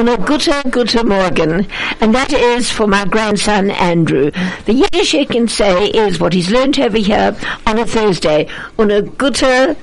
und 0.00 0.08
a 0.08 0.16
gute, 0.16 0.62
gute 0.70 1.04
Morgen. 1.04 1.66
And 2.00 2.14
that 2.14 2.32
is 2.32 2.70
for 2.70 2.86
my 2.86 3.04
grandson 3.04 3.70
Andrew. 3.70 4.30
The 4.64 4.72
Yiddish 4.72 5.12
he 5.12 5.26
can 5.26 5.46
say 5.46 5.88
is 5.88 6.18
what 6.18 6.32
he's 6.32 6.50
learned 6.50 6.78
over 6.80 6.96
here 6.96 7.36
on 7.66 7.78
a 7.78 7.84
Thursday. 7.84 8.48
Und 8.78 8.90
a 8.90 9.02
gute, 9.02 9.76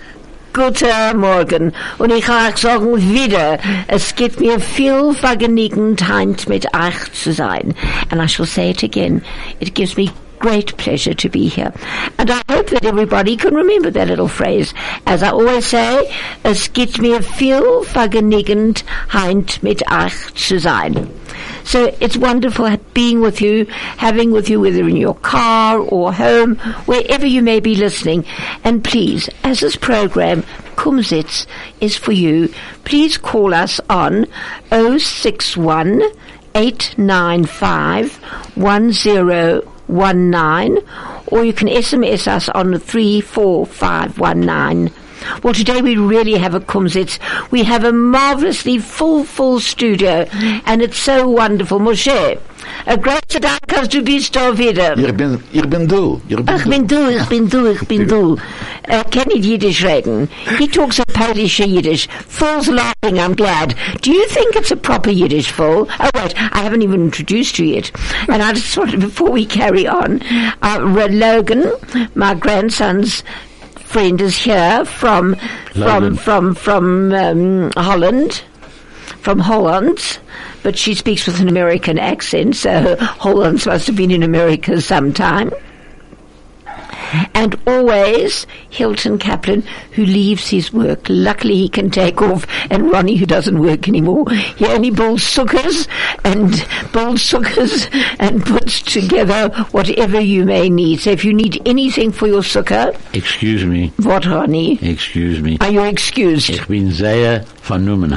guten 0.53 1.17
Morgen. 1.20 1.71
Und 1.99 2.11
ich 2.11 2.23
kann 2.23 2.52
auch 2.52 2.57
sagen 2.57 2.98
wieder, 3.13 3.59
es 3.88 4.16
gibt 4.16 4.39
mir 4.39 4.59
viel 4.59 5.13
Vergnügen, 5.13 5.95
heint 6.07 6.49
mit 6.49 6.65
euch 6.75 7.13
zu 7.13 7.31
sein. 7.31 7.75
And 8.09 8.20
I 8.20 8.25
shall 8.25 8.47
say 8.47 8.71
it 8.71 8.81
again. 8.81 9.21
It 9.59 9.75
gives 9.75 9.95
me 9.97 10.09
great 10.39 10.77
pleasure 10.77 11.13
to 11.13 11.29
be 11.29 11.47
here. 11.47 11.73
And 12.17 12.31
I 12.31 12.41
hope 12.49 12.70
that 12.70 12.85
everybody 12.85 13.38
can 13.38 13.53
remember 13.53 13.91
that 13.91 14.07
little 14.07 14.27
phrase. 14.27 14.73
As 15.05 15.23
I 15.23 15.29
always 15.29 15.66
say, 15.66 16.13
es 16.43 16.67
gibt 16.67 16.99
mir 16.99 17.21
viel 17.21 17.84
Vergnügen, 17.84 18.81
heint 19.09 19.62
mit 19.63 19.84
euch 19.91 20.34
zu 20.35 20.59
sein. 20.59 21.09
So 21.63 21.93
it's 21.99 22.17
wonderful 22.17 22.77
being 22.93 23.20
with 23.20 23.41
you, 23.41 23.65
having 23.98 24.31
with 24.31 24.49
you, 24.49 24.62
whether 24.62 24.88
in 24.88 24.95
your 24.95 25.15
car 25.15 25.79
or 25.79 26.13
home, 26.13 26.55
wherever 26.85 27.26
you 27.26 27.41
may 27.41 27.59
be 27.59 27.76
listening. 27.76 28.26
And 28.63 28.84
please, 28.84 29.29
as 29.43 29.59
this 29.59 29.76
program, 29.76 30.43
Kumzits, 30.76 31.45
is 31.81 31.98
for 31.98 32.13
you, 32.13 32.54
please 32.85 33.17
call 33.17 33.54
us 33.54 33.79
on 33.90 34.27
061 34.71 36.01
895 36.55 38.20
1019 39.88 40.80
or 41.27 41.44
you 41.44 41.54
can 41.54 41.68
SMS 41.68 42.27
us 42.27 42.50
on 42.50 42.80
34519. 42.80 44.91
Well, 45.43 45.54
today 45.54 45.82
we 45.82 45.98
really 45.98 46.34
have 46.37 46.54
a 46.54 46.60
Kumzits. 46.60 47.20
We 47.51 47.63
have 47.63 47.84
a 47.84 47.91
marvelously 47.91 48.79
full, 48.79 49.23
full 49.23 49.60
studio, 49.60 50.27
and 50.65 50.82
it's 50.82 50.98
so 50.98 51.27
wonderful. 51.27 51.79
Moshe, 51.79 52.40
a 52.85 52.98
großer 52.98 53.40
Dank, 53.40 53.60
dass 53.68 53.88
du 53.90 54.01
bist 54.01 54.35
da 54.35 54.57
wieder. 54.57 54.98
Ich 54.98 55.13
bin, 55.13 55.41
ich 55.51 55.62
bin 55.70 55.88
du. 55.88 56.21
Ich 56.27 56.35
bin 56.35 56.45
Ach, 56.49 56.65
bin 56.65 56.88
du, 56.88 57.10
ich 57.10 57.26
bin 57.26 57.49
du, 57.49 57.71
ich 57.71 57.88
bin 57.88 58.07
du. 58.07 58.38
Er 58.84 59.04
kann 59.04 59.27
nicht 59.27 59.45
Yiddish 59.45 59.84
reden. 59.84 60.29
He 60.57 60.68
talks 60.68 60.99
a 60.99 61.04
Polish 61.13 61.60
Yiddish. 61.60 62.07
Phil's 62.27 62.68
laughing, 62.68 63.20
I'm 63.20 63.35
glad. 63.35 63.76
Do 64.01 64.12
you 64.12 64.25
think 64.28 64.56
it's 64.56 64.72
a 64.72 64.78
proper 64.78 65.12
Yiddish, 65.12 65.51
Phil? 65.51 65.88
Oh, 66.00 66.09
wait, 66.16 66.34
I 66.53 66.59
haven't 66.63 66.84
even 66.84 67.01
introduced 67.01 67.59
you 67.59 67.66
yet. 67.66 67.91
And 68.29 68.41
I 68.41 68.53
just 68.53 68.78
wanted, 68.78 69.01
before 69.01 69.31
we 69.31 69.45
carry 69.45 69.85
on, 69.88 70.22
uh, 70.62 70.79
Logan, 70.79 71.72
my 72.16 72.34
grandson's 72.34 73.23
friend 73.88 74.19
is 74.22 74.38
here 74.38 74.84
from 74.85 75.35
from 75.74 76.16
from 76.18 76.56
from 76.56 77.13
um, 77.13 77.72
Holland, 77.78 78.44
from 79.22 79.40
Holland, 79.40 80.19
but 80.62 80.78
she 80.78 80.94
speaks 80.94 81.25
with 81.25 81.40
an 81.40 81.47
American 81.47 81.97
accent, 81.97 82.56
so 82.56 82.97
Holland 82.97 83.66
must 83.66 83.88
have 83.88 83.96
been 83.96 84.12
in 84.12 84.24
America 84.24 84.81
sometime. 84.81 85.52
And 87.34 87.58
always 87.68 88.46
Hilton 88.69 89.18
Kaplan, 89.18 89.62
who 89.91 90.06
leaves 90.06 90.50
his 90.50 90.74
work. 90.74 91.06
Luckily, 91.09 91.56
he 91.56 91.69
can 91.69 91.90
take 91.90 92.22
off, 92.22 92.46
and 92.69 92.91
Ronnie, 92.91 93.16
who 93.16 93.25
doesn't 93.25 93.59
work 93.59 93.88
anymore, 93.88 94.30
he 94.31 94.66
only 94.66 94.90
builds 94.91 95.24
suckers 95.24 95.88
and 96.24 96.66
builds 96.91 97.22
suckers 97.24 97.88
and 98.19 98.46
puts 98.46 98.81
together 98.81 99.50
whatever 99.72 100.19
you 100.19 100.46
may 100.46 100.69
need. 100.69 101.00
So, 101.00 101.12
if 101.12 101.24
you 101.24 101.34
need 101.34 101.62
anything 101.66 102.12
for 102.12 102.28
your 102.28 102.44
sucker, 102.44 102.91
Excuse 103.13 103.63
me. 103.66 103.94
what, 103.97 104.25
Ronnie? 104.25 104.78
Excuse 104.81 105.41
me. 105.41 105.58
Are 105.62 105.72
you 105.72 105.84
excused? 105.84 106.50
Ich 106.50 106.68
bin 106.68 106.91
sehr 106.91 107.46
vernommen. 107.62 108.12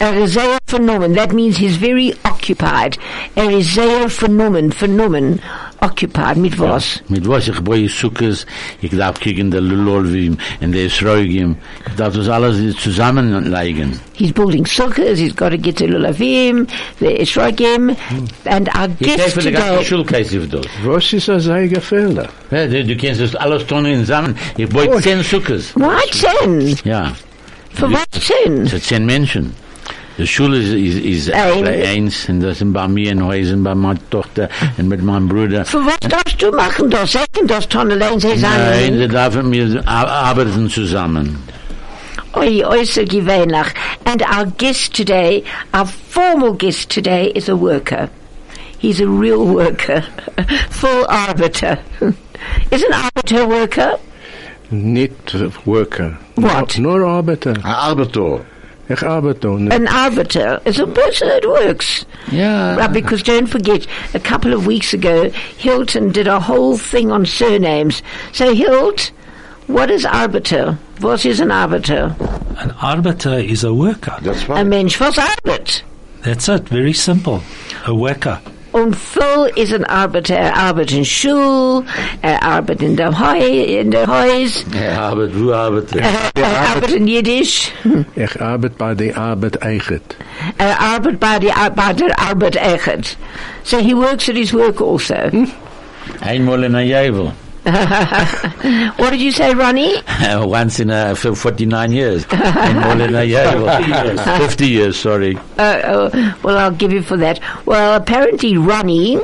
Er 0.00 0.14
is 0.14 0.32
sehr 0.34 0.58
vernommen. 0.66 1.14
That 1.14 1.32
means 1.32 1.56
he's 1.58 1.76
very 1.76 2.14
occupied. 2.24 2.98
Er 3.36 3.50
is 3.50 3.66
sehr 3.74 4.08
vernommen, 4.08 4.72
vernommen, 4.72 5.40
occupied. 5.80 6.36
Mit 6.36 6.58
was? 6.58 7.02
Mit 7.08 7.26
was 7.28 7.48
ich 7.48 7.60
baue 7.60 7.88
Sukkes, 7.88 8.46
ich 8.82 8.90
darf 8.90 9.18
kicken 9.20 9.50
der 9.50 9.60
Lulolvim 9.60 10.36
und 10.60 10.72
der 10.72 10.88
Sroigim. 10.90 11.56
Ich 11.86 11.94
darf 11.96 12.14
das 12.14 12.28
alles 12.28 12.76
zusammenlegen. 12.76 13.98
He's 14.14 14.32
building 14.32 14.66
sukkahs, 14.66 15.18
he's 15.18 15.34
got 15.34 15.50
to 15.50 15.56
get 15.58 15.78
the 15.78 15.86
lulavim, 15.86 16.68
the 16.98 17.06
ishrogim, 17.22 17.96
and 18.44 18.68
our 18.76 18.88
Ich 18.98 19.06
guest 19.16 19.34
kaufe 19.34 19.40
die 19.40 19.52
ganze 19.52 19.68
today... 19.70 19.84
Schulkäse 19.84 20.40
für 20.40 20.46
das. 20.46 20.66
Was 20.84 21.12
ist 21.12 21.28
das 21.28 21.48
eigene 21.48 21.80
Fehler? 21.80 22.28
Ja, 22.50 22.66
du, 22.66 22.84
du 22.84 22.96
kannst 22.96 23.20
das 23.20 23.34
alles 23.36 23.66
tun 23.66 23.84
zusammen. 24.00 24.34
Ich 24.56 24.68
baue 24.68 25.00
zehn 25.00 25.22
Sukkes. 25.22 25.74
Why 25.74 26.10
ten? 26.10 26.76
Ja, 26.84 27.12
For 27.72 27.90
what 27.90 28.06
ten? 28.12 28.66
für 28.66 28.80
zehn 28.80 29.06
Menschen. 29.06 29.54
Die 30.20 30.26
Schule 30.26 30.58
ist, 30.58 30.68
ist, 30.74 31.28
ist 31.28 31.32
Ein. 31.32 31.66
eins, 31.66 32.28
und 32.28 32.40
das 32.40 32.58
sind 32.58 32.72
bei 32.74 32.86
mir 32.86 33.12
in 33.12 33.24
Häusern, 33.24 33.62
bei 33.64 33.74
meiner 33.74 33.98
Tochter 34.10 34.48
und 34.76 34.88
mit 34.88 35.02
meinem 35.02 35.28
Bruder. 35.28 35.64
For 35.64 35.80
what 35.84 35.98
darfst 36.12 36.42
du 36.42 36.50
machen 36.52 36.90
das? 36.90 37.12
Second 37.12 37.50
das 37.50 37.66
Tonnelein, 37.68 38.20
sie 38.20 38.28
Nein, 38.28 38.38
sagen, 38.38 39.08
da 39.12 39.28
dürfen 39.30 39.50
wir 39.52 39.82
ar- 39.86 40.08
arbeiten 40.10 40.68
zusammen. 40.68 41.38
oi, 42.34 42.62
oi, 42.64 42.84
so 42.84 43.02
gewöhnlich. 43.04 43.66
And 44.04 44.22
our 44.22 44.44
guest 44.58 44.94
today, 44.94 45.42
our 45.72 45.86
formal 45.86 46.52
guest 46.52 46.90
today 46.90 47.32
is 47.34 47.48
a 47.48 47.56
worker. 47.56 48.08
He's 48.78 49.00
a 49.00 49.06
real 49.06 49.46
worker. 49.46 50.02
Full 50.70 51.06
arbiter. 51.08 51.78
is 52.70 52.82
an 52.84 52.92
arbiter 52.92 53.46
worker? 53.48 53.98
Nicht 54.70 55.34
worker. 55.64 56.16
What? 56.36 56.78
Nur 56.78 57.04
arbiter. 57.06 57.52
Ein 57.52 57.64
Arbeiter. 57.64 58.40
Ich 58.90 59.02
arbeite. 59.06 59.48
und- 59.48 59.72
An 59.72 59.86
arbiter 59.86 60.60
is 60.64 60.80
a 60.80 60.86
person 60.86 61.28
that 61.28 61.46
works. 61.46 62.04
Yeah. 62.32 62.74
Right, 62.76 62.92
because 62.92 63.22
don't 63.22 63.46
forget, 63.46 63.86
a 64.14 64.18
couple 64.18 64.52
of 64.52 64.66
weeks 64.66 64.92
ago, 64.92 65.30
Hilton 65.56 66.10
did 66.10 66.26
a 66.26 66.40
whole 66.40 66.76
thing 66.76 67.12
on 67.12 67.24
surnames. 67.24 68.02
So, 68.32 68.52
Hilt, 68.52 69.12
what 69.68 69.90
is 69.90 70.04
arbiter? 70.04 70.76
What 71.00 71.24
is 71.24 71.38
an 71.40 71.50
arbiter? 71.52 72.14
An 72.58 72.72
arbiter 72.82 73.38
is 73.38 73.62
a 73.64 73.72
worker. 73.72 74.16
That's 74.22 74.48
right. 74.48 74.60
A 74.60 74.64
Mensch, 74.64 74.98
was 75.00 75.16
arbeit? 75.16 75.82
That's 76.22 76.48
it. 76.48 76.68
Very 76.68 76.92
simple. 76.92 77.42
A 77.86 77.94
worker. 77.94 78.40
Und 78.72 78.94
Phil 78.94 79.50
is 79.56 79.72
an 79.74 79.84
arbiter. 79.84 80.36
Er 80.36 80.56
arbeitet 80.56 80.96
in 80.98 81.04
Schule, 81.04 81.84
er 82.22 82.40
arbeitet 82.42 82.82
in 82.82 82.96
der, 82.96 83.18
Heu 83.18 83.36
in 83.80 83.90
der 83.90 84.06
Haus, 84.06 84.64
Er 84.80 85.00
arbeitet, 85.00 85.34
wo 85.44 85.52
arbeitet 85.52 85.96
er? 85.96 86.02
er, 86.02 86.42
er 86.42 86.60
arbeitet 86.70 86.90
in 86.96 87.08
Jiddisch, 87.08 87.72
Ich 88.14 88.40
arbeite 88.40 88.74
bei 88.78 88.94
der 88.94 89.18
Arbeit 89.18 89.60
eigen. 89.62 90.00
er 90.58 90.80
arbeitet 90.80 91.18
bei, 91.20 91.38
die, 91.40 91.52
Ar- 91.52 91.70
bei 91.70 91.92
der 91.92 92.16
Arbeit 92.20 92.56
echt. 92.56 93.16
So 93.64 93.78
he 93.78 93.92
works 93.94 94.28
at 94.28 94.36
his 94.36 94.54
work 94.54 94.80
also. 94.80 95.14
Einmal 96.20 96.62
in 96.64 96.74
a 96.76 96.80
Jävel. 96.80 97.32
what 98.96 99.10
did 99.10 99.20
you 99.20 99.30
say, 99.30 99.52
Ronnie? 99.52 99.96
Once 100.48 100.80
in 100.80 100.88
a, 100.88 101.14
49 101.14 101.92
years. 101.92 102.24
Einmal 102.30 103.00
in 103.02 103.14
a 103.14 103.18
Jävel. 103.18 104.38
50 104.38 104.66
years, 104.66 104.98
sorry. 104.98 105.36
Uh, 105.58 105.62
uh, 105.62 106.34
well, 106.42 106.56
I'll 106.56 106.70
give 106.70 106.90
you 106.90 107.02
for 107.02 107.18
that. 107.18 107.38
Well, 107.66 107.96
apparently 107.96 108.56
Ronnie 108.56 109.20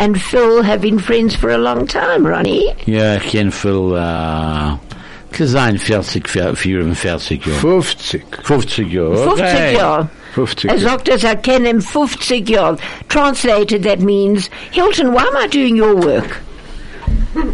and 0.00 0.20
Phil 0.20 0.62
have 0.62 0.80
been 0.80 0.98
friends 0.98 1.36
for 1.36 1.50
a 1.50 1.58
long 1.58 1.86
time, 1.86 2.26
Ronnie. 2.26 2.74
Ja, 2.86 3.16
ich 3.16 3.30
kenn 3.30 3.52
viel, 3.52 3.94
äh, 3.94 4.78
kann 5.30 5.46
sein 5.46 5.78
40, 5.78 6.28
44 6.28 7.46
Jahre. 7.46 7.60
50. 7.60 8.22
50 8.42 8.92
Jahre. 8.92 9.16
50 9.16 9.32
okay. 9.32 9.76
Jahre. 9.76 10.08
50. 10.34 10.68
As 10.68 10.82
long 10.82 11.08
as 11.08 11.24
I 11.24 11.36
can 11.36 11.64
him 11.64 11.80
50 11.80 12.42
Jahre. 12.42 12.80
Translated, 13.08 13.84
that 13.84 14.00
means, 14.00 14.48
Hilton, 14.72 15.12
why 15.12 15.22
am 15.22 15.36
I 15.36 15.46
doing 15.46 15.76
your 15.76 15.94
work? 15.94 16.42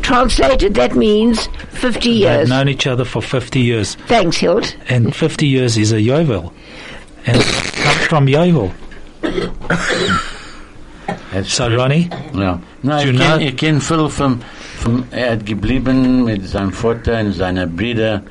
Translated, 0.03 0.75
that 0.75 0.95
means 0.95 1.49
50 1.71 2.09
years. 2.11 2.39
They've 2.41 2.49
known 2.49 2.69
each 2.69 2.87
other 2.87 3.05
for 3.05 3.23
50 3.23 3.61
years. 3.61 3.97
Thanks, 4.09 4.37
Hilt. 4.39 4.77
And 4.89 5.15
50 5.15 5.47
years 5.47 5.77
is 5.79 5.93
a 5.93 5.97
Yovel. 6.01 6.53
And 7.27 7.37
it 7.37 7.73
comes 7.75 8.07
from 8.09 8.27
Yovel. 8.27 8.73
That's 11.33 11.53
So, 11.55 11.69
Ronnie, 11.75 12.11
Ja. 12.35 12.59
Nein, 12.83 13.05
Do 13.05 13.11
ich 13.11 13.15
you 13.15 13.19
kenn, 13.19 13.39
know- 13.39 13.47
ich 13.47 13.57
kenn 13.57 13.81
viel 13.81 14.09
vom, 14.09 14.41
vom, 14.81 15.05
er 15.11 15.33
hat 15.33 15.47
geblieben 15.47 16.25
mit 16.25 16.47
seinem 16.49 16.73
Vater 16.73 17.21
und 17.21 17.33
seiner 17.33 17.67
Brüder. 17.67 18.23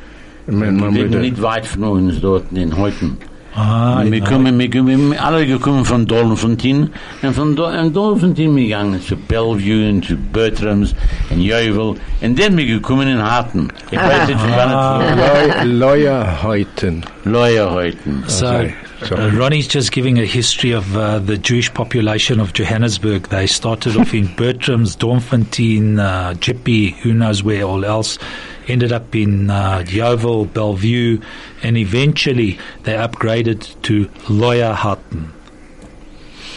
Mein- 0.47 0.75
mein 0.77 0.91
Die 0.93 0.99
sind 0.99 1.09
Bruder. 1.11 1.19
nicht 1.21 1.41
weit 1.41 1.65
von 1.65 1.83
uns 1.83 2.19
dort 2.21 2.51
in 2.51 2.75
Heuten. 2.77 3.17
Ah, 3.53 4.01
wir 4.05 4.21
no. 4.21 4.25
kommen, 4.25 4.57
wir 4.57 4.69
kommen, 4.69 5.11
wir 5.11 5.23
alle 5.23 5.45
gekommen 5.45 5.83
von 5.83 6.05
Doornfontein 6.07 6.89
und 7.21 7.33
von 7.33 7.53
Do 7.55 7.65
und 7.67 7.93
Doornfontein 7.93 8.55
wir 8.55 8.63
gegangen 8.63 9.01
zu 9.01 9.17
Bellevue 9.17 9.89
und 9.89 10.05
zu 10.05 10.15
Bertrams 10.15 10.95
und 11.29 11.41
Yeoville 11.41 11.95
und 12.21 12.39
dann 12.39 12.55
wir 12.57 12.65
gekommen 12.65 13.09
in 13.09 13.21
Harten. 13.21 13.67
Ich 13.91 13.99
weiß 13.99 14.27
nicht, 14.29 14.39
von 14.39 14.51
wann 14.51 15.01
es 15.01 15.65
Lawyer 15.65 16.43
heute. 16.43 17.01
Lawyer 17.25 17.71
Heuten. 17.73 18.23
So, 18.27 18.45
Sorry, 18.45 18.73
sorry. 19.03 19.21
uh, 19.21 19.37
Ronnie's 19.37 19.67
just 19.71 19.91
giving 19.91 20.17
a 20.17 20.25
history 20.25 20.71
of 20.73 20.95
uh, 20.95 21.19
the 21.19 21.37
Jewish 21.37 21.71
population 21.73 22.39
of 22.39 22.53
Johannesburg. 22.53 23.27
They 23.29 23.47
started 23.47 23.97
off 23.97 24.13
in 24.13 24.27
Bertram's, 24.35 24.95
Doornfontein, 24.95 25.99
uh, 25.99 26.33
Jeppe, 26.35 26.95
who 27.03 27.13
knows 27.13 27.43
where 27.43 27.63
all 27.63 27.83
else. 27.85 28.17
Ended 28.71 28.91
up 28.93 29.13
in 29.15 29.49
uh, 29.49 29.83
Yeoville, 29.85 30.45
Bellevue, 30.53 31.19
and 31.63 31.75
eventually 31.77 32.57
they 32.83 32.93
upgraded 32.95 33.59
to 33.81 34.07
Lower 34.29 34.73
Houghton. 34.73 35.31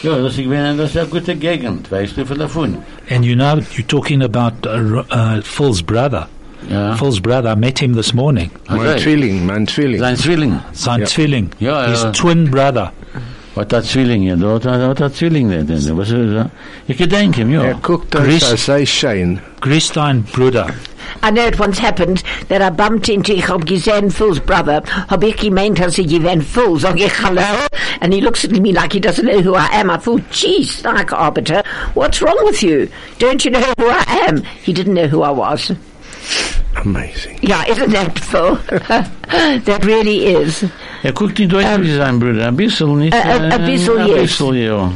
Ja, 0.03 0.17
das 0.21 0.37
ich 0.37 0.45
meine, 0.47 0.75
das 0.77 0.91
ist 0.91 0.97
eine 0.97 1.07
gute 1.07 1.35
Gegend, 1.35 1.91
weißt 1.91 2.15
du, 2.17 2.25
von 2.25 2.37
davon. 2.37 2.77
And 3.09 3.25
you 3.25 3.35
know, 3.35 3.57
you're 3.75 3.87
talking 3.87 4.21
about 4.23 4.65
uh, 4.65 4.77
Ro- 4.79 5.05
uh, 5.11 5.41
Phil's 5.41 5.81
brother. 5.81 6.27
Ja. 6.69 6.95
Phil's 6.95 7.19
brother, 7.19 7.51
I 7.51 7.55
met 7.55 7.79
him 7.79 7.93
this 7.95 8.13
morning. 8.13 8.49
Mein 8.69 8.79
Okay. 8.79 8.99
Zwilling, 8.99 9.45
mein 9.45 9.67
Zwilling. 9.67 9.99
Sein 9.99 10.15
Zwilling. 10.15 10.59
Sein 10.73 10.99
Ja. 11.01 11.05
Zwilling. 11.05 11.49
Ja, 11.59 11.87
His 11.89 12.03
ja. 12.03 12.11
twin 12.11 12.49
brother. 12.51 12.91
Wat 13.55 13.69
dat 13.69 13.85
Zwilling, 13.85 14.25
ja, 14.27 14.35
dat 14.35 14.63
dat 14.63 14.97
dat 14.97 15.15
Zwilling, 15.15 15.49
dat 15.51 15.67
dat 15.67 15.95
was 15.95 16.09
er. 16.11 16.49
Ik 16.85 16.97
gedenk 16.97 17.35
hem, 17.35 17.53
Er 17.53 17.67
ja. 17.67 17.77
guckt 17.81 18.15
uns 18.15 18.23
Chris- 18.25 18.51
als 18.51 18.63
sei 18.63 18.85
Schein. 18.85 19.39
Christine 19.59 20.21
Bruder. 20.31 20.73
I 21.21 21.31
know 21.31 21.45
it 21.45 21.59
once 21.59 21.79
happened 21.79 22.23
that 22.49 22.61
I 22.61 22.69
bumped 22.69 23.09
into, 23.09 23.33
ich 23.33 23.47
hab 23.47 23.65
gesehen 23.65 24.11
Phil's 24.11 24.39
brother, 24.39 24.83
hab 25.09 25.23
ich 25.23 25.37
gemeint, 25.37 25.81
als 25.81 25.97
ich 25.97 26.07
gewesen 26.07 26.41
Phil, 26.41 26.77
sag 26.77 26.97
hello, 26.99 27.67
and 28.01 28.13
he 28.13 28.21
looks 28.21 28.43
at 28.45 28.51
me 28.51 28.71
like 28.71 28.93
he 28.93 28.99
doesn't 28.99 29.25
know 29.25 29.41
who 29.41 29.55
I 29.55 29.67
am. 29.73 29.89
I 29.89 29.97
thought, 29.97 30.23
geez, 30.31 30.83
like 30.83 31.11
Arbiter, 31.11 31.63
what's 31.93 32.21
wrong 32.21 32.37
with 32.43 32.61
you? 32.63 32.89
Don't 33.19 33.43
you 33.43 33.51
know 33.51 33.73
who 33.77 33.87
I 33.89 34.03
am? 34.27 34.43
He 34.63 34.73
didn't 34.73 34.93
know 34.93 35.07
who 35.07 35.21
I 35.21 35.31
was. 35.31 35.71
Amazing. 36.77 37.39
Yeah, 37.41 37.65
isn't 37.67 37.91
that 37.91 38.19
Phil? 38.19 38.55
that 39.65 39.85
really 39.85 40.25
is. 40.25 40.65
Er 41.03 41.13
guckt 41.13 41.39
nicht 41.39 41.51
deutlich 41.51 41.81
wie 41.81 41.95
sein 41.95 42.19
Bruder, 42.19 42.47
ein 42.47 42.55
bisschen, 42.55 42.97
nicht? 42.99 43.13
Ein 43.13 43.65
bisschen, 43.65 43.97
Ein 43.97 44.07
yes. 44.07 44.21
bisschen, 44.21 44.53
ja. 44.55 44.91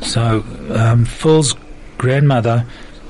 So, 0.00 0.42
um, 0.68 1.06
Phil's 1.06 1.56
grandmother, 1.98 2.64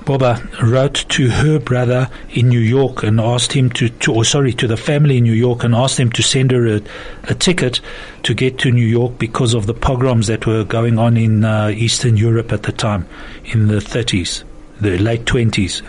Boba, 0.05 0.41
wrote 0.63 1.05
to 1.11 1.29
her 1.29 1.59
brother 1.59 2.09
in 2.31 2.49
New 2.49 2.61
York 2.61 3.03
and 3.03 3.21
asked 3.21 3.53
him 3.53 3.71
to, 3.71 3.89
to 3.89 4.13
or 4.13 4.25
sorry, 4.25 4.53
to 4.55 4.67
the 4.67 4.77
family 4.77 5.19
in 5.19 5.25
New 5.25 5.33
York 5.33 5.65
and 5.65 5.75
asked 5.75 5.97
them 5.97 6.11
to 6.13 6.23
send 6.23 6.51
her 6.51 6.67
a, 6.67 6.81
a 7.25 7.35
ticket 7.35 7.81
to 8.23 8.35
get 8.35 8.59
to 8.59 8.71
New 8.71 8.87
York 8.87 9.19
because 9.19 9.55
of 9.55 9.67
the 9.67 9.75
pogroms 9.75 10.27
that 10.27 10.47
were 10.47 10.65
going 10.65 10.99
on 10.99 11.17
in 11.17 11.45
uh, 11.45 11.69
Eastern 11.69 12.17
Europe 12.17 12.53
at 12.53 12.65
the 12.65 12.73
time, 12.73 13.07
in 13.45 13.69
the 13.69 13.77
30s, 13.77 14.45
the 14.81 14.99
late 14.99 15.25
20s. 15.25 15.83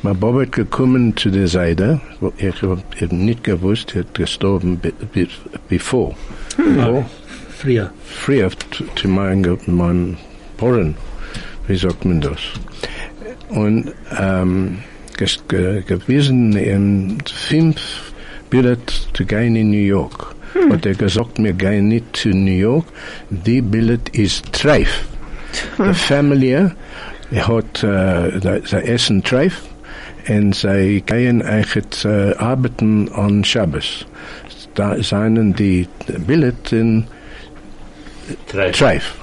Maar 0.00 0.14
Bob 0.14 0.38
hat 0.40 0.52
gekommen 0.52 1.16
zu 1.16 1.30
der 1.30 1.46
Seite, 1.46 2.00
wo 2.20 2.32
ich 2.36 2.62
hab 2.62 3.00
eben 3.00 3.24
nicht 3.24 3.44
gewusst, 3.44 3.94
er 3.94 4.00
hat 4.00 4.14
gestorben 4.14 4.80
be, 4.80 4.92
be, 5.12 5.28
before. 5.68 6.14
Before? 6.56 7.04
Früher. 7.62 7.92
früher 8.04 8.50
zu, 8.96 9.08
meinen, 9.08 10.16
Porren, 10.56 10.96
wie 11.68 11.76
sagt 11.76 12.04
man 12.04 12.20
das? 12.20 12.40
Und 13.54 13.92
ähm, 14.18 14.78
gewesen 15.16 16.56
in 16.56 17.18
fünf 17.26 18.12
Billett 18.50 19.08
zu 19.14 19.24
gehen 19.24 19.56
in 19.56 19.70
New 19.70 19.76
York. 19.76 20.34
Hat 20.70 20.84
er 20.84 20.94
gesagt, 20.94 21.42
wir 21.42 21.52
gehen 21.54 21.88
nicht 21.88 22.16
zu 22.16 22.28
New 22.28 22.50
York, 22.50 22.84
die 23.30 23.62
Billett 23.62 24.10
ist 24.10 24.52
Treif. 24.52 25.04
Die 25.78 25.94
Familie 25.94 26.74
hat, 27.34 27.82
äh, 27.82 28.60
sie 28.64 28.84
essen 28.84 29.22
Treif 29.22 29.62
und 30.28 30.54
sie 30.54 31.02
gehen 31.06 31.42
eigentlich 31.42 32.04
äh, 32.04 32.34
arbeiten 32.34 33.10
an 33.12 33.44
Shabbos. 33.44 34.06
Da 34.74 35.02
seien 35.02 35.54
die 35.54 35.88
Billett 36.26 36.72
in 36.72 37.04
Treif. 38.48 39.14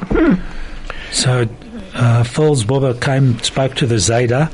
So 1.11 1.45
uh, 1.93 2.23
Phil's 2.23 2.63
came, 2.99 3.39
spoke 3.39 3.75
to 3.75 3.87
the 3.87 3.99
Zeta, 3.99 4.49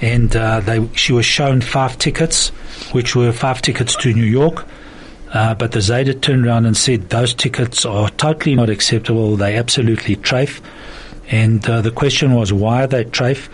and 0.00 0.34
uh, 0.36 0.60
they, 0.60 0.86
she 0.94 1.12
was 1.12 1.24
shown 1.24 1.60
five 1.60 1.98
tickets, 1.98 2.48
which 2.92 3.16
were 3.16 3.32
five 3.32 3.62
tickets 3.62 3.96
to 3.96 4.12
New 4.12 4.24
York. 4.24 4.66
Uh, 5.32 5.54
but 5.54 5.72
the 5.72 5.80
Zeta 5.80 6.14
turned 6.14 6.46
around 6.46 6.66
and 6.66 6.76
said 6.76 7.10
those 7.10 7.34
tickets 7.34 7.84
are 7.84 8.08
totally 8.10 8.54
not 8.54 8.70
acceptable. 8.70 9.36
They 9.36 9.56
absolutely 9.56 10.16
trafe. 10.16 10.60
And 11.28 11.68
uh, 11.68 11.80
the 11.82 11.90
question 11.90 12.34
was 12.34 12.52
why 12.52 12.84
are 12.84 12.86
they 12.86 13.04
trafe? 13.04 13.48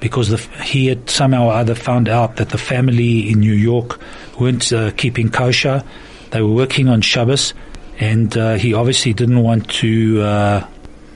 Because 0.00 0.28
the, 0.28 0.36
he 0.62 0.86
had 0.86 1.08
somehow 1.08 1.46
or 1.46 1.52
other 1.52 1.74
found 1.74 2.08
out 2.08 2.36
that 2.36 2.50
the 2.50 2.58
family 2.58 3.30
in 3.30 3.40
New 3.40 3.54
York 3.54 3.98
weren't 4.38 4.70
uh, 4.72 4.90
keeping 4.92 5.30
kosher. 5.30 5.82
They 6.30 6.42
were 6.42 6.52
working 6.52 6.88
on 6.88 7.00
Shabbos, 7.00 7.54
and 7.98 8.36
uh, 8.36 8.54
he 8.54 8.74
obviously 8.74 9.14
didn't 9.14 9.42
want 9.42 9.70
to 9.70 10.20
uh, 10.20 10.68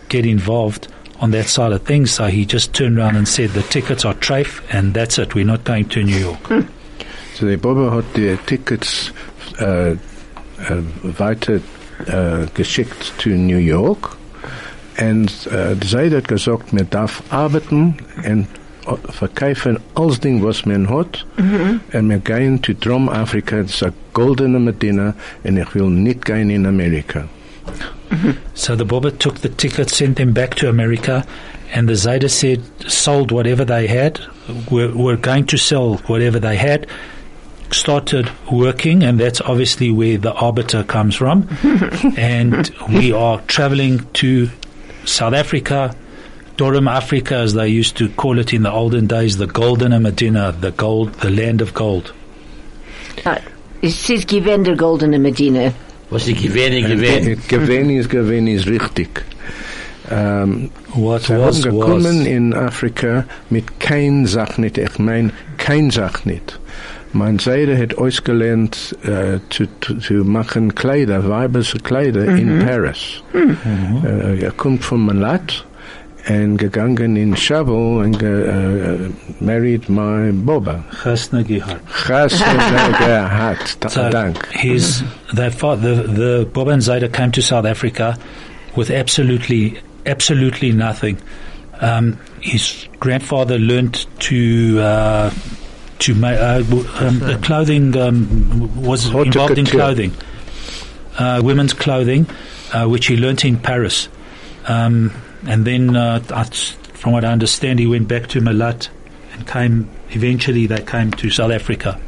get 0.09 0.25
involved 0.25 0.88
on 1.20 1.30
that 1.32 1.46
side 1.46 1.72
of 1.72 1.82
things. 1.82 2.10
So 2.10 2.26
he 2.26 2.44
just 2.44 2.72
turned 2.74 2.98
around 2.98 3.16
and 3.16 3.28
said 3.28 3.50
the 3.50 3.62
tickets 3.62 4.04
are 4.04 4.14
trafe, 4.14 4.62
and 4.70 4.94
that's 4.94 5.18
it. 5.18 5.34
We're 5.34 5.44
not 5.44 5.64
going 5.64 5.88
to 5.90 6.02
New 6.02 6.18
York. 6.18 6.46
Hmm. 6.46 6.60
So 7.34 7.46
der 7.46 7.56
Bobber 7.56 7.90
hat 7.90 8.04
die 8.16 8.36
Tickets 8.44 9.12
uh, 9.60 9.64
uh, 9.64 9.66
äh, 9.66 9.92
äh, 9.92 10.82
weiter 11.18 11.60
äh, 12.06 12.42
uh, 12.42 12.46
geschickt 12.52 13.14
zu 13.16 13.30
New 13.30 13.56
York 13.56 14.18
und 15.00 15.30
äh, 15.46 15.74
sie 15.82 16.14
hat 16.14 16.28
gesagt, 16.28 16.74
man 16.74 16.90
darf 16.90 17.22
arbeiten 17.30 17.96
und 18.26 18.46
verkaufen 19.08 19.78
alles 19.94 20.20
Ding, 20.20 20.44
was 20.44 20.66
man 20.66 20.90
hat 20.90 21.24
und 21.38 22.10
wir 22.10 22.18
gehen 22.18 22.62
zu 22.62 22.74
Drum-Afrika, 22.74 23.62
das 23.62 23.70
ist 23.70 23.82
eine 23.84 23.92
goldene 24.12 24.58
Medina 24.58 25.14
und 25.42 25.56
ich 25.56 25.74
will 25.74 25.88
nicht 25.88 26.26
gehen 26.26 26.50
in 26.50 26.66
Amerika. 26.66 27.24
So 28.54 28.76
the 28.76 28.84
Bobber 28.84 29.10
took 29.10 29.38
the 29.38 29.48
tickets, 29.48 29.96
sent 29.96 30.16
them 30.16 30.32
back 30.32 30.54
to 30.56 30.68
America, 30.68 31.26
and 31.72 31.88
the 31.88 31.96
Zeta 31.96 32.28
said 32.28 32.62
sold 32.90 33.30
whatever 33.30 33.64
they 33.64 33.86
had, 33.86 34.20
were, 34.70 34.92
were 34.92 35.16
going 35.16 35.46
to 35.46 35.56
sell 35.56 35.96
whatever 36.06 36.38
they 36.38 36.56
had, 36.56 36.86
started 37.70 38.30
working, 38.50 39.02
and 39.02 39.18
that's 39.20 39.40
obviously 39.40 39.90
where 39.90 40.18
the 40.18 40.32
arbiter 40.32 40.82
comes 40.82 41.14
from. 41.14 41.48
and 42.16 42.70
we 42.88 43.12
are 43.12 43.40
traveling 43.42 44.06
to 44.14 44.50
South 45.04 45.34
Africa, 45.34 45.94
Durham, 46.56 46.88
Africa, 46.88 47.36
as 47.36 47.54
they 47.54 47.68
used 47.68 47.96
to 47.98 48.08
call 48.10 48.38
it 48.38 48.52
in 48.52 48.62
the 48.62 48.72
olden 48.72 49.06
days, 49.06 49.36
the 49.36 49.46
Golden 49.46 50.02
Medina, 50.02 50.52
the 50.52 50.72
gold, 50.72 51.14
the 51.14 51.30
land 51.30 51.60
of 51.62 51.72
gold. 51.72 52.12
Uh, 53.24 53.38
it 53.80 53.90
says 53.92 54.24
Gewende 54.24 54.76
Goldene 54.76 55.20
Medina. 55.22 55.72
Was 56.11 56.25
die 56.25 56.35
gewähne 56.35 56.83
gewähne. 56.83 57.37
Gewinn 57.49 57.90
ist, 57.90 58.11
gewinn 58.11 58.47
ist 58.47 58.67
richtig. 58.67 59.25
Ähm, 60.11 60.71
What 60.95 61.23
Sie 61.23 61.35
was, 61.35 61.38
haben 61.38 61.47
was. 61.47 61.62
gekommen 61.62 62.26
in 62.26 62.52
Afrika 62.52 63.25
mit 63.49 63.79
kein 63.79 64.26
Sach 64.26 64.59
nicht. 64.59 64.76
Ich 64.76 64.99
mein, 64.99 65.33
kein 65.57 65.90
Sach 65.90 66.25
nicht. 66.25 66.59
Mein 67.12 67.38
Seide 67.38 67.76
hat 67.76 67.97
ausgelernt 67.99 68.97
äh, 69.02 69.38
zu, 69.50 69.67
zu, 70.00 70.14
machen 70.25 70.75
Kleider, 70.75 71.29
weibliche 71.29 71.79
Kleider 71.79 72.25
in 72.25 72.61
Paris. 72.61 73.23
Äh, 74.05 74.43
er 74.43 74.52
kommt 74.52 74.85
von 74.85 75.05
Malat 75.07 75.64
und 76.28 76.56
gegangen 76.58 77.16
in 77.16 77.34
Chavel 77.34 78.02
and 78.04 78.18
ge, 78.18 78.28
äh, 78.28 79.10
married 79.40 79.88
my 79.88 80.30
Boba. 80.32 80.84
Chasna 81.02 81.42
Gihar. 81.42 81.78
Gehabt. 82.06 83.76
So 83.90 84.10
Dank. 84.10 84.46
his 84.52 85.02
their 85.34 85.50
fa- 85.50 85.76
the 85.76 86.02
the 86.02 86.48
Bob 86.52 86.68
and 86.68 86.82
Zayda 86.82 87.12
came 87.12 87.30
to 87.32 87.40
South 87.42 87.64
Africa 87.64 88.18
with 88.76 88.90
absolutely 88.90 89.78
absolutely 90.06 90.72
nothing. 90.72 91.16
Um, 91.80 92.18
his 92.40 92.86
grandfather 92.98 93.58
learned 93.58 94.06
to 94.20 94.78
uh, 94.80 95.30
to 96.00 96.14
make 96.14 96.38
uh, 96.38 96.60
w- 96.62 96.86
um, 97.00 97.18
the 97.20 97.38
clothing 97.42 97.96
um, 97.96 98.82
was 98.82 99.04
Haute 99.10 99.26
involved 99.28 99.58
in 99.58 99.66
clothing, 99.66 100.12
uh, 101.18 101.40
women's 101.42 101.72
clothing, 101.72 102.26
uh, 102.72 102.86
which 102.86 103.06
he 103.06 103.16
learnt 103.16 103.44
in 103.44 103.56
Paris, 103.58 104.08
um, 104.66 105.10
and 105.47 105.64
then 105.64 105.97
uh, 105.97 106.20
I- 106.30 106.44
from 106.94 107.12
what 107.12 107.25
I 107.25 107.32
understand, 107.32 107.78
he 107.80 107.87
went 107.87 108.09
back 108.09 108.26
to 108.28 108.40
Malat 108.40 108.88
and 109.35 109.47
came. 109.47 109.88
Eventually, 110.11 110.66
they 110.66 110.80
came 110.82 111.11
to 111.12 111.30
South 111.30 111.52
Africa. 111.52 111.99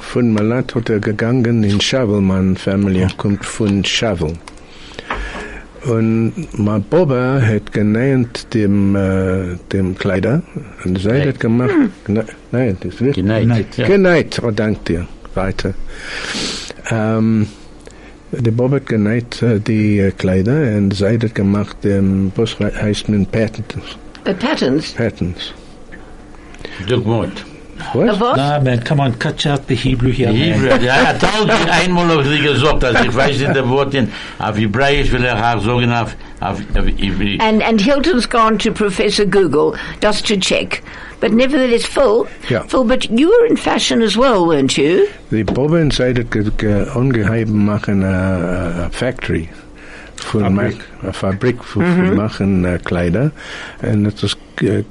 Von 0.00 0.32
Malat 0.34 0.74
hat 0.74 0.88
er 0.88 1.00
gegangen 1.00 1.64
in 1.64 1.80
Chavel, 1.80 2.20
meine 2.20 2.54
Familie 2.56 3.08
kommt 3.16 3.44
von 3.44 3.82
Chavel. 3.84 4.38
Und 5.84 6.32
mein 6.58 6.82
Boba 6.82 7.40
hat 7.40 7.72
genäht 7.72 8.52
dem, 8.52 8.96
äh, 8.96 9.56
dem 9.72 9.96
Kleider 9.96 10.42
und 10.84 10.98
sie 10.98 11.08
hat 11.28 11.38
gemacht, 11.40 11.72
ne, 12.08 12.24
nein, 12.50 12.76
das 12.80 12.94
ist 12.94 13.00
richtig. 13.00 13.24
Geneigt. 13.24 13.76
Ja. 13.78 13.86
Genäht, 13.86 14.40
oh 14.42 14.50
dank 14.50 14.84
dir, 14.86 15.06
weiter. 15.34 15.74
Ähm, 16.90 17.46
der 18.32 18.50
Bob 18.50 18.72
hat 18.72 18.86
genäht 18.86 19.42
äh, 19.42 19.60
die 19.60 19.98
äh, 19.98 20.10
Kleider 20.10 20.76
und 20.76 20.94
sie 20.94 21.08
hat 21.08 21.34
gemacht, 21.34 21.76
dem, 21.84 22.32
was 22.36 22.58
heißt 22.58 23.08
man, 23.08 23.26
Patents. 23.26 23.96
The 24.24 24.34
patterns. 24.34 24.92
Patents. 24.92 25.54
Look 26.88 27.04
what. 27.92 28.06
Was? 28.06 28.20
What? 28.20 28.36
Nah, 28.36 28.60
man, 28.60 28.80
come 28.82 29.00
on, 29.00 29.14
cut 29.14 29.44
out 29.46 29.66
the 29.66 29.74
Hebrew 29.74 30.10
here, 30.10 30.28
man. 30.32 30.36
Hebrew, 30.36 30.68
ja, 30.84 31.12
tausend 31.14 31.70
einmal 31.70 32.08
habe 32.08 32.34
ich 32.34 32.42
gesagt, 32.42 32.84
also 32.84 33.04
ich 33.04 33.14
weiß 33.14 33.38
nicht 33.38 33.54
der 33.54 33.68
Wort 33.68 33.94
in, 33.94 34.10
auf 34.38 34.56
Hebräisch 34.56 35.10
will 35.12 35.24
er 35.24 35.36
auch 35.36 35.62
sagen, 35.64 35.92
auf, 35.92 36.16
auf, 36.40 36.58
auf 36.76 36.86
Hebräisch. 36.96 37.40
And, 37.40 37.62
and 37.62 37.80
Hilton's 37.80 38.28
gone 38.28 38.58
to 38.58 38.72
Professor 38.72 39.24
Google 39.24 39.74
just 40.02 40.26
to 40.28 40.36
check. 40.36 40.82
But 41.20 41.32
nevertheless, 41.32 41.84
Phil, 41.84 42.28
Yeah. 42.48 42.62
Phil, 42.68 42.84
but 42.84 43.10
you 43.10 43.28
were 43.28 43.46
in 43.46 43.56
fashion 43.56 44.02
as 44.02 44.16
well, 44.16 44.46
weren't 44.46 44.78
you? 44.78 45.08
Die 45.30 45.42
Boba 45.42 45.80
und 45.80 45.92
sie 45.92 46.04
hat 46.04 46.30
ge, 46.30 46.44
ge, 46.56 47.44
machen 47.46 48.04
eine 48.04 48.86
uh, 48.86 48.90
factory 48.92 49.48
für 50.16 50.40
Fabrik. 50.40 50.76
Eine 51.02 51.12
Fabrik 51.12 51.64
für, 51.64 51.80
für 51.80 52.14
machen 52.14 52.64
äh, 52.64 52.78
Kleider 52.78 53.32
und 53.82 54.06
es 54.06 54.22
ist 54.22 54.36
ge- 54.56 54.84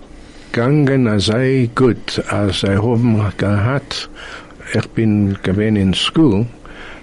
gegangen 0.51 1.19
sei 1.19 1.69
gut 1.75 2.21
als 2.29 2.61
sie 2.61 2.77
haben 2.77 3.21
gehabt 3.37 4.09
ich 4.73 4.87
bin 4.89 5.37
gewesen 5.43 5.75
in 5.75 5.93
school 5.93 6.45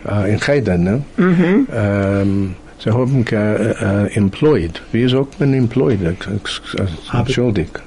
äh, 0.09 0.33
in 0.33 0.41
Geiden 0.41 0.85
ne 0.85 1.03
ähm, 1.75 2.55
sie 2.79 2.91
haben 2.93 3.25
ge, 3.25 3.39
äh, 3.39 4.07
employed 4.17 4.83
wie 4.93 5.09
sagt 5.09 5.41
man 5.41 5.55
employed 5.55 6.03
Ex- 6.03 6.29
ex- 6.37 6.75
äh, 6.75 7.17
entschuldigt 7.19 7.81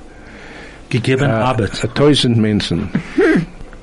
Gegeben 0.90 1.26
äh, 1.26 1.34
Arbeit. 1.34 1.88
tausend 1.96 2.38
Menschen 2.38 2.90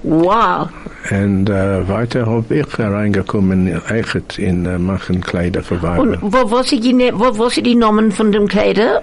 Wow. 0.07 0.69
En 1.09 1.47
uh, 1.49 1.89
weiter 1.89 2.27
habe 2.27 2.55
ich 2.57 2.79
reingekommen, 2.79 3.69
echt 3.89 4.39
in 4.39 4.67
uh, 4.67 4.79
machen 4.79 5.23
Kleider 5.23 5.63
für 5.63 5.81
Weiber. 5.83 6.03
Und 6.03 6.19
wo, 6.21 6.51
was 6.51 6.69
sie, 6.69 6.79
gene- 6.79 7.13
wo, 7.15 7.39
was 7.39 7.55
sie 7.55 7.63
die 7.63 7.75
Namen 7.75 8.13
von 8.13 8.31
dem 8.31 8.47
Kleider? 8.47 9.01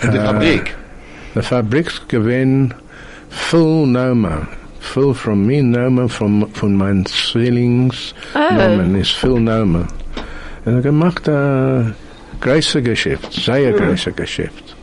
In 0.00 0.10
de 0.10 0.20
fabriek. 0.20 0.74
De 1.32 1.42
fabriek 1.42 1.90
gewin 2.06 2.72
full 3.28 3.86
Noma. 3.86 4.48
Full 4.78 5.14
from 5.14 5.46
me 5.46 5.60
Noma, 5.60 6.08
from, 6.08 6.48
von 6.52 6.76
mein 6.76 7.04
Zwillings 7.06 8.14
Oh. 8.34 8.50
Nomen 8.50 8.96
is 8.96 9.10
full 9.10 9.40
Noma. 9.40 9.86
En 10.64 10.76
ik 10.76 10.82
gemacht 10.82 11.26
een 11.26 11.94
große 12.40 12.82
Geschäft, 12.82 13.32
sehr 13.32 13.72
große 13.72 14.12
Geschäft. 14.14 14.76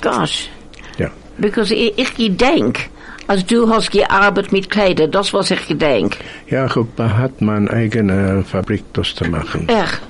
Gosh. 0.00 0.48
Ja. 0.96 1.10
Because 1.36 1.74
ich, 1.74 1.92
ich 1.96 2.14
gedenk, 2.14 2.88
als 3.26 3.44
du 3.44 3.68
hast 3.68 3.90
gearbeitet 3.90 4.52
mit 4.52 4.68
Kleider, 4.68 5.08
das 5.08 5.32
was 5.32 5.50
ich 5.50 5.66
gedenk. 5.66 6.16
Ja, 6.46 6.66
ich 6.66 6.76
hat 6.98 7.40
mijn 7.40 7.68
eigene 7.68 8.44
Fabrik 8.44 8.84
das 8.92 9.14
zu 9.14 9.24
machen. 9.24 9.68
Echt. 9.68 10.00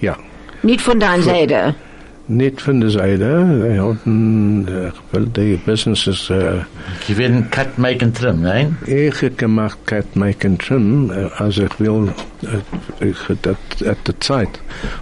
Ja. 0.00 0.16
Nicht 0.62 0.80
von 0.80 0.98
deiner 0.98 1.22
Seite. 1.22 1.74
Niet 2.30 2.62
van 2.62 2.80
de 2.80 2.90
zijde. 2.90 3.44
We 3.60 3.76
hadden, 3.76 4.66
uh, 4.68 4.90
wel, 5.10 5.26
die 5.32 5.60
businesses, 5.64 6.28
uh, 6.28 6.52
Sie 7.06 7.14
werden 7.16 7.48
Cut, 7.48 7.76
Make 7.76 8.04
and 8.04 8.14
Trim, 8.14 8.40
nein? 8.40 8.76
Ich 8.84 9.20
heb 9.20 9.38
gemacht 9.38 9.78
Cat 9.84 10.04
Make 10.14 10.46
and 10.46 10.58
Trim, 10.58 11.10
äh, 11.10 11.24
als 11.38 11.56
ich 11.58 11.78
will, 11.78 12.08
äh, 13.00 13.08
ich, 13.08 13.16
dat, 13.40 13.56
at 13.86 13.96
der 14.06 14.20
Zeit, 14.20 14.60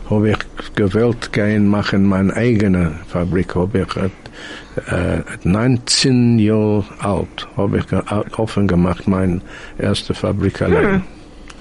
habe 0.09 0.31
ich 0.31 0.37
gewollt 0.75 1.33
gehen 1.33 1.67
machen 1.67 2.05
meine 2.07 2.33
eigene 2.35 2.93
Fabrik, 3.09 3.55
habe 3.57 3.81
ich 3.81 3.97
äh, 3.97 5.17
äh, 5.17 5.23
19 5.43 6.39
Jahre 6.39 6.85
alt, 7.01 7.49
habe 7.57 7.79
ich 7.79 7.87
ge- 7.89 8.03
offen 8.37 8.69
gemacht, 8.69 9.09
meine 9.09 9.41
erste 9.79 10.15
Fabrik 10.15 10.63
allein. 10.63 11.03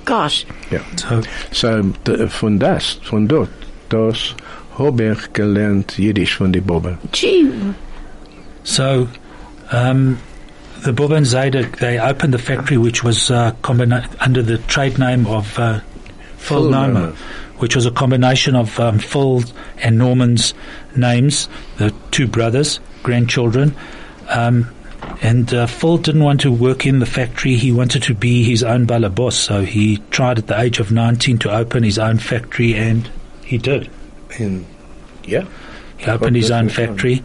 Gosh. 0.05 0.45
Ja. 0.69 0.79
So, 0.95 1.21
So, 1.51 1.81
d- 2.05 2.27
von 2.27 2.59
das, 2.59 2.99
von 3.01 3.27
dort, 3.27 3.49
das 3.89 4.35
habe 4.77 5.11
ich 5.11 5.33
gelernt 5.33 5.97
Jiddisch 5.97 6.37
von 6.37 6.51
die 6.51 6.61
Bobbe. 6.61 6.97
Gee. 7.11 7.49
so 8.63 9.07
um, 9.71 10.17
the 10.83 10.91
Boba 10.91 11.17
and 11.17 11.25
Zayda, 11.25 11.75
they 11.77 11.99
opened 11.99 12.33
the 12.33 12.37
factory 12.37 12.77
which 12.77 13.03
was 13.03 13.31
uh, 13.31 13.53
under 14.19 14.43
the 14.43 14.57
trade 14.67 14.97
name 14.99 15.25
of 15.27 15.57
uh, 15.57 15.79
Phil 16.37 16.61
Phil 16.61 16.69
Noma, 16.69 16.93
Noma. 16.93 17.15
which 17.57 17.75
was 17.75 17.85
a 17.85 17.91
combination 17.91 18.55
of 18.55 18.79
um, 18.79 18.99
Phil 18.99 19.43
and 19.77 19.97
Norman's 19.97 20.53
names, 20.95 21.47
the 21.77 21.93
two 22.11 22.27
brothers, 22.27 22.79
grandchildren. 23.03 23.75
Um, 24.29 24.69
and 25.21 25.53
uh, 25.53 25.67
Phil 25.67 25.97
didn't 25.97 26.23
want 26.23 26.41
to 26.41 26.51
work 26.51 26.85
in 26.85 26.99
the 26.99 27.05
factory. 27.05 27.55
He 27.55 27.71
wanted 27.71 28.03
to 28.03 28.13
be 28.13 28.43
his 28.43 28.63
own 28.63 28.85
boss. 28.85 29.35
So 29.35 29.63
he 29.63 29.97
tried 30.09 30.39
at 30.39 30.47
the 30.47 30.59
age 30.59 30.79
of 30.79 30.91
19 30.91 31.37
to 31.39 31.55
open 31.55 31.83
his 31.83 31.97
own 31.99 32.17
factory, 32.17 32.75
and 32.75 33.09
he 33.43 33.57
did. 33.57 33.89
In, 34.39 34.65
ja? 35.25 35.43
He 35.97 36.11
opened 36.11 36.35
his 36.35 36.51
own 36.51 36.65
that's 36.65 36.75
fine. 36.75 36.87
factory, 36.87 37.23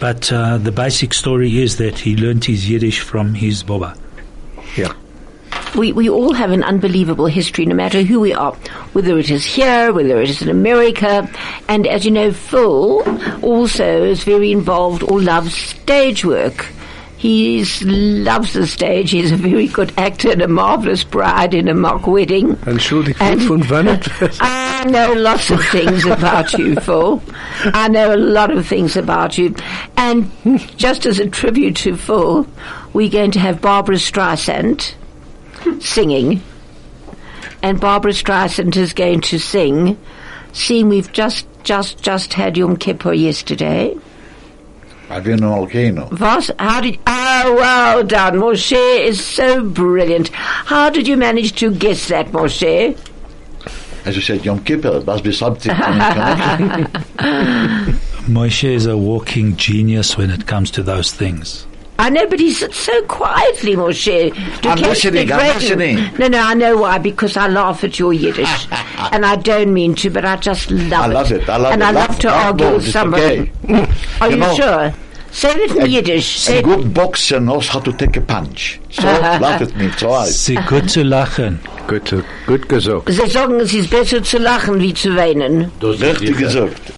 but 0.00 0.30
uh, 0.32 0.58
the 0.58 0.72
basic 0.72 1.14
story 1.14 1.62
is 1.62 1.76
that 1.78 1.98
he 1.98 2.16
learnt 2.16 2.44
his 2.44 2.68
Yiddish 2.68 3.00
from 3.00 3.34
his 3.34 3.62
Boba. 3.64 3.96
Ja. 4.76 4.92
We, 5.74 5.92
we 5.92 6.10
all 6.10 6.34
have 6.34 6.50
an 6.50 6.62
unbelievable 6.62 7.24
history, 7.26 7.64
no 7.64 7.74
matter 7.74 8.02
who 8.02 8.20
we 8.20 8.34
are, 8.34 8.52
whether 8.92 9.18
it 9.18 9.30
is 9.30 9.44
here, 9.44 9.90
whether 9.92 10.20
it 10.20 10.28
is 10.28 10.42
in 10.42 10.50
America. 10.50 11.26
And 11.68 11.86
as 11.86 12.04
you 12.04 12.10
know, 12.10 12.30
Phil 12.32 13.02
also 13.42 14.04
is 14.04 14.22
very 14.24 14.52
involved 14.52 15.02
or 15.02 15.20
loves 15.22 15.54
stage 15.54 16.24
work. 16.26 16.66
He 17.16 17.64
loves 17.84 18.52
the 18.52 18.66
stage. 18.66 19.12
He's 19.12 19.30
a 19.32 19.36
very 19.36 19.68
good 19.68 19.92
actor 19.96 20.32
and 20.32 20.42
a 20.42 20.48
marvelous 20.48 21.04
bride 21.04 21.54
in 21.54 21.68
a 21.68 21.74
mock 21.74 22.06
wedding. 22.06 22.56
Entschuldigt, 22.66 23.20
And- 23.20 23.40
von 23.42 23.62
wann 23.68 23.86
het 23.86 24.08
I 24.82 24.84
know 24.86 25.12
lots 25.12 25.48
of 25.48 25.64
things 25.66 26.04
about 26.04 26.54
you, 26.54 26.74
Phil. 26.80 27.22
I 27.66 27.86
know 27.86 28.12
a 28.12 28.16
lot 28.16 28.50
of 28.50 28.66
things 28.66 28.96
about 28.96 29.38
you. 29.38 29.54
And 29.96 30.28
just 30.76 31.06
as 31.06 31.20
a 31.20 31.28
tribute 31.28 31.76
to 31.76 31.96
Phil, 31.96 32.48
we're 32.92 33.08
going 33.08 33.30
to 33.30 33.38
have 33.38 33.60
Barbra 33.60 33.94
Streisand 33.94 34.94
singing. 35.80 36.42
And 37.62 37.80
Barbra 37.80 38.10
Streisand 38.10 38.76
is 38.76 38.92
going 38.92 39.20
to 39.20 39.38
sing, 39.38 39.96
seeing 40.52 40.88
we've 40.88 41.12
just, 41.12 41.46
just, 41.62 42.02
just 42.02 42.32
had 42.32 42.56
Yom 42.56 42.76
Kippur 42.76 43.12
yesterday. 43.12 43.96
I've 45.08 45.22
been 45.22 45.44
an 45.44 45.48
volcano. 45.48 46.08
Was? 46.10 46.50
How 46.58 46.80
did, 46.80 46.98
oh, 47.06 47.54
well 47.56 48.02
done. 48.02 48.34
Moshe 48.34 49.06
is 49.06 49.24
so 49.24 49.62
brilliant. 49.62 50.30
How 50.30 50.90
did 50.90 51.06
you 51.06 51.16
manage 51.16 51.52
to 51.60 51.72
guess 51.72 52.08
that, 52.08 52.32
Moshe? 52.32 52.98
As 54.04 54.16
you 54.16 54.22
said, 54.22 54.44
Yom 54.44 54.62
Kippur, 54.64 54.96
it 54.98 55.06
must 55.06 55.22
be 55.24 55.32
something. 55.32 55.72
Moshe 58.26 58.64
is 58.68 58.86
a 58.86 58.96
walking 58.96 59.56
genius 59.56 60.16
when 60.16 60.30
it 60.30 60.46
comes 60.46 60.70
to 60.72 60.82
those 60.82 61.12
things. 61.12 61.66
I 61.98 62.08
know, 62.10 62.26
but 62.26 62.40
he 62.40 62.52
sits 62.52 62.76
so 62.78 63.02
quietly, 63.02 63.76
Moshe. 63.76 64.32
Du 64.62 64.68
I'm 64.68 64.78
kennst 64.78 65.04
listening, 65.04 65.26
nicht 65.28 65.32
I'm 65.32 65.54
listening. 65.58 65.96
No, 66.18 66.26
no, 66.28 66.40
I 66.40 66.54
know 66.54 66.76
why, 66.78 66.98
because 66.98 67.36
I 67.36 67.46
laugh 67.48 67.84
at 67.84 67.98
your 67.98 68.12
Yiddish. 68.12 68.66
and 69.12 69.24
I 69.24 69.36
don't 69.36 69.72
mean 69.72 69.94
to, 69.96 70.10
but 70.10 70.24
I 70.24 70.36
just 70.36 70.70
love 70.70 70.90
it. 70.90 70.92
I 70.92 71.06
love 71.06 71.32
it. 71.32 71.48
I 71.48 71.56
love 71.58 71.72
and 71.74 71.82
it. 71.82 71.84
I 71.84 71.90
Laugh- 71.92 72.08
love 72.08 72.18
to 72.20 72.26
laugh 72.28 72.46
argue 72.46 72.72
with 72.74 72.88
somebody. 72.90 73.52
okay. 73.64 73.92
Are 74.20 74.28
You 74.28 74.34
you, 74.34 74.40
know- 74.40 74.54
sure? 74.54 74.94
Say 75.32 75.48
it 75.50 75.74
in 75.74 75.90
Yiddish. 75.90 76.38
Say 76.38 76.58
A 76.58 76.62
good 76.62 76.92
boxer 76.92 77.40
knows 77.40 77.66
how 77.68 77.80
to 77.80 77.92
take 77.92 78.16
a 78.18 78.20
punch. 78.20 78.78
So, 78.90 79.02
laugh 79.04 79.62
at 79.62 79.74
me, 79.76 79.90
so 79.96 80.10
I. 80.12 80.26
Sie 80.26 80.56
gut 80.68 80.90
zu 80.90 81.02
lachen. 81.02 81.58
Gut, 81.88 82.12
äh, 82.12 82.22
gut 82.46 82.68
gesagt. 82.68 83.08
Sie 83.10 83.30
sagen, 83.30 83.58
es 83.60 83.72
ist 83.72 83.90
besser 83.90 84.22
zu 84.22 84.38
lachen, 84.38 84.78
wie 84.80 84.92
zu 84.92 85.16
weinen. 85.16 85.72
Das 85.80 85.96
ist 85.96 86.02
Richtig 86.02 86.36
gesagt. 86.36 86.92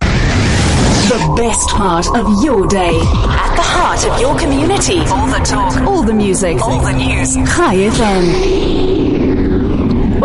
The 1.09 1.21
best 1.37 1.69
part 1.69 2.09
of 2.09 2.27
your 2.43 2.67
day. 2.67 2.99
At 2.99 3.55
the 3.57 3.63
heart 3.63 4.05
of 4.05 4.21
your 4.21 4.37
community. 4.37 4.99
All 5.11 5.29
the 5.29 5.41
talk. 5.45 5.77
All 5.87 6.03
the 6.03 6.13
music. 6.13 6.61
All 6.61 6.81
the 6.81 6.93
news. 6.93 7.35
Chai 7.55 7.77
FM. 7.91 9.34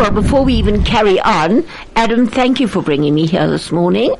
Well, 0.00 0.12
before 0.12 0.44
we 0.46 0.54
even 0.54 0.82
carry 0.82 1.20
on, 1.20 1.62
Adam, 1.94 2.26
thank 2.26 2.58
you 2.58 2.66
for 2.68 2.80
bringing 2.80 3.14
me 3.14 3.26
here 3.26 3.46
this 3.46 3.70
morning. 3.70 4.14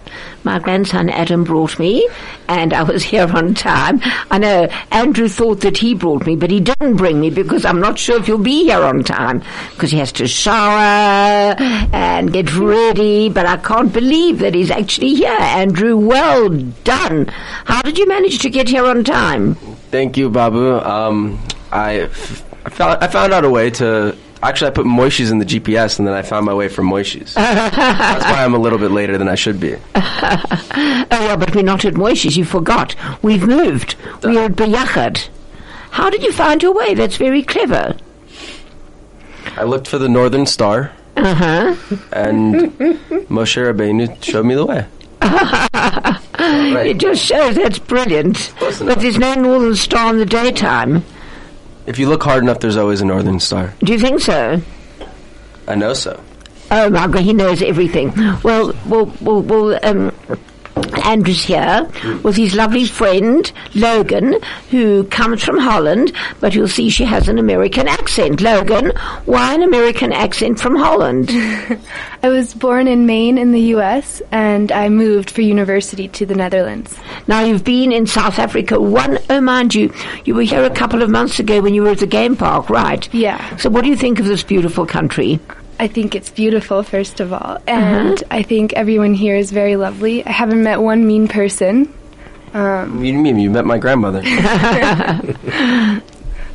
My 0.45 0.59
grandson 0.59 1.09
Adam 1.09 1.43
brought 1.43 1.79
me, 1.79 2.07
and 2.49 2.75
I 2.75 2.83
was 2.83 3.03
here 3.13 3.27
on 3.35 3.55
time. 3.55 4.03
I 4.31 4.37
know 4.37 4.69
Andrew 4.91 5.27
thought 5.27 5.63
that 5.63 5.79
he 5.79 5.95
brought 5.95 6.27
me, 6.27 6.37
but 6.37 6.51
he 6.51 6.61
didn't 6.61 6.97
bring 6.97 7.19
me 7.19 7.31
because 7.31 7.65
I'm 7.65 7.81
not 7.81 7.99
sure 7.99 8.19
if 8.19 8.27
he'll 8.27 8.37
be 8.37 8.65
here 8.65 8.83
on 8.83 9.03
time 9.05 9.43
because 9.71 9.91
he 9.91 9.97
has 10.01 10.13
to 10.13 10.29
shower 10.29 11.57
and 11.95 12.31
get 12.31 12.55
ready. 12.55 13.31
But 13.31 13.47
I 13.47 13.57
can't 13.57 13.91
believe 13.91 14.41
that 14.41 14.55
he's 14.55 14.71
actually 14.71 15.15
here. 15.15 15.31
Andrew, 15.31 15.97
well 15.97 16.51
done. 16.85 17.29
How 17.65 17.81
did 17.81 17.97
you 17.97 18.07
manage 18.07 18.41
to 18.41 18.51
get 18.51 18.69
here 18.69 18.85
on 18.85 19.03
time? 19.03 19.55
Thank 19.91 20.19
you, 20.19 20.29
Babu. 20.29 20.79
Um, 20.79 21.41
I, 21.73 22.01
f- 22.01 22.45
I 22.67 22.69
found 22.69 23.03
I 23.03 23.09
found 23.09 23.33
out 23.33 23.47
a 23.47 23.51
way 23.51 23.71
to. 23.71 24.15
Actually, 24.43 24.69
I 24.69 24.71
put 24.71 24.87
Moishes 24.87 25.31
in 25.31 25.39
the 25.39 25.45
GPS, 25.45 25.99
and 25.99 26.09
then 26.09 26.15
I 26.15 26.23
found 26.23 26.47
my 26.47 26.55
way 26.55 26.69
from 26.69 26.89
Moishes. 26.89 27.35
That's 27.35 28.25
why 28.25 28.43
I'm 28.45 28.55
a 28.55 28.59
little 28.59 28.79
bit 28.79 28.91
later 28.91 29.19
than 29.19 29.29
I 29.29 29.35
should 29.35 29.61
be. 29.61 29.77
Oh, 31.13 31.25
yeah, 31.25 31.37
but 31.37 31.55
we're 31.55 31.63
not 31.63 31.85
at 31.85 31.95
Moishes. 31.95 32.37
You 32.37 32.45
forgot. 32.45 32.95
We've 33.23 33.43
moved. 33.47 33.97
We're 34.23 34.45
at 34.45 34.53
Beyachad. 34.53 35.29
How 35.91 36.09
did 36.09 36.23
you 36.23 36.33
find 36.33 36.63
your 36.63 36.73
way? 36.73 36.95
That's 36.95 37.17
very 37.17 37.43
clever. 37.43 37.97
I 39.57 39.65
looked 39.65 39.89
for 39.89 39.99
the 39.99 40.09
Northern 40.09 40.47
Star, 40.47 40.93
Uh 41.17 41.35
huh. 41.35 41.77
and 42.13 42.55
Moshe 43.29 43.57
Rabbeinu 43.61 44.23
showed 44.23 44.47
me 44.47 44.55
the 44.55 44.65
way. 44.65 44.87
It 46.89 46.99
just 46.99 47.23
shows 47.25 47.57
that's 47.57 47.79
brilliant. 47.81 48.37
Close 48.57 48.81
But 48.81 49.01
there's 49.01 49.19
no 49.19 49.35
northern 49.35 49.75
star 49.77 50.11
in 50.11 50.19
the 50.19 50.27
daytime. 50.27 51.05
If 51.91 51.99
you 51.99 52.09
look 52.09 52.23
hard 52.23 52.45
enough, 52.45 52.61
there's 52.61 52.77
always 52.77 53.01
a 53.01 53.05
Northern 53.05 53.41
Star. 53.41 53.75
Do 53.81 53.93
you 53.93 53.99
think 53.99 54.21
so? 54.21 54.63
I 55.67 55.75
know 55.75 55.93
so. 55.93 56.23
Oh 56.71 56.89
my 56.89 57.09
God, 57.09 57.23
he 57.23 57.33
knows 57.33 57.63
everything. 57.63 58.13
Well, 58.45 58.73
well, 58.87 59.13
well, 59.21 59.43
well 59.43 59.81
um, 59.83 60.15
Andrew's 61.05 61.43
here 61.43 61.89
with 62.23 62.37
his 62.37 62.55
lovely 62.55 62.85
friend 62.85 63.51
Logan, 63.75 64.37
who 64.71 65.05
comes 65.05 65.43
from 65.43 65.59
Holland, 65.59 66.13
but 66.41 66.55
you'll 66.55 66.69
see 66.69 66.89
she 66.89 67.05
has 67.05 67.29
an 67.29 67.39
American 67.39 67.89
accent. 67.89 68.41
Logan, 68.41 68.93
why 69.25 69.55
an 69.55 69.63
American 69.63 70.13
accent 70.13 70.61
from 70.61 70.77
Holland? 70.77 71.31
I 72.23 72.29
was 72.29 72.55
born 72.55 72.87
in 72.87 73.07
Maine 73.07 73.39
in 73.39 73.53
the 73.53 73.61
US 73.75 74.23
and 74.31 74.71
I 74.71 74.89
moved 74.89 75.31
for 75.31 75.41
university 75.41 76.09
to 76.09 76.27
the 76.27 76.35
Netherlands. 76.35 76.97
Now 77.27 77.43
you've 77.43 77.65
been 77.65 77.93
in 77.93 78.07
South 78.07 78.39
Africa. 78.39 78.81
One, 78.81 79.19
oh 79.31 79.41
mind 79.41 79.75
you, 79.75 79.93
you 80.25 80.35
were 80.35 80.43
here 80.43 80.65
a 80.65 80.71
couple 80.71 81.03
of 81.03 81.11
months 81.11 81.39
ago 81.39 81.61
when 81.61 81.75
you 81.75 81.83
were 81.83 81.91
at 81.91 81.99
the 81.99 82.07
game 82.07 82.37
park, 82.37 82.71
right? 82.71 83.13
Yeah. 83.13 83.57
So 83.57 83.71
what 83.71 83.83
do 83.83 83.91
you 83.91 83.97
think 83.97 84.19
of 84.21 84.27
this 84.27 84.43
beautiful 84.43 84.87
country? 84.87 85.41
I 85.81 85.89
think 85.89 86.15
it's 86.15 86.29
beautiful, 86.29 86.83
first 86.83 87.21
of 87.21 87.33
all, 87.33 87.57
and 87.67 88.23
I 88.31 88.43
think 88.43 88.75
everyone 88.75 89.15
here 89.15 89.35
is 89.35 89.51
very 89.51 89.77
lovely. 89.77 90.23
I 90.27 90.31
haven't 90.31 90.63
met 90.63 90.83
one 90.83 91.07
mean 91.07 91.27
person, 91.27 91.91
You 92.53 93.15
mean 93.15 93.39
you 93.39 93.49
met 93.49 93.65
my 93.65 93.79
grandmother? 93.79 94.21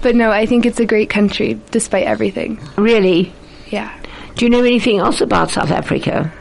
but 0.04 0.16
no, 0.16 0.30
I 0.30 0.46
think 0.46 0.68
it's 0.68 0.80
a 0.80 0.86
great 0.86 1.10
country 1.10 1.60
despite 1.72 2.06
everything. 2.06 2.60
Really? 2.78 3.34
Yeah. 3.70 3.92
Do 4.36 4.46
you 4.46 4.52
know 4.52 4.60
anything 4.60 5.00
else 5.00 5.22
about 5.22 5.50
South 5.50 5.72
Africa? 5.72 6.32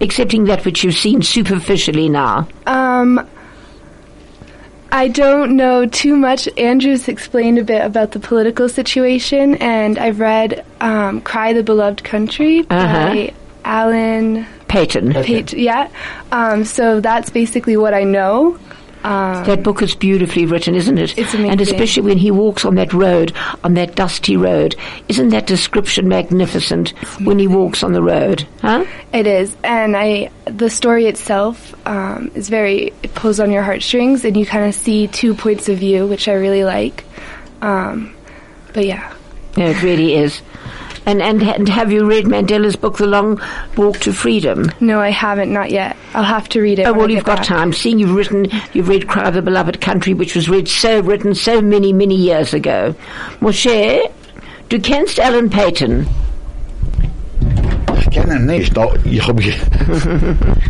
Excepting 0.00 0.46
that 0.46 0.64
which 0.64 0.82
you've 0.82 0.96
seen 0.96 1.22
superficially 1.22 2.08
now. 2.08 2.48
Um, 2.66 3.24
I 4.94 5.08
don't 5.08 5.56
know 5.56 5.86
too 5.86 6.14
much. 6.14 6.48
Andrew's 6.56 7.08
explained 7.08 7.58
a 7.58 7.64
bit 7.64 7.84
about 7.84 8.12
the 8.12 8.20
political 8.20 8.68
situation, 8.68 9.56
and 9.56 9.98
I've 9.98 10.20
read 10.20 10.64
um, 10.80 11.20
"Cry 11.20 11.52
the 11.52 11.64
Beloved 11.64 12.04
Country" 12.04 12.62
by 12.62 13.34
Alan 13.64 14.46
Paton. 14.68 15.12
Pate. 15.12 15.52
Yeah. 15.52 15.90
Um, 16.30 16.64
so 16.64 17.00
that's 17.00 17.28
basically 17.28 17.76
what 17.76 17.92
I 17.92 18.04
know. 18.04 18.56
Um, 19.04 19.44
That 19.44 19.62
book 19.62 19.82
is 19.82 19.94
beautifully 19.94 20.46
written, 20.46 20.74
isn't 20.74 20.96
it? 20.98 21.16
It's 21.18 21.34
amazing. 21.34 21.50
And 21.50 21.60
especially 21.60 22.02
when 22.04 22.16
he 22.16 22.30
walks 22.30 22.64
on 22.64 22.74
that 22.76 22.92
road, 22.94 23.32
on 23.62 23.74
that 23.74 23.94
dusty 23.94 24.36
road. 24.36 24.74
Isn't 25.08 25.28
that 25.28 25.46
description 25.46 26.08
magnificent 26.08 26.90
when 27.22 27.38
he 27.38 27.46
walks 27.46 27.82
on 27.82 27.92
the 27.92 28.02
road? 28.02 28.46
Huh? 28.62 28.84
It 29.12 29.26
is, 29.26 29.54
and 29.62 29.94
I 29.96 30.30
the 30.46 30.70
story 30.70 31.06
itself 31.06 31.74
um, 31.86 32.30
is 32.34 32.48
very 32.48 32.92
it 33.02 33.14
pulls 33.14 33.40
on 33.40 33.52
your 33.52 33.62
heartstrings, 33.62 34.24
and 34.24 34.36
you 34.36 34.46
kind 34.46 34.64
of 34.66 34.74
see 34.74 35.06
two 35.06 35.34
points 35.34 35.68
of 35.68 35.78
view, 35.78 36.06
which 36.06 36.26
I 36.26 36.32
really 36.32 36.64
like. 36.64 37.04
Um, 37.60 38.14
but 38.72 38.86
yeah, 38.86 39.12
No, 39.56 39.66
it 39.66 39.82
really 39.82 40.14
is. 40.14 40.40
And, 41.06 41.20
and 41.20 41.42
and 41.42 41.68
have 41.68 41.92
you 41.92 42.06
read 42.06 42.24
Mandela's 42.24 42.76
book, 42.76 42.96
The 42.96 43.06
Long 43.06 43.38
Walk 43.76 43.98
to 44.00 44.12
Freedom? 44.12 44.70
no, 44.80 45.00
I 45.00 45.10
haven't, 45.10 45.52
not 45.52 45.70
yet. 45.70 45.96
I'll 46.14 46.22
have 46.24 46.48
to 46.50 46.60
read 46.62 46.78
it. 46.78 46.86
Oh 46.86 46.92
well, 46.94 47.10
you've 47.10 47.24
got 47.24 47.38
back. 47.38 47.46
time. 47.46 47.72
Seeing 47.74 47.98
you've 47.98 48.14
written, 48.14 48.46
you've 48.72 48.88
read 48.88 49.06
"Cry 49.06 49.28
of 49.28 49.34
the 49.34 49.42
Beloved 49.42 49.80
Country," 49.82 50.14
which 50.14 50.34
was 50.34 50.48
read 50.48 50.66
so 50.66 51.00
written 51.00 51.34
so 51.34 51.60
many 51.60 51.92
many 51.92 52.14
years 52.16 52.54
ago. 52.54 52.94
Moshe, 53.40 54.10
du 54.70 54.78
kennst 54.78 55.18
Alan 55.18 55.50
Paton? 55.50 56.06
Ich 58.14 58.20
kenne 58.20 58.36
ihn 58.36 58.46
nicht. 58.46 58.72
Ich 59.10 59.26
habe 59.26 59.42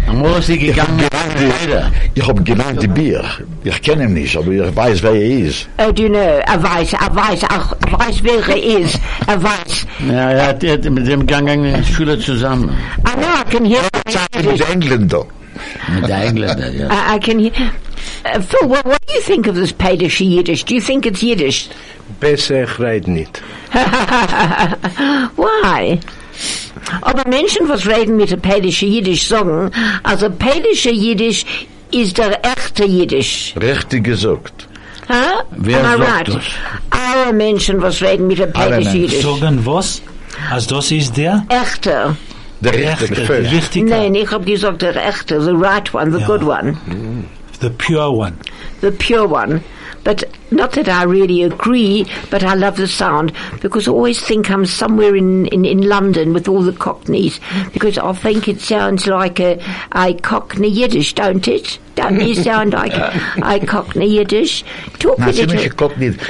Einmal 0.09 0.39
ist 0.39 0.49
gegangen 0.49 0.99
weiter. 1.03 1.93
ich 2.15 2.27
hab 2.27 2.43
gelernt 2.43 2.83
die 2.83 2.89
Bier. 2.89 3.23
Ich 3.65 3.83
kenne 3.83 4.05
ihn 4.05 4.15
nicht, 4.15 4.35
aber 4.35 4.51
ich 4.51 4.75
weiß, 4.75 5.03
wer 5.03 5.13
er 5.13 5.39
ist. 5.41 5.69
Oh, 5.77 5.93
do 5.93 6.05
you 6.05 6.09
know? 6.09 6.19
Er 6.19 6.63
weiß, 6.63 6.95
er 6.95 7.15
weiß, 7.15 7.41
ach, 7.51 7.75
er 7.85 7.99
weiß, 7.99 8.23
wer 8.23 8.49
er 8.49 8.79
ist. 8.81 8.99
Er 9.27 9.43
weiß. 9.43 9.87
Ja, 10.09 10.31
er 10.31 10.47
hat, 10.47 10.65
er 10.65 10.73
hat 10.73 10.85
mit 10.85 11.07
dem 11.07 11.21
gegangen 11.27 11.85
Schule 11.85 12.19
zusammen. 12.19 12.71
I 13.07 13.11
know, 13.13 13.27
I 13.27 13.45
can 13.51 13.67
hear. 13.67 13.83
Mit 14.43 14.61
den 14.61 14.67
Engländer. 14.73 15.27
Mit 15.95 16.09
der 16.09 16.25
Engländer, 16.25 16.71
ja. 16.71 16.89
I, 16.89 17.17
I 17.17 17.21
can 17.21 17.39
hear. 17.39 17.53
Uh, 18.25 18.41
Phil, 18.41 18.69
what, 18.71 18.87
what 18.87 19.07
do 19.07 19.13
you 19.13 19.21
think 19.21 19.47
of 19.47 19.55
this 19.55 19.71
Polish 19.71 20.19
Yiddish? 20.19 20.65
Do 20.65 20.75
you 20.75 20.81
think 20.81 21.05
it's 21.05 21.23
Yiddish? 21.23 21.69
Besser 22.21 22.65
ich 22.65 22.79
rede 22.79 23.11
nicht. 23.11 23.43
Why? 25.37 26.01
Aber 27.03 27.29
Menschen, 27.29 27.69
was 27.69 27.87
reden 27.87 28.17
mit 28.17 28.31
der 28.31 28.37
polnische 28.37 28.87
Jiddisch 28.87 29.27
sagen, 29.29 29.71
also 30.03 30.29
polnische 30.31 30.91
Jiddisch 30.91 31.45
ist 31.91 32.19
der 32.19 32.41
echte 32.45 32.85
Jiddisch. 32.85 33.55
Richtig 33.61 34.05
gesagt. 34.05 34.69
Huh? 35.09 35.43
Wer 35.51 35.81
I 35.81 35.83
sagt 35.83 36.01
right? 36.01 36.29
das? 36.29 36.45
Alle 36.91 37.33
Menschen, 37.33 37.81
was 37.83 38.01
reden 38.03 38.27
mit 38.27 38.39
Menschen. 38.39 38.95
Jiddisch. 38.95 39.23
Sagen 39.23 39.65
was? 39.65 40.03
Als 40.51 40.67
das 40.67 40.91
ist 40.91 41.17
der? 41.17 41.45
Echte. 41.49 42.17
Der 42.61 42.93
Echte, 42.93 43.09
der 43.15 43.53
richtige. 43.53 43.87
Nein, 43.91 44.15
ich 44.15 44.31
hab 44.31 44.47
gesagt 44.47 44.81
der 44.83 44.97
echte, 44.97 45.41
the 45.43 45.51
right 45.51 45.93
one, 45.95 46.11
the 46.13 46.19
Ja. 46.21 46.27
good 46.27 46.43
one, 46.43 46.77
The 47.61 47.69
pure 47.71 48.11
one. 48.11 48.33
the 48.81 48.91
pure 48.91 49.29
one. 49.29 49.61
But 50.05 50.25
not 50.51 50.73
that 50.73 50.89
I 50.89 51.05
really 51.05 51.43
agree, 51.43 52.07
but 52.31 52.45
I 52.45 52.55
love 52.55 52.77
the 52.77 52.87
sound 52.87 53.33
because 53.61 53.89
I 53.89 53.91
always 53.91 54.21
think 54.21 54.51
I'm 54.51 54.67
somewhere 54.67 55.17
in, 55.17 55.47
in, 55.47 55.65
in 55.65 55.89
London 55.89 56.33
with 56.35 56.47
all 56.47 56.63
the 56.63 56.73
cockneys 56.73 57.41
because 57.73 57.97
I 57.99 58.13
think 58.13 58.47
it 58.47 58.61
sounds 58.61 59.07
like 59.07 59.41
a, 59.41 59.59
a 59.93 60.15
cockney 60.15 60.69
Yiddish, 60.69 61.15
don't 61.15 61.47
it? 61.49 61.79
Don't 61.95 62.21
you 62.21 62.35
sound 62.35 62.75
like 62.75 62.93
a 62.93 63.67
cockney 63.67 64.07
Yiddish? 64.09 64.63
Talk 64.99 65.19
Na, 65.19 65.29
a 65.29 65.33
little. 65.33 65.99
nicht. 65.99 66.21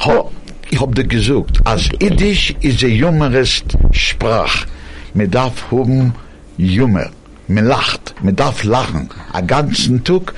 Ho, 0.00 0.30
ich 0.70 0.80
hab 0.80 0.94
dir 0.94 1.04
gesagt, 1.04 1.66
als 1.66 1.88
Yiddish 2.00 2.54
ist 2.60 2.84
ein 2.84 3.02
humorist 3.02 3.76
Sprach. 3.92 4.66
Man 5.14 5.30
darf 5.30 5.70
haben 5.70 6.12
Humor. 6.58 7.10
Man 7.48 7.64
lacht. 7.64 8.14
Man 8.22 8.36
darf 8.36 8.62
lachen. 8.64 9.08
Einen 9.32 9.46
ganzen 9.46 10.04
Tag, 10.04 10.34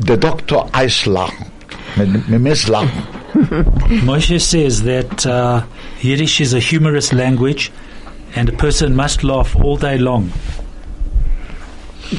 der 0.00 0.16
Doktor 0.16 0.68
Eis 0.72 1.06
lachen. 1.06 1.46
Man, 1.96 2.24
man 2.28 2.42
muss 2.42 2.64
lachen. 2.68 3.02
Moshe 4.04 4.40
says 4.40 4.82
that 4.82 5.26
uh, 5.26 5.64
Yiddish 6.00 6.40
is 6.40 6.54
a 6.54 6.58
humorous 6.58 7.12
language 7.12 7.72
and 8.34 8.48
a 8.48 8.52
person 8.52 8.94
must 8.94 9.24
laugh 9.24 9.54
all 9.56 9.76
day 9.76 9.98
long. 9.98 10.30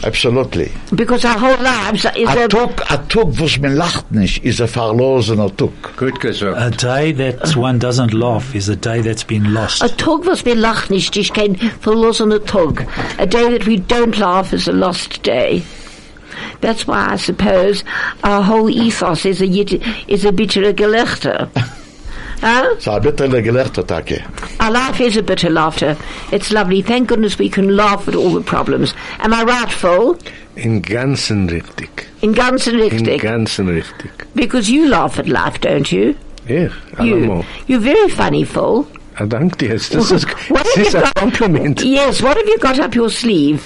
Absolutely. 0.04 0.72
because 0.96 1.24
our 1.24 1.38
whole 1.38 1.64
lives 1.64 2.06
is 2.16 2.28
A 2.30 2.46
a, 2.46 2.48
Tug, 2.48 2.82
a 2.90 2.98
Tug, 3.10 3.40
was 3.40 3.60
man 3.60 3.76
lacht 3.78 4.12
nicht, 4.12 4.44
ist 4.44 4.60
a 4.60 4.68
verlosener 4.68 5.56
Tug. 5.56 5.72
Gut 5.96 6.20
gesagt. 6.20 6.58
A 6.58 6.72
day 6.72 7.12
that 7.12 7.56
one 7.56 7.78
doesn't 7.78 8.14
laugh 8.14 8.56
is 8.56 8.70
a 8.70 8.76
day 8.76 9.02
that's 9.02 9.24
been 9.24 9.54
lost. 9.54 9.84
a 9.84 9.90
tug 9.90 10.26
was 10.26 10.46
wir 10.46 10.56
lachen 10.56 10.96
nicht, 10.96 11.16
ist 11.16 11.34
kein 11.34 11.56
verlosener 11.82 12.44
Tug. 12.44 12.86
A 13.20 13.28
day 13.28 13.52
that 13.52 13.68
we 13.68 13.78
don't 13.78 14.18
laugh 14.18 14.52
is 14.52 14.68
a 14.68 14.72
lost 14.72 15.22
day. 15.24 15.62
That's 16.64 16.88
why 16.88 17.12
I 17.12 17.18
suppose 17.18 17.84
our 18.24 18.42
whole 18.42 18.70
ethos 18.70 19.26
is 19.26 19.42
a 19.42 19.46
yit- 19.48 19.84
is 20.08 20.24
a 20.24 20.32
bittere 20.32 20.74
Gelächter. 20.74 21.50
huh? 22.42 22.80
So 22.80 22.94
a 22.96 23.02
bitterle 23.02 23.42
gelehrter 23.44 23.84
Tage. 23.86 24.24
Our 24.62 24.72
life 24.72 25.02
is 25.02 25.18
a 25.18 25.22
bitter 25.24 25.50
laughter. 25.50 25.98
It's 26.32 26.52
lovely. 26.52 26.82
Thank 26.82 27.10
goodness 27.10 27.38
we 27.38 27.50
can 27.50 27.76
laugh 27.76 28.08
at 28.08 28.16
all 28.16 28.30
the 28.32 28.42
problems. 28.42 28.94
Am 29.20 29.34
I 29.34 29.44
right, 29.44 29.70
Phil? 29.72 30.18
In 30.56 30.82
ganzen 30.82 31.50
richtig. 31.50 31.90
In 32.22 32.32
ganzen 32.34 32.76
richtig. 32.80 33.08
In 33.08 33.20
ganzen 33.20 33.68
richtig. 33.68 34.12
Because 34.34 34.70
you 34.70 34.88
laugh 34.88 35.20
at 35.20 35.28
life, 35.28 35.60
don't 35.60 35.92
you? 35.92 36.16
Ja, 36.48 36.70
You. 37.04 37.44
You're 37.68 37.80
very 37.82 38.08
funny, 38.10 38.46
Phil. 38.46 38.88
Ah, 39.20 39.26
das 39.26 39.52
ist, 40.12 40.28
What 40.50 40.64
das 40.64 40.76
have 40.76 40.86
ist 40.88 40.94
got- 40.94 41.16
Kompliment. 41.16 41.84
Yes, 41.84 42.22
what 42.22 42.38
have 42.38 42.48
you 42.48 42.58
got 42.60 42.80
up 42.80 42.96
your 42.96 43.10
sleeve? 43.10 43.62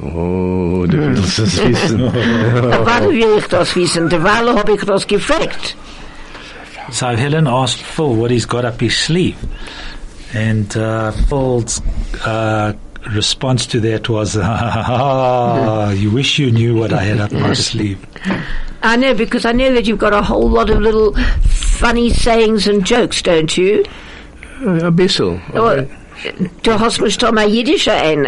Oh, 0.00 0.86
du 0.86 0.98
willst 0.98 1.38
es 1.38 1.62
wissen. 1.64 2.00
Wann 2.84 3.08
will 3.10 3.38
ich 3.38 3.46
das 3.46 3.74
wissen? 3.76 4.08
Derweil 4.08 4.54
habe 4.56 4.72
ich 4.74 4.84
das 4.84 5.06
gefragt. 5.06 5.76
So 6.90 7.06
Helen 7.08 7.46
asked 7.46 7.80
Phil 7.82 8.16
what 8.16 8.30
he's 8.30 8.46
got 8.46 8.64
up 8.64 8.80
his 8.80 8.96
sleeve, 8.98 9.36
and 10.34 10.74
uh, 10.76 11.12
Phil's 11.28 11.80
uh, 12.26 12.72
response 13.14 13.66
to 13.66 13.80
that 13.80 14.08
was, 14.08 14.36
"Ah, 14.42 15.90
"You 15.92 16.10
wish 16.10 16.38
you 16.38 16.50
knew 16.50 16.74
what 16.74 16.92
I 16.92 17.02
had 17.04 17.20
up 17.20 17.32
my 17.32 17.54
sleeve." 17.68 17.98
I 18.82 18.96
know, 18.96 19.14
because 19.14 19.44
I 19.46 19.52
know 19.52 19.72
that 19.72 19.86
you've 19.86 20.00
got 20.00 20.12
a 20.12 20.22
whole 20.22 20.48
lot 20.50 20.68
of 20.70 20.80
little 20.80 21.14
funny 21.48 22.10
sayings 22.10 22.66
and 22.66 22.84
jokes, 22.84 23.22
don't 23.22 23.56
you? 23.56 23.84
Ein 24.66 24.94
bisschen. 24.96 25.40
Oh, 25.54 25.86
du 26.62 26.78
hast 26.78 27.00
mich 27.00 27.16
da 27.16 27.30
mal 27.30 27.48
Jiddisch 27.48 27.88
ein, 27.88 28.26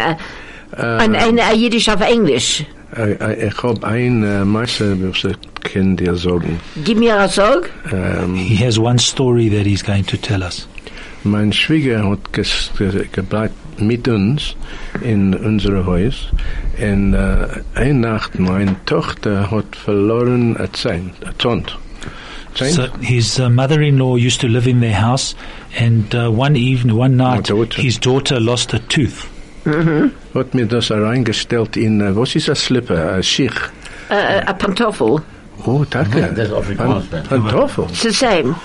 ein, 0.77 1.15
ein, 1.15 1.39
ein 1.39 1.59
Jiddisch 1.59 1.89
auf 1.89 2.01
Englisch. 2.01 2.63
Äh, 2.95 3.11
äh, 3.13 3.47
Ich 3.47 3.63
hab 3.63 3.83
ein 3.83 4.47
Meister, 4.47 4.95
was 5.01 5.23
ich 5.23 5.37
kann 5.63 5.97
dir 5.97 6.15
sagen. 6.15 6.59
Gib 6.83 6.97
mir 6.97 7.17
a 7.17 7.27
Sog. 7.27 7.69
Ähm, 7.91 8.35
He 8.35 8.55
has 8.65 8.77
one 8.77 8.99
story 8.99 9.49
that 9.49 9.65
he's 9.65 9.83
going 9.83 10.05
to 10.05 10.17
tell 10.17 10.41
us. 10.43 10.67
Mein 11.23 11.51
Schwieger 11.51 12.07
hat 12.07 12.31
ges, 12.33 12.69
ge, 12.77 13.07
gebleibt 13.11 13.55
mit 13.81 14.07
uns 14.07 14.55
in 15.01 15.33
unserem 15.33 15.85
Haus. 15.85 16.27
Und 16.79 17.13
äh, 17.15 17.47
eine 17.73 17.93
Nacht, 17.95 18.37
meine 18.37 18.75
Tochter 18.85 19.49
hat 19.49 19.75
verloren 19.75 20.55
ein 20.57 20.69
Zahn, 20.73 21.11
ein 21.25 21.33
Zahn. 21.39 21.63
Zahn? 22.53 22.69
So 22.69 22.83
his 23.01 23.39
uh, 23.39 23.49
mother-in-law 23.49 24.15
used 24.17 24.39
to 24.41 24.47
live 24.47 24.67
in 24.67 24.79
their 24.79 24.93
house, 25.01 25.35
and 25.77 26.13
uh, 26.15 26.29
one 26.29 26.55
evening, 26.55 26.95
one 26.95 27.17
night, 27.17 27.45
daughter. 27.47 27.81
his 27.81 27.99
daughter 27.99 28.39
lost 28.39 28.73
a 28.73 28.79
tooth. 28.87 29.27
Hat 30.33 30.53
mir 30.53 30.65
das 30.65 30.91
reingestellt 30.91 31.77
in, 31.77 32.01
äh, 32.01 32.15
was 32.15 32.35
ist 32.35 32.49
ein 32.49 32.55
Slipper, 32.55 33.13
ein 33.13 33.23
Schich. 33.23 33.53
Uh, 34.09 34.13
a 34.45 34.53
Pantoffel. 34.53 35.21
Oh, 35.65 35.83
danke. 35.89 36.31
Das 36.35 36.47
ist 36.47 36.53
Afrikaans, 36.53 37.05
Pantoffel. 37.27 37.85
It's 37.85 38.03
the 38.03 38.11
same. 38.11 38.55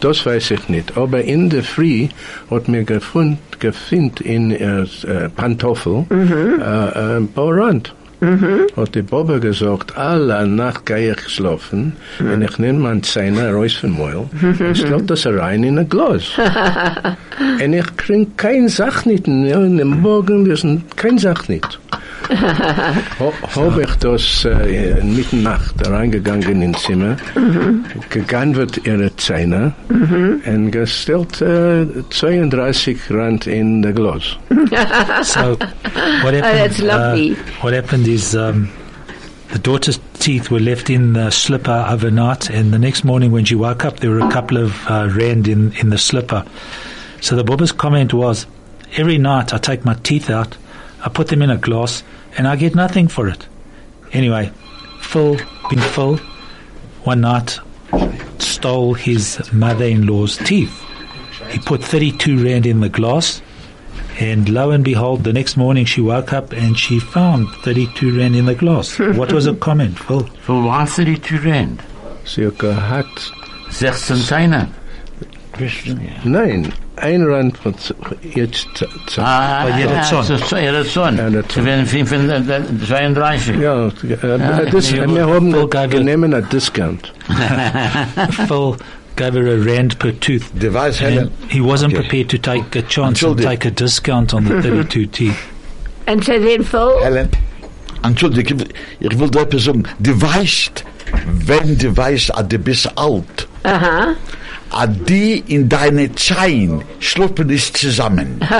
Das 0.00 0.24
weiß 0.24 0.50
ich 0.52 0.68
nicht. 0.68 0.96
Aber 0.96 1.22
in 1.22 1.50
der 1.50 1.62
Früh 1.62 2.08
hat 2.50 2.68
mir 2.68 2.84
gefund, 2.84 3.38
gefunden 3.58 4.22
in 4.24 4.50
äh, 4.50 4.82
äh, 4.82 5.28
Pantoffel 5.30 6.04
äh, 6.10 6.14
äh, 6.14 7.16
ein 7.16 7.28
paar 7.28 7.56
Rand. 7.56 7.94
Hat 8.20 8.94
die 8.94 9.02
Baba 9.02 9.38
gesagt, 9.38 9.96
alle 9.96 10.46
Nacht 10.46 10.86
gehe 10.86 11.12
ich 11.12 11.28
schlafen 11.28 11.92
und 12.18 12.40
ich 12.40 12.58
nehme 12.58 12.78
meine 12.78 13.02
Zähne 13.02 13.52
raus 13.52 13.74
vom 13.74 13.98
Maul 13.98 14.26
und 14.42 14.76
stell 14.76 15.02
das 15.02 15.26
rein 15.26 15.64
in 15.64 15.78
ein 15.78 15.88
Glas. 15.88 16.24
und 17.62 17.72
ich 17.72 17.96
krieg 17.96 18.28
kein 18.38 18.68
Sach 18.68 19.04
nicht. 19.04 19.28
Ja, 19.28 19.62
in 19.62 19.76
dem 19.76 20.00
Morgen 20.00 20.46
ist 20.46 20.66
kein 20.96 21.18
Sach 21.18 21.48
nicht. 21.48 21.78
Habe 23.54 23.82
ich 23.82 23.94
das 23.96 24.44
äh, 24.44 25.02
mitten 25.02 25.42
Nacht 25.42 25.74
reingegangen 25.88 26.62
ins 26.62 26.82
Zimmer, 26.82 27.16
gegangen 28.10 28.56
wird 28.56 28.84
ihre 28.86 29.14
Zähne 29.16 29.74
und 29.88 30.70
gestellt 30.72 31.40
äh, 31.40 31.86
32 32.10 32.98
Rand 33.10 33.46
in 33.46 33.82
der 33.82 33.92
Glas. 33.92 34.36
So 35.22 35.56
what 36.22 36.34
happened? 36.34 36.42
that's 36.42 36.78
lovely. 36.80 37.32
Uh, 37.32 37.36
what 37.62 37.72
happened 37.72 38.06
is 38.08 38.34
um, 38.34 38.68
the 39.52 39.58
daughter's 39.58 39.98
teeth 40.18 40.50
were 40.50 40.60
left 40.60 40.90
in 40.90 41.12
the 41.14 41.30
slipper 41.30 41.86
overnight, 41.88 42.50
and 42.50 42.72
the 42.72 42.78
next 42.78 43.04
morning 43.04 43.30
when 43.32 43.44
she 43.44 43.54
woke 43.54 43.84
up, 43.84 44.00
there 44.00 44.10
were 44.10 44.20
a 44.20 44.30
couple 44.30 44.56
of 44.58 44.74
uh, 44.88 45.08
rand 45.14 45.48
in 45.48 45.72
in 45.80 45.90
the 45.90 45.98
slipper. 45.98 46.44
So 47.20 47.36
the 47.36 47.44
Bobba's 47.44 47.72
comment 47.72 48.12
was, 48.12 48.46
every 48.96 49.18
night 49.18 49.52
I 49.54 49.58
take 49.58 49.84
my 49.84 49.94
teeth 50.02 50.30
out, 50.30 50.56
I 51.06 51.08
put 51.08 51.28
them 51.28 51.40
in 51.40 51.50
a 51.50 51.56
glass, 51.56 52.02
and 52.36 52.48
I 52.48 52.56
get 52.56 52.74
nothing 52.74 53.06
for 53.06 53.28
it. 53.28 53.46
Anyway, 54.12 54.50
Phil, 55.00 55.36
being 55.70 55.80
Phil, 55.80 56.16
one 57.04 57.20
night 57.20 57.60
stole 58.38 58.94
his 58.94 59.40
mother-in-law's 59.52 60.36
teeth. 60.38 60.82
He 61.48 61.60
put 61.60 61.84
32 61.84 62.44
rand 62.44 62.66
in 62.66 62.80
the 62.80 62.88
glass, 62.88 63.40
and 64.18 64.48
lo 64.48 64.72
and 64.72 64.84
behold, 64.84 65.22
the 65.22 65.32
next 65.32 65.56
morning 65.56 65.84
she 65.84 66.00
woke 66.00 66.32
up 66.32 66.50
and 66.52 66.76
she 66.76 66.98
found 66.98 67.50
32 67.62 68.18
rand 68.18 68.34
in 68.34 68.46
the 68.46 68.56
glass. 68.56 68.98
what 68.98 69.32
was 69.32 69.44
her 69.44 69.54
comment, 69.54 69.96
Phil? 69.96 70.24
For 70.42 70.60
was 70.60 70.90
32 70.90 71.38
Rand? 71.38 71.84
Sie 72.24 72.42
hat, 72.42 73.06
16 73.70 74.16
Zähne. 74.16 74.72
Nein, 76.24 76.72
ein 76.96 77.22
Rand 77.22 77.56
von 77.58 77.76
z- 77.78 77.94
jetzt 78.34 78.66
z- 78.74 78.88
z- 79.06 79.18
Ah, 79.18 79.64
Bei 79.64 79.78
jeder 79.80 80.02
Zahn. 80.02 80.24
so- 80.24 80.36
so- 80.36 80.56
jeder 80.56 80.84
Zahn. 80.84 81.16
Ja, 81.16 81.30
der 81.30 81.42
Sie 81.42 81.48
Zahn. 81.48 81.64
werden 81.66 82.80
32. 82.86 83.56
ja, 83.60 83.86
das, 83.86 84.90
Ja, 84.90 85.06
wir 85.14 85.26
haben 85.26 85.52
Phil 85.52 85.66
gave 85.68 85.84
it- 85.86 85.90
genommen 86.06 86.34
einen 86.34 86.48
Discount. 86.48 87.12
Phil 88.46 88.76
gave 89.16 89.38
her 89.40 89.54
a 89.54 89.64
rand 89.76 89.98
per 89.98 90.12
tooth. 90.20 90.42
Die 90.54 90.72
weiß 90.72 91.00
Helen. 91.00 91.18
And 91.28 91.30
he 91.48 91.60
wasn't 91.60 91.92
Okay. 91.94 92.02
prepared 92.02 92.28
to 92.30 92.38
take 92.38 92.78
a 92.78 92.82
chance 92.82 93.24
and 93.26 93.40
take 93.40 93.66
a 93.66 93.70
discount 93.70 94.34
on 94.34 94.44
the 94.46 94.60
32 94.62 95.06
teeth. 95.10 95.36
And 96.06 96.22
so 96.24 96.32
then, 96.32 96.62
Phil, 96.64 96.90
Helen, 97.02 97.28
Entschuldigung, 98.02 98.62
ich 99.00 99.18
will 99.18 99.30
da 99.30 99.40
etwas 99.40 99.64
sagen. 99.64 99.84
Du 99.98 100.20
weißt, 100.20 100.84
wenn 101.46 101.76
du 101.78 101.96
weißt, 101.96 102.32
du 102.48 102.58
bist 102.58 102.86
alt, 102.96 103.48
uh-huh. 103.64 104.14
Ah, 104.70 104.86
die 104.86 105.42
in 105.46 105.68
deine 105.68 106.14
Zein 106.14 106.82
schluppen 107.00 107.50
ist 107.50 107.76
zusammen. 107.76 108.40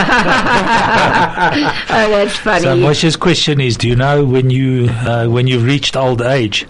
Oh, 1.88 2.10
that's 2.10 2.36
funny. 2.36 2.60
So 2.60 2.76
Moshe's 2.76 3.16
question 3.16 3.60
is, 3.60 3.76
do 3.76 3.88
you 3.88 3.96
know 3.96 4.24
when 4.24 4.50
you 4.50 4.88
uh, 5.06 5.26
when 5.26 5.46
you've 5.46 5.64
reached 5.64 5.96
old 5.96 6.20
age? 6.20 6.66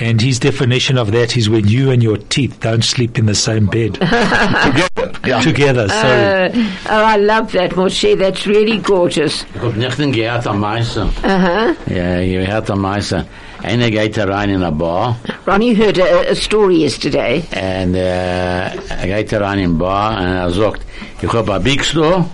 And 0.00 0.20
his 0.20 0.38
definition 0.38 0.96
of 0.96 1.12
that 1.12 1.36
is 1.36 1.50
when 1.50 1.68
you 1.68 1.90
and 1.90 2.02
your 2.02 2.16
teeth 2.16 2.58
don't 2.60 2.82
sleep 2.82 3.18
in 3.18 3.26
the 3.26 3.34
same 3.34 3.66
bed 3.66 3.98
ja. 5.26 5.40
together. 5.42 5.88
Sorry. 5.88 6.52
Uh, 6.52 6.70
oh, 6.88 7.04
I 7.04 7.16
love 7.16 7.52
that, 7.52 7.72
Moshe. 7.72 8.18
That's 8.18 8.46
really 8.46 8.78
gorgeous. 8.78 9.44
Ich 9.54 9.60
hab 9.60 9.76
nicht 9.76 9.98
den 9.98 10.12
gehört 10.12 10.46
am 10.46 10.60
Meister. 10.60 11.10
Uh-huh. 11.22 11.74
Ja, 11.86 12.18
ich 12.18 12.48
hört 12.48 12.70
am 12.70 12.80
Meister. 12.80 13.26
Einer 13.62 13.90
geht 13.90 14.16
da 14.16 14.24
rein 14.24 14.50
in 14.50 14.62
a 14.62 14.70
Bar 14.70 15.16
Ronnie 15.46 15.72
you 15.72 15.76
heard 15.76 15.98
a, 15.98 16.30
a 16.30 16.34
story 16.34 16.82
yesterday. 16.82 17.42
und 17.52 17.94
äh, 17.94 18.70
er 18.70 19.06
geht 19.06 19.32
da 19.32 19.40
rein 19.40 19.58
in 19.58 19.70
a 19.70 19.78
Bar 19.78 20.16
and 20.16 20.36
er 20.38 20.50
sagt, 20.50 20.82
ich 21.20 21.32
hab 21.32 21.48
ein 21.50 21.62
Big 21.62 21.84
Store 21.84 22.24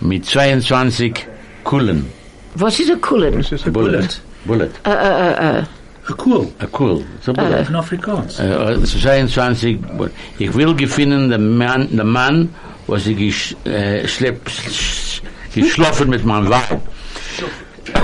mit 0.00 0.24
22 0.26 1.26
Kullen. 1.64 2.06
What 2.54 2.78
is 2.78 2.90
a 2.90 2.96
Kullen? 2.96 3.44
Bullet. 3.72 4.20
Bullet. 4.44 4.70
Uh, 4.86 4.90
uh, 4.90 4.92
uh, 4.92 5.60
uh. 5.60 5.64
A 6.06 6.12
cool. 6.18 6.52
A 6.60 6.66
Kull. 6.66 7.04
So 7.22 7.32
Bullet. 7.32 7.68
In 7.68 7.76
Afrikaans. 7.76 8.38
Äh, 8.38 8.82
22 8.84 9.80
Bullet. 9.96 10.12
Ich 10.38 10.54
will 10.54 10.74
gefunden 10.74 11.30
den 11.30 11.56
Mann, 11.56 11.88
den 11.90 12.06
Mann, 12.06 12.50
was 12.86 13.06
ich 13.06 13.16
gesch, 13.16 13.56
äh, 13.64 14.06
schlepp, 14.06 14.48
sch, 14.48 15.22
geschlafen 15.54 16.10
mit 16.10 16.24
meinem 16.24 16.50
Weib. 16.50 16.80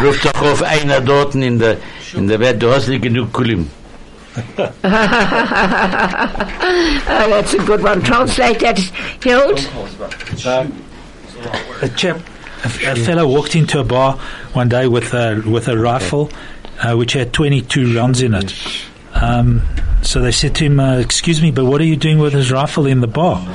Ruft 0.03 0.25
doch 0.25 0.43
auf 0.43 0.63
einer 0.63 1.01
dort 1.01 1.35
in 1.35 1.59
der, 1.59 1.77
in 2.15 2.27
der 2.29 2.39
Bett, 2.39 2.61
du 2.61 2.71
hast 2.71 2.89
nicht 2.89 3.03
genug 3.03 3.33
Kulim. 3.33 3.69
Oh, 4.37 4.71
that's 7.31 7.55
a 7.55 7.59
good 7.59 7.83
one. 7.83 8.01
Translate 8.03 8.61
that, 8.61 8.79
Hild. 9.23 9.59
A 11.83 11.89
chap, 11.89 12.21
a, 12.65 12.93
a 12.93 12.97
fellow 12.97 13.27
walked 13.27 13.57
into 13.57 13.81
a 13.81 13.85
bar 13.85 14.19
one 14.53 14.69
day 14.69 14.87
with 14.87 15.15
a 15.15 15.43
with 15.47 15.69
a 15.69 15.77
rifle, 15.77 16.31
uh, 16.83 16.95
which 16.95 17.15
had 17.15 17.33
22 17.33 17.97
rounds 17.97 18.23
in 18.23 18.35
it. 18.35 18.55
Um, 19.15 19.63
so 20.03 20.21
they 20.21 20.33
said 20.33 20.55
to 20.57 20.65
him, 20.65 20.79
uh, 20.81 20.99
"Excuse 20.99 21.43
me, 21.43 21.51
but 21.51 21.65
what 21.65 21.81
are 21.81 21.85
you 21.85 21.97
doing 21.97 22.19
with 22.19 22.33
his 22.33 22.53
rifle 22.53 22.87
in 22.87 23.01
the 23.01 23.09
bar?" 23.09 23.47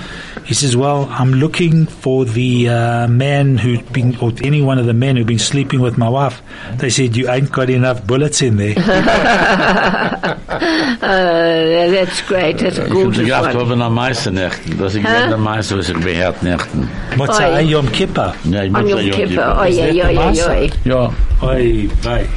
He 0.45 0.53
says, 0.53 0.75
"Well, 0.77 1.07
I'm 1.09 1.33
looking 1.33 1.87
for 1.87 2.23
the 2.23 2.69
uh, 2.69 3.07
man 3.07 3.57
who's 3.57 3.81
been, 3.91 4.15
or 4.21 4.31
any 4.43 4.61
one 4.61 4.77
of 4.77 4.85
the 4.85 4.93
men 4.93 5.15
who've 5.17 5.25
been 5.25 5.39
sleeping 5.39 5.81
with 5.81 5.97
my 5.97 6.07
wife." 6.07 6.41
They 6.77 6.89
said, 6.91 7.15
"You 7.17 7.29
ain't 7.31 7.51
got 7.51 7.69
enough 7.69 8.05
bullets 8.05 8.41
in 8.41 8.57
there." 8.57 8.75
Uh, 11.05 11.91
that's 11.91 12.21
great. 12.21 12.57
That's 12.57 12.77
a 12.77 12.85
Ich 12.85 12.89
habe 12.89 12.93
gorgeous 12.93 13.25
gedacht, 13.25 13.55
one. 13.55 13.65
haben 13.69 13.81
am 13.81 13.93
meisten 13.93 14.33
Nächten. 14.35 14.77
Das 14.77 14.95
ist 14.95 15.03
Hä? 15.05 15.27
der 15.29 15.37
meiste, 15.37 15.77
was 15.77 15.89
ich 15.89 15.97
behärt 15.99 16.41
Nächten. 16.43 16.87
Motzai 17.17 17.57
Oi. 17.57 17.61
Yom 17.61 17.91
Kippur. 17.91 18.33
Ja, 18.45 18.63
ich 18.63 18.73
On 18.73 18.81
muss 18.81 18.89
Yom 18.91 18.99
sagen, 18.99 19.11
Kippur. 19.11 19.57
Oi, 19.59 19.69
Is 19.69 19.77
that 19.77 19.89
oi, 19.89 19.91
the 19.91 20.01
oi, 20.03 20.07
oi, 20.07 20.13
Masa? 20.15 20.49
oi. 20.49 20.69
Ja, 20.85 21.13
Oi, 21.43 21.89
vey. 22.01 22.27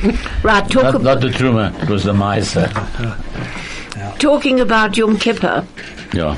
Right, 0.43 0.69
talk, 0.71 0.83
not, 0.95 1.03
not 1.03 1.21
the 1.21 1.29
Truma, 1.29 1.73
it 1.83 1.89
was 1.89 2.03
the 2.03 2.13
meiste. 2.13 2.69
talking 4.19 4.61
about 4.61 4.97
Yom 4.97 5.17
Kippur. 5.19 5.65
Ja, 6.13 6.37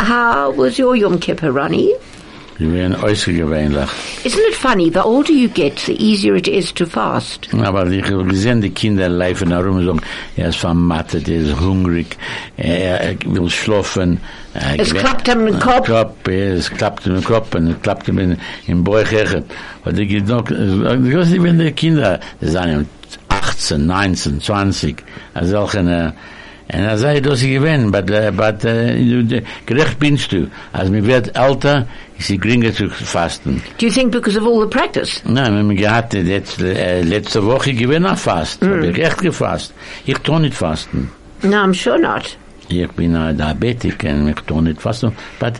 How 0.00 0.50
was 0.50 0.78
your 0.78 0.96
Yom 0.96 1.18
Kippur, 1.18 1.52
Ronnie? 1.52 1.94
die 2.60 2.70
werden 2.72 2.94
äußergewöhnlich. 3.02 3.88
Isn't 4.24 4.40
it 4.48 4.54
funny? 4.54 4.90
The 4.90 5.02
older 5.02 5.32
you 5.32 5.48
get, 5.48 5.78
the 5.86 5.94
easier 5.94 6.36
it 6.36 6.46
is 6.46 6.72
to 6.74 6.84
fast. 6.84 7.48
Aber 7.54 7.86
ich 7.86 8.04
habe 8.04 8.24
gesehen, 8.24 8.60
die 8.60 8.70
Kinder 8.70 9.08
laufen 9.08 9.50
herum 9.50 9.78
und 9.78 9.86
sagen, 9.86 10.00
er 10.36 10.50
ist 10.50 10.58
vermattet, 10.58 11.26
er 11.28 11.40
ist 11.40 11.58
hungrig, 11.58 12.16
er, 12.58 13.16
will 13.24 13.48
schlafen. 13.48 14.20
Er 14.52 14.78
Es 14.78 14.92
klappt 14.92 15.26
ihm 15.28 15.46
im 15.46 15.58
Kopf. 15.58 15.86
Kopf, 15.86 16.28
es 16.28 16.70
klappt 16.70 17.06
ihm 17.06 17.16
im 17.16 17.24
Kopf 17.24 17.54
und 17.54 17.68
es 17.68 17.80
klappt 17.82 18.08
ihm 18.08 18.18
in, 18.18 18.36
im 18.66 18.84
Bäuchchen. 18.84 19.44
Und 19.84 19.98
ich 19.98 20.22
noch, 20.24 20.50
ich 20.50 21.16
weiß 21.16 21.30
nicht, 21.30 21.42
wenn 21.42 21.58
die 21.58 21.72
Kinder, 21.72 22.20
die 22.42 22.48
sind 22.48 22.86
18, 23.28 23.86
19, 23.86 24.40
20, 24.40 25.02
also 25.32 25.50
solche, 25.50 25.78
äh, 25.78 26.12
und 26.72 26.80
er 26.84 26.96
sagt, 26.98 27.26
dass 27.26 27.42
ich 27.42 27.52
gewinne, 27.52 27.90
but, 27.90 28.10
uh, 28.10 28.30
but 28.32 28.64
uh, 28.64 28.68
du- 28.96 29.24
du- 29.24 29.42
gerecht 29.66 29.98
binst 29.98 30.32
du. 30.32 30.48
Als 30.72 30.88
mir 30.90 31.04
wird 31.06 31.36
älter, 31.36 31.86
ist 32.18 32.28
sie 32.28 32.38
geringer 32.38 32.72
zu 32.72 32.88
fasten. 32.90 33.62
Do 33.78 33.86
you 33.86 33.92
think 33.92 34.12
because 34.12 34.38
of 34.38 34.46
all 34.46 34.60
the 34.60 34.68
practice? 34.68 35.22
Nein, 35.24 35.52
wir 35.52 35.58
haben 35.60 35.76
gehabt, 35.76 36.12
letzte, 36.12 36.74
äh, 36.78 37.02
letzte 37.02 37.44
Woche 37.44 37.72
gewinne 37.74 38.16
fast. 38.16 38.62
Hab 38.62 38.82
ich 38.82 38.98
echt 38.98 39.18
gefasst. 39.18 39.72
Ich 40.06 40.18
tu 40.18 40.38
nicht 40.38 40.54
fasten. 40.54 41.10
No, 41.42 41.56
I'm 41.56 41.74
sure 41.74 41.98
not. 41.98 42.36
Ich 42.68 42.88
bin 42.92 43.16
ein 43.16 43.36
Diabetiker 43.36 44.10
und 44.10 44.28
ich 44.28 44.40
tu 44.46 44.60
nicht 44.60 44.80
fasten. 44.80 45.12
But 45.40 45.54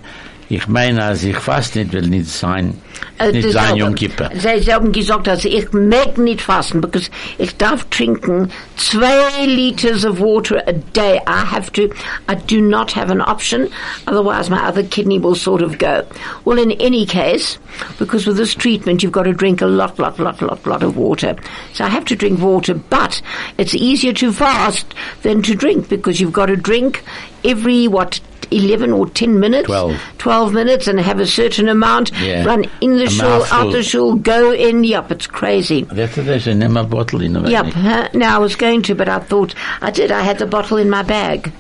ich 0.51 0.67
meine, 0.67 1.05
als 1.05 1.23
ich 1.23 1.37
fast 1.37 1.77
nicht 1.77 1.93
will 1.93 2.09
nicht 2.09 2.29
sein, 2.29 2.75
Äh, 3.19 3.33
nicht 3.33 3.53
sein 3.53 3.77
Yom 3.77 3.95
Kippur. 3.95 4.31
Sie 4.35 4.73
haben 4.73 4.93
gesagt, 4.93 5.29
also 5.29 5.49
ich 5.49 5.73
mag 5.73 6.19
nicht 6.19 6.41
fasten, 6.41 6.81
because 6.81 7.11
ich 7.39 7.57
darf 7.57 7.85
trinken 7.91 8.51
zwei 8.77 9.47
liters 9.47 10.05
of 10.05 10.21
water 10.21 10.63
a 10.67 10.73
day. 10.73 11.21
I 11.27 11.45
have 11.45 11.71
to, 11.73 11.91
I 12.29 12.35
do 12.35 12.61
not 12.61 12.93
have 12.93 13.11
an 13.11 13.21
option, 13.21 13.69
otherwise 14.07 14.51
my 14.51 14.59
other 14.67 14.83
kidney 14.83 15.19
will 15.19 15.35
sort 15.35 15.63
of 15.63 15.79
go. 15.79 16.03
Well, 16.45 16.59
in 16.59 16.73
any 16.73 17.07
case, 17.07 17.59
because 17.99 18.27
with 18.27 18.37
this 18.37 18.55
treatment 18.55 19.03
you've 19.03 19.13
got 19.13 19.25
to 19.25 19.33
drink 19.33 19.61
a 19.61 19.67
lot, 19.67 19.99
lot, 19.99 20.19
lot, 20.19 20.41
lot, 20.43 20.67
lot 20.67 20.83
of 20.83 20.97
water. 20.97 21.37
So 21.75 21.85
I 21.85 21.89
have 21.89 22.07
to 22.07 22.17
drink 22.17 22.41
water, 22.41 22.75
but 22.75 23.23
it's 23.59 23.75
easier 23.75 24.13
to 24.15 24.33
fast 24.33 24.95
than 25.23 25.43
to 25.43 25.55
drink 25.55 25.89
because 25.89 26.21
you've 26.21 26.33
got 26.33 26.47
to 26.47 26.57
drink 26.57 27.05
every, 27.45 27.89
what, 27.89 28.21
11 28.51 28.93
or 28.93 29.09
10 29.09 29.39
minutes? 29.39 29.67
Twelve. 29.67 29.97
12 30.19 30.53
minutes 30.53 30.87
and 30.89 30.99
have 31.01 31.21
a 31.21 31.27
certain 31.27 31.69
amount, 31.69 32.11
Yeah. 32.21 32.45
run 32.45 32.65
in 32.81 32.97
the 32.97 33.09
shul, 33.09 33.45
out 33.51 33.73
the 33.73 33.83
shul, 33.83 34.17
go 34.17 34.53
in. 34.53 34.83
Yep, 34.85 35.13
it's 35.13 35.27
crazy. 35.27 35.83
That's 35.83 36.47
name 36.47 36.77
a 36.77 36.85
bottle 36.85 37.21
in 37.23 37.37
a 37.37 37.49
Yep. 37.49 37.67
huh? 37.67 38.09
Now 38.15 38.37
I 38.37 38.39
was 38.39 38.57
going 38.57 38.83
to, 38.83 38.95
but 38.95 39.09
I 39.09 39.19
thought 39.21 39.55
I 39.81 39.91
did. 39.91 40.11
I 40.11 40.23
had 40.23 40.39
the 40.39 40.47
bottle 40.47 40.79
in 40.79 40.91
my 40.91 41.03
bag, 41.03 41.53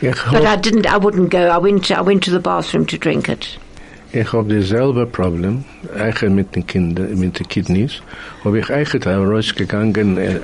but 0.00 0.44
I 0.46 0.56
didn't. 0.56 0.86
I 0.86 0.96
wouldn't 0.96 1.30
go. 1.30 1.48
I 1.48 1.58
went. 1.58 1.90
I 1.90 2.00
went 2.00 2.22
to 2.24 2.30
the 2.30 2.40
bathroom 2.40 2.86
to 2.86 2.98
drink 2.98 3.28
it. 3.28 3.56
Ich 4.14 4.32
hab 4.32 4.48
dieselbe 4.48 5.06
Problem, 5.06 5.64
eigen 5.98 6.34
mit 6.36 6.54
den 6.54 6.66
Kindern, 6.66 7.18
mit 7.18 7.38
den 7.38 7.48
Kidneys, 7.48 8.00
hab 8.44 8.54
ich 8.54 8.70
eigen 8.70 9.02
rausgegangen, 9.04 10.16
äh, 10.16 10.36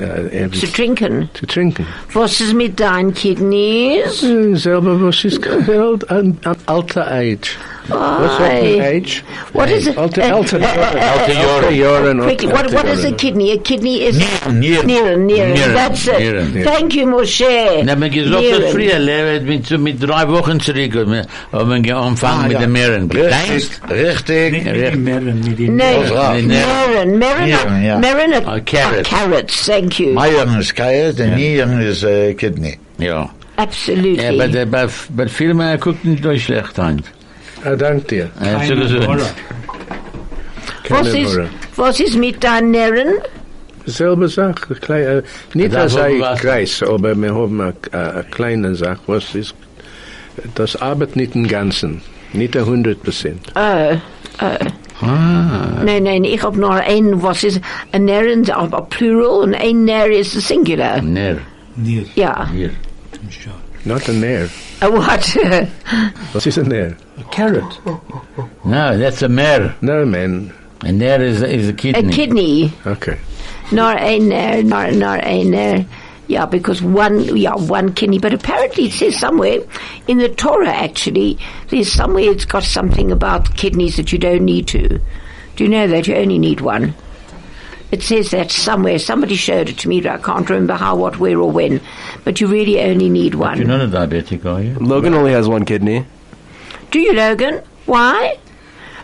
äh, 0.45 0.49
To 0.49 0.67
äh, 0.67 0.71
trinken. 0.71 1.29
zu 1.35 1.47
trinken. 1.47 1.87
Was 2.13 2.41
ist 2.41 2.55
mit 2.55 2.81
deinen 2.81 3.15
Kidneys? 3.15 4.23
Äh, 4.25 4.57
Selber, 4.57 5.01
was 5.01 5.25
ist 5.25 5.47
alt, 5.47 6.11
an, 6.11 6.37
an 6.45 6.57
alter 6.67 7.07
Age. 7.11 7.57
Was 7.89 8.37
sagt 8.39 8.63
Oi. 8.63 8.81
Age? 8.83 9.23
What 9.53 9.71
is 9.71 9.87
it? 9.87 9.97
Alter, 9.97 10.23
Uh, 10.23 10.35
alter, 10.37 10.59
uh, 10.61 10.65
uh, 10.65 11.19
alter 11.19 11.33
Jahren. 11.33 11.75
Jahren. 11.75 12.21
Quickly, 12.23 12.49
what, 12.49 12.73
what 12.73 12.85
is 12.87 13.05
a 13.05 13.13
kidney? 13.13 13.53
A 13.53 13.59
kidney 13.59 14.03
is 14.03 14.17
Nieren, 14.19 14.61
Nieren. 14.61 14.87
Nieren, 14.87 15.27
Nieren. 15.27 15.55
Nieren, 15.55 15.75
That's 15.75 16.07
it. 16.07 16.19
Nieren. 16.21 16.65
Thank 16.65 16.95
you, 16.95 17.07
Moshe. 17.07 17.83
Na, 17.85 17.95
man 17.97 18.11
gesagt, 18.11 18.41
Nieren. 18.43 18.63
das 18.63 18.71
früher, 18.73 18.99
lebt 18.99 19.47
mit, 19.47 19.67
so 19.67 19.79
mit 19.79 20.01
drei 20.03 20.29
Wochen 20.29 20.61
zurück, 20.61 20.95
und 20.95 21.11
wir 21.13 21.27
haben 21.53 21.85
wir 21.85 21.97
angefangen 21.97 22.41
Ah, 22.41 22.43
mit 22.45 22.53
ja. 22.53 22.59
den 22.61 22.73
Meeren. 22.73 23.11
Richtig, 23.11 23.71
richtig. 23.91 24.53
Nicht 24.53 24.65
mit 24.67 24.77
den 24.77 25.05
Meeren, 25.05 25.41
mit 25.41 25.59
den 25.59 25.77
No, 25.77 25.85
Ozra. 26.01 26.35
Marin, 26.35 27.19
Marin, 27.19 27.45
Nieren, 27.47 27.83
ja. 27.85 27.99
Marin, 27.99 28.35
are- 28.35 28.45
Oh, 28.47 28.61
carrots. 28.65 29.09
carrots. 29.11 29.67
Thank 29.67 29.99
you. 29.99 30.13
Mijn 30.15 30.59
is 30.59 30.73
carrot 30.75 31.19
en 31.21 31.35
nieren 31.35 31.81
is 31.81 32.03
uh, 32.05 32.35
kidney. 32.37 32.79
Ja. 32.99 33.31
Absolutely. 33.57 34.23
Ja, 34.23 34.31
aber, 34.45 34.61
aber, 34.61 34.89
aber 35.15 35.29
viel 35.29 35.55
mehr 35.55 35.77
guckt 35.79 36.05
nicht 36.05 36.25
durch 36.25 36.45
schlecht 36.45 36.79
an. 36.79 37.03
Ah, 37.65 37.77
dank 37.77 38.09
dir. 38.09 38.31
Er 38.41 38.59
hat 38.59 38.67
so 38.67 38.75
Keine 38.75 38.81
gesagt. 38.83 39.07
Horror. 39.07 39.19
was 40.89 41.03
Keine 41.13 41.19
ist, 41.21 41.37
Horror. 41.37 41.49
was 41.77 42.01
ist 42.01 42.17
mit 42.17 42.43
deinen 42.43 42.71
Nieren? 42.71 43.15
Selbe 43.87 44.29
Sache. 44.29 44.75
Klei, 44.77 45.03
äh, 45.03 45.23
nicht 45.55 45.73
Da 45.75 45.83
als 45.83 45.97
haben 45.97 46.05
ein 46.05 46.13
wir 46.15 46.21
was. 46.21 46.41
Kreis, 46.41 46.83
aber 46.83 47.15
wir 47.17 47.35
haben 47.35 47.61
eine, 47.61 47.75
eine 47.93 48.25
kleine 48.31 48.75
Sache. 48.75 49.01
Was 49.07 49.35
ist, 49.35 49.55
das 50.55 50.77
arbeitet 50.77 51.17
nicht 51.17 51.35
im 51.35 51.49
Ganzen. 51.49 52.03
Nicht 52.33 52.57
a 52.57 52.61
100 52.61 53.03
Prozent. 53.03 53.41
Oh, 53.57 53.97
oh. 54.43 55.05
Ah. 55.05 55.83
Nee, 55.83 55.99
nee, 56.01 56.19
ich 56.29 56.43
hab 56.43 56.57
nur 56.57 56.73
ein, 56.75 57.23
was 57.23 57.43
ist, 57.43 57.61
ein 57.93 58.05
Nieren, 58.05 58.49
aber 58.51 58.83
plural, 58.83 59.45
und 59.45 59.55
ein 59.55 59.85
Nier 59.85 60.07
ist 60.11 60.37
a 60.37 60.41
singular. 60.41 61.01
Nee, 61.01 61.37
Nier. 61.77 62.05
Ja. 62.15 62.47
hier. 62.53 62.71
Not 63.85 64.09
a 64.09 64.13
nair. 64.13 64.49
Oh, 64.83 64.91
what? 64.91 65.37
Was 66.35 66.47
ist 66.47 66.59
ein 66.59 66.73
A 66.73 66.97
Carrot. 67.31 67.79
No, 68.65 68.97
that's 68.97 69.23
a 69.23 69.29
mare. 69.29 69.75
No, 69.81 70.05
man. 70.05 70.53
And 70.85 71.01
there 71.01 71.21
is, 71.23 71.43
is 71.43 71.69
a 71.69 71.71
a 71.71 71.75
kidney. 71.75 72.09
A 72.09 72.13
kidney. 72.13 72.73
Okay. 72.87 73.19
Nor 73.73 73.93
a 73.93 74.19
Nier, 74.19 74.63
nor, 74.63 74.91
nor 74.93 75.17
a 75.17 75.45
Nier. 75.45 75.87
Yeah, 76.29 76.47
because 76.47 76.81
one, 76.81 77.37
yeah, 77.37 77.55
one 77.55 77.93
kidney. 77.93 78.19
But 78.19 78.35
apparently 78.35 78.87
it 78.87 78.93
says 78.93 79.19
somewhere 79.19 79.61
in 80.07 80.19
the 80.19 80.29
Torah, 80.29 80.69
actually, 80.69 81.39
there's 81.69 81.93
somewhere 81.93 82.31
it's 82.31 82.45
got 82.45 82.63
something 82.63 83.11
about 83.11 83.57
kidneys 83.57 83.97
that 83.97 84.13
you 84.13 84.19
don't 84.19 84.45
need 84.45 84.69
to. 84.69 85.01
Do 85.57 85.65
you 85.65 85.69
know 85.69 85.89
that 85.89 86.07
you 86.07 86.15
only 86.15 86.39
need 86.39 86.61
one? 86.61 86.95
It 87.91 88.03
says 88.03 88.31
that 88.31 88.51
somewhere. 88.51 88.99
Somebody 88.99 89.35
showed 89.35 89.69
it 89.69 89.79
to 89.79 89.89
me, 89.89 90.01
but 90.01 90.13
I 90.13 90.19
can't 90.19 90.49
remember 90.49 90.75
how, 90.75 90.97
what, 90.97 91.19
where, 91.19 91.39
or 91.39 91.51
when. 91.51 91.81
But 92.25 92.41
you 92.41 92.47
really 92.47 92.81
only 92.81 93.09
need 93.09 93.35
one. 93.35 93.59
You're 93.59 93.67
not 93.67 93.81
a 93.81 93.89
diabetic, 93.89 94.45
are 94.45 94.63
you? 94.63 94.75
Logan 94.75 95.15
only 95.15 95.33
has 95.33 95.49
one 95.49 95.65
kidney. 95.65 96.07
Do 96.91 97.01
you, 97.01 97.13
Logan? 97.13 97.63
Why? 97.87 98.39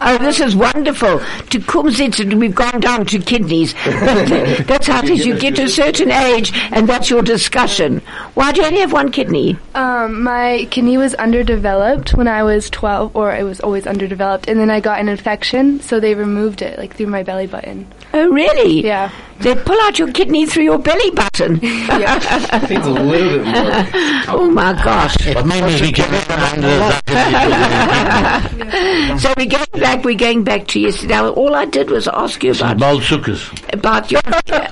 Oh, 0.00 0.18
this 0.18 0.40
is 0.40 0.54
wonderful. 0.54 1.20
To 1.50 1.60
come 1.60 1.90
sit 1.90 2.20
and 2.20 2.38
we've 2.38 2.54
gone 2.54 2.80
down 2.80 3.06
to 3.06 3.18
kidneys. 3.18 3.72
That's 3.84 4.86
how 4.86 5.02
it 5.02 5.10
is. 5.10 5.24
You 5.24 5.38
get 5.38 5.56
to 5.56 5.64
a 5.64 5.68
certain 5.68 6.10
age 6.10 6.52
and 6.70 6.88
that's 6.88 7.08
your 7.08 7.22
discussion. 7.22 8.02
Why 8.34 8.52
do 8.52 8.60
you 8.60 8.66
only 8.66 8.80
have 8.80 8.92
one 8.92 9.10
kidney? 9.10 9.56
Um, 9.74 10.22
my 10.22 10.68
kidney 10.70 10.98
was 10.98 11.14
underdeveloped 11.14 12.14
when 12.14 12.28
I 12.28 12.42
was 12.42 12.68
12, 12.70 13.16
or 13.16 13.34
it 13.34 13.42
was 13.44 13.60
always 13.60 13.86
underdeveloped, 13.86 14.48
and 14.48 14.60
then 14.60 14.70
I 14.70 14.80
got 14.80 15.00
an 15.00 15.08
infection, 15.08 15.80
so 15.80 15.98
they 16.00 16.14
removed 16.14 16.62
it, 16.62 16.78
like 16.78 16.94
through 16.96 17.06
my 17.06 17.22
belly 17.22 17.46
button. 17.46 17.86
Oh, 18.18 18.30
really? 18.30 18.82
Yeah. 18.82 19.10
They 19.40 19.54
pull 19.54 19.76
out 19.82 19.98
your 19.98 20.10
kidney 20.10 20.46
through 20.46 20.64
your 20.64 20.78
belly 20.78 21.10
button. 21.10 21.60
I 21.62 22.58
think 22.60 22.80
it's 22.80 22.86
a 22.86 22.90
little 22.90 23.28
bit 23.28 23.44
more. 23.44 23.54
oh 24.40 24.50
my 24.50 24.72
gosh. 24.72 25.14
But 25.34 25.46
maybe 25.46 25.78
we 25.82 25.92
can 25.92 26.08
So 29.18 29.34
we're 29.36 29.44
going 29.44 29.66
back, 29.74 30.02
we're 30.02 30.16
going 30.16 30.44
back 30.44 30.66
to 30.68 30.80
yesterday. 30.80 31.12
Now, 31.12 31.28
all 31.28 31.54
I 31.54 31.66
did 31.66 31.90
was 31.90 32.08
ask 32.08 32.42
you 32.42 32.52
about, 32.52 32.78
Bald 32.78 33.02
Sukkers. 33.02 33.52
about 33.74 34.10
Yom 34.10 34.22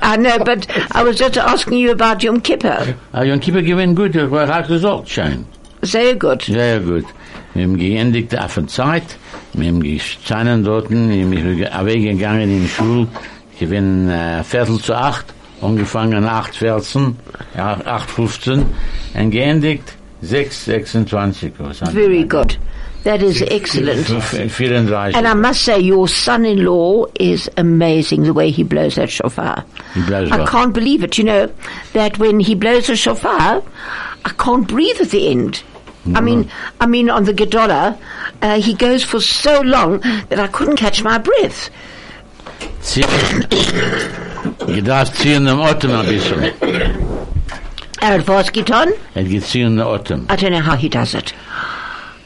I 0.01 0.17
know, 0.17 0.39
but 0.39 0.67
I 0.93 1.03
was 1.03 1.19
just 1.19 1.37
asking 1.37 1.77
you 1.77 1.91
about 1.91 2.23
Yom 2.23 2.41
Kippur. 2.41 2.97
Ah, 3.13 3.21
Yom 3.21 3.41
Kippur 3.41 3.61
gewinnt 3.61 3.95
gut, 3.95 4.17
ich 4.17 4.31
war 4.31 4.49
auch 4.49 4.67
gesagt, 4.67 5.11
schein. 5.11 5.45
Sehr 5.83 6.15
gut. 6.15 6.45
Sehr 6.45 6.81
gut. 6.81 7.05
Wir 7.53 7.65
haben 7.65 7.77
geendigt 7.77 8.37
auf 8.37 8.55
der 8.55 8.67
Zeit, 8.67 9.17
wir 9.53 9.69
haben 9.69 9.81
gestanden 9.81 10.65
dort, 10.65 10.91
wir 10.91 10.97
haben 10.97 11.87
weggegangen 11.87 12.51
in 12.51 12.63
die 12.63 12.69
Schule, 12.69 13.07
ich 13.59 13.69
bin 13.69 14.09
äh, 14.09 14.43
Viertel 14.45 14.79
zu 14.81 14.95
acht, 14.95 15.27
angefangen 15.61 16.25
acht 16.25 16.55
14, 16.57 17.17
ja, 17.57 17.79
acht 17.85 18.11
15, 18.11 18.67
und 19.15 19.31
geendigt 19.31 19.95
sechs 20.21 20.65
26. 20.65 21.53
was 21.59 21.79
Very 21.91 22.19
wir? 22.21 22.27
good. 22.27 22.59
That 23.05 23.21
is 23.21 23.43
excellent. 23.43 24.09
And 24.11 25.29
I 25.29 25.35
must 25.35 25.61
say, 25.63 25.79
your 25.79 26.09
son-in-law 26.09 27.05
is 27.21 27.51
amazing 27.59 28.23
the 28.23 28.33
way 28.33 28.51
he 28.51 28.63
blows 28.63 28.95
that 28.95 29.11
shofar. 29.11 29.63
He 29.93 30.01
blows 30.07 30.33
I 30.33 30.47
can't 30.47 30.73
believe 30.73 31.05
it. 31.05 31.19
You 31.19 31.25
know 31.25 31.51
that 31.93 32.19
when 32.19 32.41
he 32.41 32.55
blows 32.55 32.89
a 32.89 32.97
shofar, 32.97 33.63
I 34.25 34.31
can't 34.39 34.67
breathe 34.67 35.03
at 35.03 35.11
the 35.11 35.29
end. 35.29 35.63
I 36.15 36.21
mean, 36.23 36.51
I 36.81 36.87
mean 36.87 37.11
on 37.11 37.25
the 37.25 37.33
Gedola, 37.35 37.99
uh, 38.41 38.61
he 38.61 38.75
goes 38.75 39.05
for 39.05 39.21
so 39.21 39.61
long 39.61 40.01
that 40.29 40.39
I 40.39 40.47
couldn't 40.47 40.77
catch 40.77 41.03
my 41.03 41.19
breath. 41.19 41.71
Zieh- 42.83 43.07
Je 44.69 44.81
darfst 44.83 45.17
ziehen 45.17 45.47
im 45.47 45.61
Atem 45.61 45.93
ein 45.93 46.07
bisschen. 46.07 46.53
And 48.01 48.27
what's 48.29 48.51
get 48.53 48.71
on? 48.71 48.93
Er 49.15 49.25
geht 49.25 49.45
ziehen 49.45 49.77
den 49.77 49.87
Atem. 49.87 50.27
I 50.31 50.37
don't 50.37 50.51
know 50.53 50.61
how 50.61 50.77
he 50.77 50.89
does 50.89 51.15
it. 51.15 51.33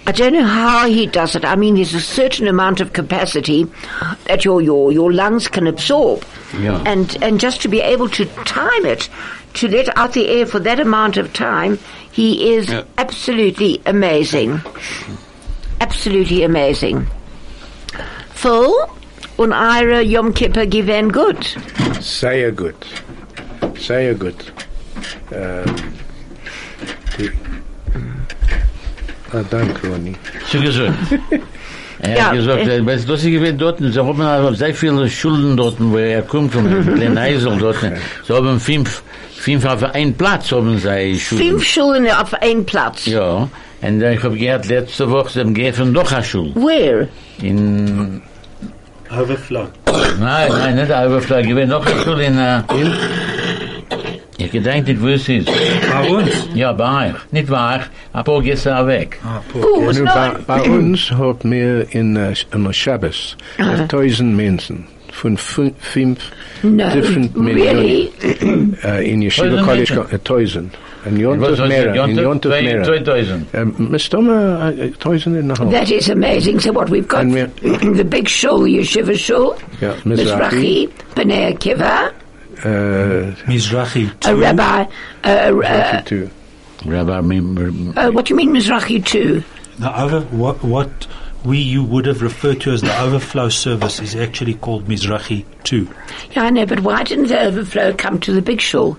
I 0.07 0.13
don't 0.13 0.33
know 0.33 0.45
how 0.47 0.87
he 0.89 1.07
does 1.07 1.35
it. 1.37 1.45
I 1.45 1.55
mean, 1.55 1.75
there's 1.75 1.93
a 1.95 2.01
certain 2.01 2.49
amount 2.49 2.81
of 2.81 2.93
capacity 2.95 3.67
that 4.27 4.45
your 4.45 4.63
your, 4.63 4.91
your 4.91 5.13
lungs 5.13 5.49
can 5.49 5.67
absorb, 5.67 6.25
Yeah. 6.59 6.83
and 6.87 7.17
and 7.23 7.39
just 7.39 7.61
to 7.63 7.69
be 7.69 7.81
able 7.83 8.09
to 8.11 8.25
time 8.47 8.87
it, 8.87 9.09
to 9.55 9.69
let 9.69 9.95
out 9.99 10.15
the 10.15 10.27
air 10.29 10.47
for 10.47 10.61
that 10.61 10.81
amount 10.81 11.19
of 11.19 11.33
time, 11.35 11.79
he 12.11 12.55
is 12.55 12.69
Yeah. 12.71 12.83
absolutely 12.97 13.81
amazing. 13.85 14.61
Absolutely 15.81 16.43
amazing. 16.43 17.07
Phil, 18.31 18.73
und 19.37 19.53
eure 19.53 20.03
Yom 20.03 20.35
Kippur 20.35 20.67
gewesen 20.67 21.13
gut. 21.13 21.57
Sehr 22.01 22.53
gut. 22.53 22.75
Sehr 23.79 24.15
gut. 24.15 24.53
Ähm, 25.33 25.65
die, 27.19 27.31
ah, 29.33 29.43
danke, 29.51 29.89
Ronny. 29.89 30.15
Zu 30.51 30.61
gesagt. 30.63 30.95
Er 32.01 32.17
Ja, 32.17 32.25
hat 32.27 32.35
gesagt, 32.35 32.67
äh, 32.69 32.87
was 32.87 33.25
ich 33.25 33.33
gewinnt 33.33 33.61
dort? 33.61 33.79
Sie 33.81 33.99
haben 33.99 34.21
aber 34.21 34.55
sehr 34.55 34.75
viele 34.75 35.09
Schulden 35.09 35.57
dort, 35.57 35.77
wo 35.79 35.97
er 35.97 36.23
kommt, 36.23 36.53
von 36.53 36.65
den 37.01 37.19
Eisel 37.19 37.57
dort. 37.59 37.77
Sie 38.25 38.33
haben 38.33 38.61
fünf, 38.61 39.03
fünf 39.37 39.65
auf 39.65 39.83
einen 39.83 40.15
Platz 40.15 40.53
haben 40.53 40.79
sie 40.79 41.19
Schulden. 41.19 41.49
Fünf 41.49 41.65
Schulen 41.65 42.09
auf 42.09 42.35
einen 42.35 42.65
Platz. 42.65 43.07
Ja. 43.07 43.49
Und 43.81 44.03
ich 44.03 44.23
habe 44.23 44.37
gehört, 44.37 44.67
letzte 44.67 45.11
Woche, 45.11 45.31
sie 45.31 45.41
haben 45.41 45.55
gegeben 45.55 45.93
doch 45.95 46.11
eine 46.13 46.25
Schule. 46.25 46.55
Where? 46.55 47.09
In, 47.43 48.21
Overflow. 49.21 49.67
nein, 50.21 50.49
nein, 50.51 50.75
nicht 50.77 50.91
Overflow, 50.91 51.39
ich 51.39 51.49
gewinnt 51.49 51.71
noch 51.71 51.87
Schule 52.03 52.25
in, 52.25 52.39
äh, 52.39 52.63
ich 54.39 54.51
gedenke 54.53 54.93
nicht, 54.93 55.03
wo 55.03 55.09
es 55.09 55.29
ist. 55.29 55.47
Bei 55.91 56.09
uns. 56.09 56.31
Ja, 56.55 56.73
bei 56.73 57.09
euch. 57.09 57.15
Nicht 57.33 57.49
bei 57.49 57.77
euch, 57.77 57.83
ein 58.13 58.25
paar 58.25 58.41
gestern 58.43 58.87
weg. 58.87 59.19
Ah, 59.25 59.41
Gut, 59.53 60.05
bei, 60.05 60.31
bei 60.47 60.63
uns 60.63 61.11
hat 61.11 61.45
mir 61.45 61.87
in 61.91 62.17
uh, 62.17 62.33
am 62.53 62.73
Shabbos 62.73 63.37
uh, 63.59 63.87
tausend 63.89 64.37
Menschen 64.37 64.87
von 65.13 65.37
fün- 65.37 65.75
fünf 65.81 66.19
No, 66.63 66.89
different 66.91 67.33
really? 67.37 68.11
uh, 68.85 69.01
in 69.03 69.23
Yeshiva 69.23 69.63
College, 69.63 69.95
Menschen? 69.95 70.15
uh, 70.15 70.19
tausend. 70.23 70.75
And 71.05 71.15
Was 71.25 71.39
Yontef 71.39 71.51
was 71.51 71.61
Mera, 71.69 72.05
in 72.09 72.17
Jontef? 72.17 72.41
Yontef 72.41 72.65
Mera. 72.65 72.85
2000. 72.85 73.47
Mr. 73.47 74.11
Tomer, 74.11 74.93
uh, 74.93 74.97
tausend 74.99 75.37
and. 75.39 75.73
That 75.73 75.91
is 75.91 76.09
amazing. 76.09 76.61
So 76.61 76.73
what 76.73 76.91
we've 76.91 77.07
got, 77.07 77.23
And 77.23 77.33
we- 77.35 77.43
the 77.95 78.05
big 78.05 78.29
show, 78.29 78.61
Yeshiva 78.61 79.17
shul, 79.17 79.57
Yeah, 79.81 79.95
Mizrahi, 80.05 80.89
Bnei 81.15 81.57
Akiva, 81.57 82.13
Uh, 82.65 83.33
Mizrahi. 83.47 84.11
a 84.27 84.35
rabbi, 84.37 84.85
uh, 85.25 85.29
uh, 85.29 86.01
too. 86.03 86.29
Rabbi, 86.85 87.21
Mim- 87.21 87.95
uh, 87.97 88.11
what 88.11 88.25
do 88.27 88.33
you 88.33 88.37
mean 88.37 88.51
Mizrahi 88.51 89.05
too? 89.05 89.43
The 89.79 90.01
over, 90.03 90.21
what, 90.23 90.63
what 90.65 91.07
we 91.45 91.59
you 91.59 91.85
would 91.85 92.07
have 92.07 92.21
referred 92.23 92.61
to 92.63 92.73
as 92.73 92.81
the 92.83 93.01
overflow 93.01 93.49
service 93.49 94.01
is 94.01 94.17
actually 94.17 94.55
called 94.55 94.87
Mizrahi 94.89 95.45
2 95.63 95.89
Yeah, 96.33 96.43
I 96.45 96.51
know, 96.51 96.67
but 96.67 96.81
why 96.81 97.05
didn't 97.05 97.29
the 97.29 97.41
overflow 97.41 97.93
come 97.95 98.19
to 98.21 98.33
the 98.33 98.43
big 98.43 98.61
shul? 98.61 98.99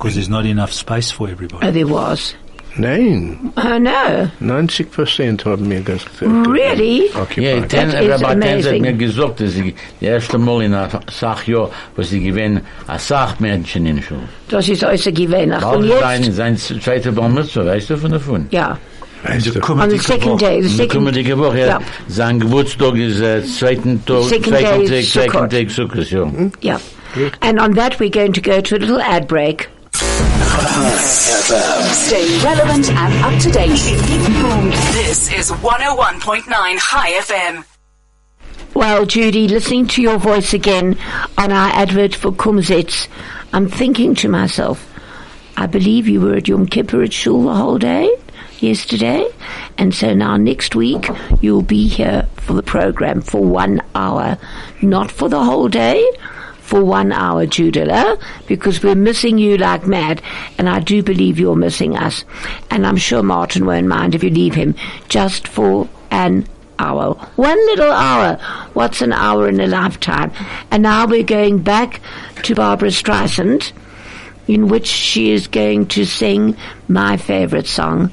Because 0.00 0.14
there's 0.14 0.30
not 0.30 0.46
enough 0.46 0.72
space 0.72 1.10
for 1.10 1.28
everybody. 1.28 1.66
Oh, 1.66 1.70
there 1.70 1.86
was. 1.86 2.34
Nein, 2.78 3.52
Oh, 3.56 3.78
no. 3.78 4.30
90% 4.40 5.44
haben 5.44 5.68
mir 5.68 5.80
ges 5.82 6.06
Really? 6.20 7.10
Ja, 7.36 7.60
ten, 7.66 7.90
That 7.90 8.04
is 8.04 8.10
Rabbi 8.10 8.24
Tenz 8.24 8.24
hat 8.24 8.32
amazing. 8.32 8.82
mir 8.82 8.92
gesagt, 8.94 9.40
dass 9.40 9.52
sie, 9.52 9.74
die 10.00 10.06
erste 10.06 10.38
Mal 10.38 10.62
in 10.62 10.72
einer 10.74 11.00
Sachjahr, 11.10 11.68
wo 11.96 12.02
sie 12.02 12.20
gewinnen, 12.22 12.62
a 12.86 12.98
Sachmenschen 12.98 13.84
in 13.86 14.00
Schule. 14.00 14.20
Das 14.48 14.68
ist 14.68 14.82
äußerst 14.84 15.14
gewesen. 15.16 15.52
Und 15.52 15.88
Bald 15.88 16.00
sein, 16.00 16.32
sein 16.32 16.56
zweiter 16.56 17.12
Bar 17.12 17.28
Mitzvah, 17.28 17.66
weißt 17.66 17.90
du 17.90 17.96
von 17.98 18.12
davon? 18.12 18.46
Ja. 18.52 18.78
Weißt 19.24 19.54
du, 19.54 19.60
On 19.72 19.90
the 19.90 19.98
second 19.98 20.40
day, 20.40 20.62
the 20.62 20.78
Wir 20.78 20.88
kommen 20.88 21.12
second, 21.12 21.26
die 21.28 21.38
Woche, 21.38 21.58
ja. 21.58 21.66
Ja. 21.66 21.80
Sein 22.08 22.40
Geburtstag 22.40 22.94
ist 22.96 23.20
äh, 23.20 23.44
zweiten 23.44 24.02
Tag, 24.06 24.22
Second 24.22 24.46
zweiten 24.46 24.86
day 24.86 25.02
Tag, 25.02 25.30
zweiten 25.30 25.50
Tag 25.50 25.70
Sukkot, 25.70 26.10
ja. 26.10 26.30
yeah. 26.62 26.80
And 27.40 27.60
on 27.60 27.74
that, 27.74 27.98
we're 27.98 28.08
going 28.08 28.32
to 28.32 28.40
go 28.40 28.60
to 28.62 28.76
a 28.76 28.78
little 28.78 29.00
ad 29.02 29.26
break. 29.26 29.68
Stay 31.92 32.40
relevant 32.42 32.90
and 32.90 33.24
up 33.24 33.42
to 33.42 33.50
date. 33.50 33.68
This 34.92 35.30
is 35.32 35.50
101.9 35.50 36.44
Chai 36.78 37.10
FM. 37.20 37.64
Well, 38.74 39.04
Judy, 39.04 39.48
listening 39.48 39.86
to 39.88 40.02
your 40.02 40.18
voice 40.18 40.54
again 40.54 40.96
on 41.36 41.52
our 41.52 41.70
advert 41.72 42.14
for 42.14 42.32
Kumzits, 42.32 43.08
I'm 43.52 43.68
thinking 43.68 44.14
to 44.16 44.28
myself, 44.28 44.86
I 45.56 45.66
believe 45.66 46.08
you 46.08 46.22
were 46.22 46.36
at 46.36 46.48
Yom 46.48 46.66
Kippur 46.66 47.02
at 47.02 47.12
Shul 47.12 47.42
the 47.44 47.54
whole 47.54 47.78
day 47.78 48.10
yesterday, 48.60 49.26
and 49.76 49.94
so 49.94 50.14
now 50.14 50.36
next 50.38 50.74
week 50.74 51.06
you'll 51.42 51.62
be 51.62 51.86
here 51.86 52.26
for 52.36 52.54
the 52.54 52.62
program 52.62 53.20
for 53.20 53.42
one 53.42 53.82
hour, 53.94 54.38
not 54.80 55.10
for 55.10 55.28
the 55.28 55.42
whole 55.44 55.68
day, 55.68 56.02
for 56.70 56.84
one 56.84 57.10
hour, 57.10 57.46
Judila, 57.46 58.22
because 58.46 58.80
we're 58.80 58.94
missing 58.94 59.38
you 59.38 59.58
like 59.58 59.88
mad, 59.88 60.22
and 60.56 60.68
I 60.68 60.78
do 60.78 61.02
believe 61.02 61.36
you're 61.36 61.56
missing 61.56 61.96
us. 61.96 62.24
And 62.70 62.86
I'm 62.86 62.96
sure 62.96 63.24
Martin 63.24 63.66
won't 63.66 63.88
mind 63.88 64.14
if 64.14 64.22
you 64.22 64.30
leave 64.30 64.54
him 64.54 64.76
just 65.08 65.48
for 65.48 65.88
an 66.12 66.46
hour. 66.78 67.14
One 67.34 67.66
little 67.66 67.90
hour. 67.90 68.36
What's 68.72 69.02
an 69.02 69.12
hour 69.12 69.48
in 69.48 69.58
a 69.58 69.66
lifetime? 69.66 70.30
And 70.70 70.84
now 70.84 71.08
we're 71.08 71.24
going 71.24 71.58
back 71.58 72.00
to 72.44 72.54
Barbra 72.54 72.90
Streisand, 72.90 73.72
in 74.46 74.68
which 74.68 74.86
she 74.86 75.32
is 75.32 75.48
going 75.48 75.86
to 75.88 76.06
sing 76.06 76.56
my 76.86 77.16
favorite 77.16 77.66
song, 77.66 78.12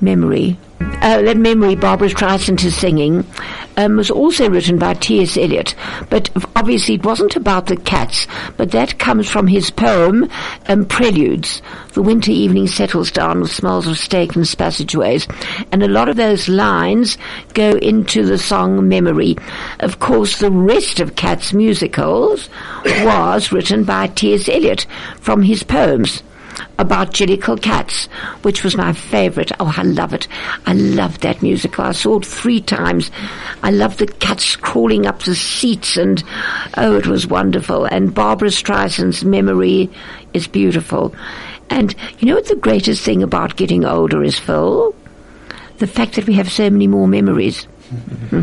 Memory. 0.00 0.58
Uh, 1.02 1.22
that 1.22 1.36
memory 1.36 1.74
Barbra 1.74 2.08
Streisand 2.08 2.64
is 2.64 2.76
singing 2.76 3.24
um, 3.76 3.96
was 3.96 4.10
also 4.10 4.48
written 4.48 4.78
by 4.78 4.94
T.S. 4.94 5.36
Eliot, 5.36 5.74
but 6.10 6.30
obviously 6.56 6.94
it 6.94 7.04
wasn't 7.04 7.36
about 7.36 7.66
the 7.66 7.76
cats, 7.76 8.26
but 8.56 8.70
that 8.72 8.98
comes 8.98 9.28
from 9.28 9.46
his 9.46 9.70
poem 9.70 10.28
um, 10.68 10.84
Preludes. 10.84 11.62
The 11.94 12.02
winter 12.02 12.30
evening 12.30 12.66
settles 12.66 13.10
down 13.10 13.40
with 13.40 13.52
smells 13.52 13.86
of 13.86 13.98
steak 13.98 14.34
and 14.34 14.46
passageways, 14.58 15.26
and 15.70 15.82
a 15.82 15.88
lot 15.88 16.08
of 16.08 16.16
those 16.16 16.48
lines 16.48 17.18
go 17.54 17.72
into 17.76 18.24
the 18.24 18.38
song 18.38 18.88
Memory. 18.88 19.36
Of 19.80 20.00
course, 20.00 20.38
the 20.38 20.50
rest 20.50 21.00
of 21.00 21.16
Cats 21.16 21.52
musicals 21.52 22.48
was 22.84 23.52
written 23.52 23.84
by 23.84 24.08
T.S. 24.08 24.48
Eliot 24.48 24.86
from 25.20 25.42
his 25.42 25.62
poems 25.62 26.22
about 26.78 27.12
Jellicle 27.12 27.60
Cats, 27.60 28.06
which 28.42 28.64
was 28.64 28.76
my 28.76 28.92
favorite. 28.92 29.52
Oh, 29.60 29.72
I 29.76 29.82
love 29.82 30.12
it. 30.12 30.28
I 30.66 30.72
love 30.74 31.20
that 31.20 31.42
musical. 31.42 31.84
I 31.84 31.92
saw 31.92 32.18
it 32.18 32.26
three 32.26 32.60
times. 32.60 33.10
I 33.62 33.70
love 33.70 33.98
the 33.98 34.06
cats 34.06 34.56
crawling 34.56 35.06
up 35.06 35.22
the 35.22 35.34
seats 35.34 35.96
and, 35.96 36.22
oh, 36.76 36.96
it 36.96 37.06
was 37.06 37.26
wonderful. 37.26 37.84
And 37.84 38.14
Barbra 38.14 38.48
Streisand's 38.48 39.24
memory 39.24 39.90
is 40.32 40.46
beautiful. 40.46 41.14
And 41.70 41.94
you 42.18 42.28
know 42.28 42.34
what 42.34 42.48
the 42.48 42.56
greatest 42.56 43.02
thing 43.04 43.22
about 43.22 43.56
getting 43.56 43.84
older 43.84 44.22
is, 44.22 44.38
Phil? 44.38 44.94
The 45.78 45.86
fact 45.86 46.14
that 46.14 46.26
we 46.26 46.34
have 46.34 46.50
so 46.50 46.68
many 46.70 46.86
more 46.86 47.08
memories. 47.08 47.66
Hmm? 48.30 48.42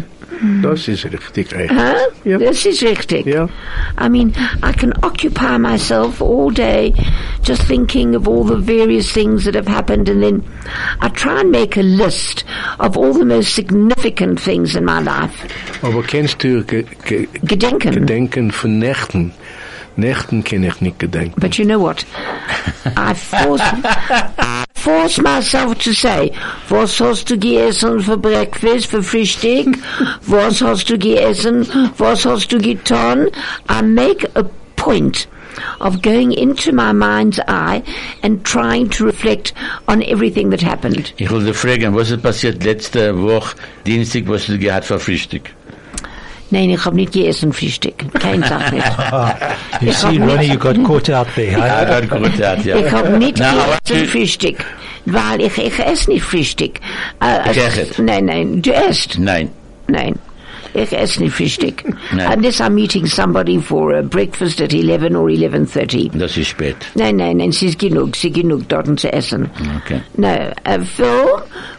Das 0.62 0.88
ist 0.88 1.06
richtig. 1.06 1.50
Huh? 1.52 1.96
Yeah. 2.26 2.38
This 2.38 2.66
is 2.66 2.82
richtig. 2.82 3.26
Yeah. 3.26 3.50
I 3.98 4.10
mean, 4.10 4.34
I 4.64 4.72
can 4.72 4.94
occupy 5.04 5.58
myself 5.58 6.22
all 6.22 6.50
day 6.52 6.94
just 7.44 7.64
thinking 7.64 8.16
of 8.16 8.28
all 8.28 8.44
the 8.44 8.58
various 8.58 9.12
things 9.12 9.46
that 9.46 9.56
have 9.56 9.68
happened 9.68 10.08
and 10.10 10.24
then 10.24 10.44
I 11.02 11.10
try 11.10 11.42
and 11.42 11.52
make 11.52 11.78
a 11.78 11.84
list 11.84 12.46
of 12.80 12.98
all 12.98 13.14
the 13.14 13.26
most 13.26 13.54
significant 13.54 14.40
things 14.40 14.76
in 14.76 14.86
my 14.86 15.02
life. 15.02 15.46
Aber 15.82 16.04
kennst 16.04 16.44
du 16.44 16.64
ge, 16.64 16.86
ge, 17.06 17.28
Gedenken. 17.44 17.92
Gedenken 17.94 18.52
von 18.52 18.80
Nächten? 18.80 19.34
Nächten 19.96 20.44
kann 20.44 20.64
ich 20.64 20.80
nicht 20.82 21.00
gedenken. 21.00 21.40
But 21.40 21.58
you 21.58 21.66
know 21.66 21.80
what? 21.80 22.06
I 22.96 23.14
force, 23.14 23.62
force 24.80 25.20
myself 25.20 25.78
to 25.80 25.94
say, 25.94 26.32
was 26.70 26.98
hast 27.00 27.30
du 27.30 27.38
gegessen 27.38 28.02
for 28.02 28.18
Breakfast, 28.18 28.88
für 28.88 29.04
Frühstück? 29.04 29.78
Was 30.28 30.62
hast 30.62 30.90
du 30.90 30.98
gegessen? 30.98 31.68
Was 31.98 32.26
hast 32.26 32.52
du 32.52 32.58
getan? 32.58 33.30
I 33.68 33.82
make 33.82 34.26
a 34.36 34.44
point 34.76 35.28
of 35.82 36.02
going 36.02 36.32
into 36.32 36.72
my 36.72 36.94
mind's 36.94 37.40
eye 37.48 37.84
and 38.24 38.44
trying 38.46 38.90
to 38.90 39.06
reflect 39.06 39.54
on 39.88 40.04
everything 40.04 40.50
that 40.52 40.62
happened. 40.62 41.14
Ich 41.18 41.30
will 41.30 41.44
dich 41.44 41.58
fragen, 41.58 41.96
was 41.96 42.12
ist 42.12 42.22
passiert 42.22 42.64
letzte 42.64 43.18
Woche, 43.22 43.56
Dienstag, 43.86 44.28
was 44.28 44.46
du 44.48 44.58
gehabt 44.58 44.86
für 44.86 45.00
Frühstück? 45.00 45.52
Nein, 46.52 46.70
ich 46.72 46.84
hab 46.84 46.94
nicht 46.94 47.12
gegessen 47.14 47.54
Frühstück. 47.54 47.94
Kein 48.20 48.42
Sach 48.44 48.72
nicht. 48.72 48.86
You 49.82 49.92
see, 49.92 50.18
Ronnie, 50.18 50.48
you 50.54 50.58
got 50.58 50.84
caught 50.84 51.10
out 51.12 51.28
there. 51.36 51.52
Ja, 51.52 51.80
Huh? 51.82 51.86
das 52.02 52.10
gut, 52.10 52.38
ja, 52.40 52.56
ja. 52.56 52.76
Ich 52.78 52.92
hab 52.92 53.10
nicht 53.18 53.36
gegessen 53.36 53.56
tu- 53.86 54.06
Frühstück. 54.06 54.58
weil 55.06 55.42
ich, 55.42 55.58
ich 55.58 55.80
esse 55.80 56.10
nicht 56.12 56.24
Frühstück. 56.24 56.80
Äh, 57.22 57.52
Ich 57.52 57.58
esse. 57.58 58.02
Nein, 58.02 58.26
nein, 58.26 58.62
du 58.62 58.72
isst. 58.72 59.18
Nein. 59.20 59.50
Nein. 59.88 60.16
Ich 60.74 60.92
esse 60.98 61.22
nicht 61.24 61.34
Frühstück. 61.36 61.84
Nein. 62.14 62.34
Unless 62.38 62.62
I'm 62.62 62.72
meeting 62.76 63.06
somebody 63.06 63.60
for 63.60 63.94
a 63.98 64.02
breakfast 64.04 64.62
at 64.62 64.74
11 64.74 65.16
or 65.16 65.28
11.30. 65.28 66.18
Das 66.18 66.38
ist 66.38 66.50
spät. 66.50 66.76
Nein, 66.96 67.16
nein, 67.18 67.38
nein, 67.38 67.50
es 67.50 67.62
ist 67.62 67.80
genug, 67.80 68.16
es 68.16 68.24
ist 68.24 68.34
genug 68.34 68.68
dort 68.70 69.00
zu 69.00 69.12
essen. 69.12 69.50
Okay. 69.84 70.02
No, 70.18 70.28
äh, 70.28 70.80
Phil, 70.96 71.06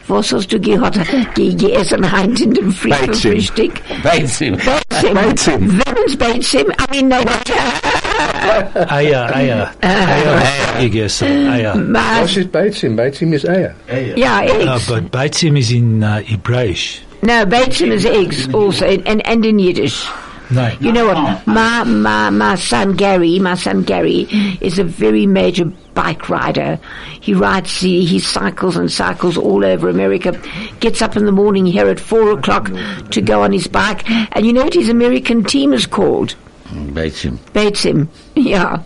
was 0.08 0.32
hast 0.32 0.52
du 0.52 0.60
gehört, 0.60 0.98
ge 1.34 1.54
gegessen 1.54 2.10
heint 2.10 2.40
in 2.40 2.52
dem 2.54 2.72
Früh 2.72 2.90
Beizim. 2.90 3.32
Frühstück? 3.32 3.72
Beizim. 4.02 4.56
Beizim. 4.56 5.14
Beizim. 5.14 5.80
Wemens 5.86 6.16
Beizim? 6.16 6.66
I 6.70 6.86
mean, 6.96 7.08
no, 7.08 7.16
what? 7.18 7.50
Eier, 8.90 9.34
Eier. 9.34 9.70
Eier 9.82 10.42
gegessen, 10.80 11.48
Eier. 11.50 11.74
Maar, 11.76 12.22
Was 12.22 12.36
ist 12.36 12.50
Beizim? 12.52 12.96
Beizim 12.96 13.32
ist 13.32 13.48
Eier. 13.48 13.74
ja, 14.16 14.40
Uh, 14.40 14.74
eggs. 14.74 14.86
but 14.88 15.10
Beitzim 15.10 15.56
is 15.56 15.70
in 15.70 16.02
uh, 16.02 16.16
Hebrewisch. 16.24 17.02
No, 17.22 17.44
Beizim 17.44 17.90
is 17.90 18.06
eggs 18.06 18.52
also, 18.54 18.86
and, 18.86 19.06
and, 19.06 19.26
and 19.26 19.44
in 19.44 19.58
Yiddish. 19.58 20.08
No. 20.50 20.68
You 20.80 20.90
know 20.90 21.06
what? 21.06 21.46
My, 21.46 21.84
my, 21.84 22.30
my 22.30 22.54
son 22.56 22.96
Gary, 22.96 23.38
my 23.38 23.54
son 23.54 23.84
Gary 23.84 24.22
is 24.60 24.80
a 24.80 24.84
very 24.84 25.26
major 25.26 25.66
bike 25.94 26.28
rider. 26.28 26.80
He 27.20 27.34
rides, 27.34 27.80
he, 27.80 28.04
he 28.04 28.18
cycles 28.18 28.76
and 28.76 28.90
cycles 28.90 29.36
all 29.36 29.64
over 29.64 29.88
America. 29.88 30.40
Gets 30.80 31.02
up 31.02 31.16
in 31.16 31.24
the 31.24 31.32
morning 31.32 31.66
here 31.66 31.86
at 31.88 32.00
four 32.00 32.32
o'clock 32.32 32.70
to 33.10 33.20
go 33.20 33.42
on 33.42 33.52
his 33.52 33.68
bike. 33.68 34.08
And 34.34 34.44
you 34.44 34.52
know 34.52 34.64
what 34.64 34.74
his 34.74 34.88
American 34.88 35.44
team 35.44 35.72
is 35.72 35.86
called? 35.86 36.34
Bates 36.94 37.22
him. 37.84 38.08
Yeah. 38.34 38.82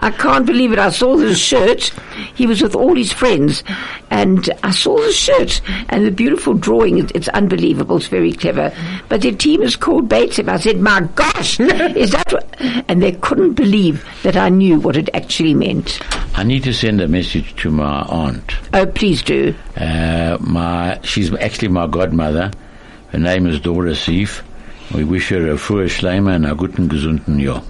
I 0.00 0.10
can't 0.10 0.46
believe 0.46 0.72
it. 0.72 0.78
I 0.78 0.90
saw 0.90 1.16
the 1.16 1.34
shirt. 1.34 1.92
He 2.34 2.46
was 2.46 2.62
with 2.62 2.74
all 2.74 2.94
his 2.94 3.12
friends. 3.12 3.62
And 4.10 4.48
I 4.62 4.70
saw 4.70 4.96
the 4.96 5.12
shirt 5.12 5.60
and 5.88 6.04
the 6.06 6.10
beautiful 6.10 6.54
drawing. 6.54 6.98
It, 6.98 7.12
it's 7.14 7.28
unbelievable. 7.28 7.96
It's 7.96 8.06
very 8.06 8.32
clever. 8.32 8.72
But 9.08 9.22
their 9.22 9.32
team 9.32 9.62
is 9.62 9.76
called 9.76 10.08
Bates 10.08 10.38
him. 10.38 10.48
I 10.48 10.58
said, 10.58 10.80
my 10.80 11.00
gosh, 11.14 11.60
is 11.60 12.12
that 12.12 12.32
what? 12.32 12.54
And 12.88 13.02
they 13.02 13.12
couldn't 13.12 13.54
believe 13.54 14.04
that 14.22 14.36
I 14.36 14.48
knew 14.48 14.78
what 14.80 14.96
it 14.96 15.08
actually 15.14 15.54
meant. 15.54 16.00
I 16.38 16.42
need 16.42 16.64
to 16.64 16.72
send 16.72 17.00
a 17.00 17.08
message 17.08 17.54
to 17.56 17.70
my 17.70 18.02
aunt. 18.02 18.52
Oh, 18.74 18.86
please 18.86 19.22
do. 19.22 19.54
Uh, 19.76 20.36
my, 20.40 21.00
she's 21.02 21.34
actually 21.34 21.68
my 21.68 21.86
godmother. 21.86 22.50
Her 23.08 23.18
name 23.18 23.46
is 23.46 23.60
Dora 23.60 23.92
Sief. 23.92 24.42
We 24.94 25.04
wish 25.04 25.28
her 25.30 25.50
a 25.50 25.54
frohe 25.56 25.86
Schleimer 25.86 26.34
and 26.34 26.46
a 26.46 26.54
guten 26.54 26.88
gesunden 26.88 27.42
Jahr. 27.42 27.62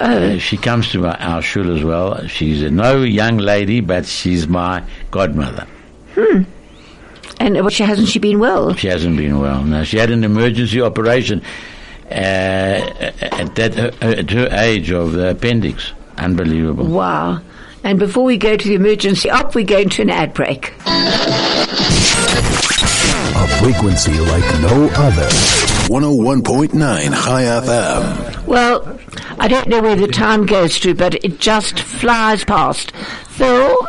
Uh, 0.00 0.38
she 0.38 0.56
comes 0.56 0.90
to 0.90 0.98
my, 0.98 1.14
our 1.16 1.40
shul 1.40 1.76
as 1.76 1.84
well. 1.84 2.26
She's 2.26 2.62
a 2.62 2.70
no 2.70 3.02
young 3.02 3.38
lady, 3.38 3.80
but 3.80 4.06
she's 4.06 4.46
my 4.48 4.82
godmother. 5.10 5.66
Hmm. 6.14 6.42
And 7.38 7.56
uh, 7.56 7.68
she 7.68 7.84
hasn't 7.84 8.08
she 8.08 8.18
been 8.18 8.38
well? 8.38 8.74
She 8.74 8.88
hasn't 8.88 9.16
been 9.16 9.38
well. 9.40 9.62
No, 9.62 9.84
she 9.84 9.98
had 9.98 10.10
an 10.10 10.24
emergency 10.24 10.80
operation 10.80 11.42
uh, 12.10 12.14
at 12.14 13.54
that 13.54 13.78
uh, 13.78 13.92
at 14.00 14.30
her 14.30 14.48
age 14.52 14.90
of 14.90 15.12
the 15.12 15.30
appendix. 15.30 15.92
Unbelievable. 16.16 16.86
Wow. 16.86 17.40
And 17.82 17.98
before 17.98 18.24
we 18.24 18.36
go 18.38 18.56
to 18.56 18.68
the 18.68 18.74
emergency 18.74 19.30
up, 19.30 19.54
we 19.54 19.64
go 19.64 19.78
into 19.78 20.02
an 20.02 20.10
ad 20.10 20.32
break. 20.32 20.72
A 23.36 23.48
frequency 23.60 24.18
like 24.20 24.60
no 24.60 24.88
other. 24.94 25.28
101.9 25.88 26.72
Chai 27.24 27.42
FM. 27.44 28.46
Well, 28.46 28.98
I 29.38 29.48
don't 29.48 29.68
know 29.68 29.82
where 29.82 29.96
the 29.96 30.08
time 30.08 30.46
goes 30.46 30.80
to, 30.80 30.94
but 30.94 31.14
it 31.22 31.40
just 31.40 31.78
flies 31.80 32.42
past. 32.44 32.92
So, 33.36 33.86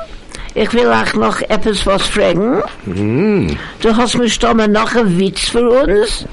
ich 0.56 0.74
will 0.74 0.92
auch 0.92 1.14
noch 1.14 1.42
etwas 1.50 1.86
was 1.86 2.04
mhm. 2.04 2.12
fragen. 2.12 3.58
Du 3.82 3.96
hast 3.96 4.18
mir 4.18 4.30
stammen 4.30 4.74
noch 4.74 4.94
einen 4.96 5.18
Witz 5.18 5.50
für 5.50 5.70
uns? 5.70 6.26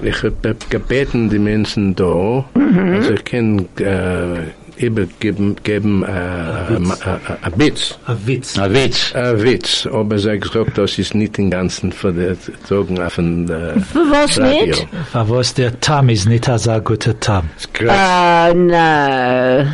Ich 0.00 0.22
habe 0.22 0.56
gebeten 0.70 1.28
die 1.28 1.38
Menschen 1.38 1.94
da, 1.94 2.44
mhm. 2.54 2.94
also 2.94 3.12
ich 3.14 3.20
eh, 3.20 3.22
kann 3.22 3.68
äh, 3.78 4.50
übergeben 4.76 5.56
geben, 5.62 6.02
äh, 6.02 6.06
uh, 6.06 6.76
ein 6.76 7.52
äh, 7.52 7.58
Witz. 7.58 7.98
A 8.06 8.16
Witz. 8.24 8.56
Na, 8.56 8.70
Witz. 8.70 9.14
Ein 9.14 9.42
Witz, 9.42 9.88
aber 9.90 10.18
sie 10.18 10.32
hat 10.32 10.40
gesagt, 10.40 10.78
das 10.78 10.98
ist 10.98 11.14
nicht 11.14 11.38
im 11.38 11.50
Ganzen 11.50 11.92
für 11.92 12.12
die 12.12 12.34
Zogen 12.64 13.00
auf 13.00 13.16
dem 13.16 13.44
äh, 13.50 13.80
Für 13.80 14.10
was 14.10 14.38
Radio. 14.38 14.66
nicht? 14.66 14.88
Aber 15.12 15.36
was 15.36 15.54
der 15.54 15.78
Tam 15.80 16.08
ist 16.08 16.26
nicht 16.26 16.48
ein 16.48 16.58
sehr 16.58 16.80
guter 16.80 17.18
Tam. 17.20 17.50
It's 17.56 17.72
great. 17.72 17.90
Oh, 17.90 17.94
ah, 17.94 18.52
no. 18.54 19.64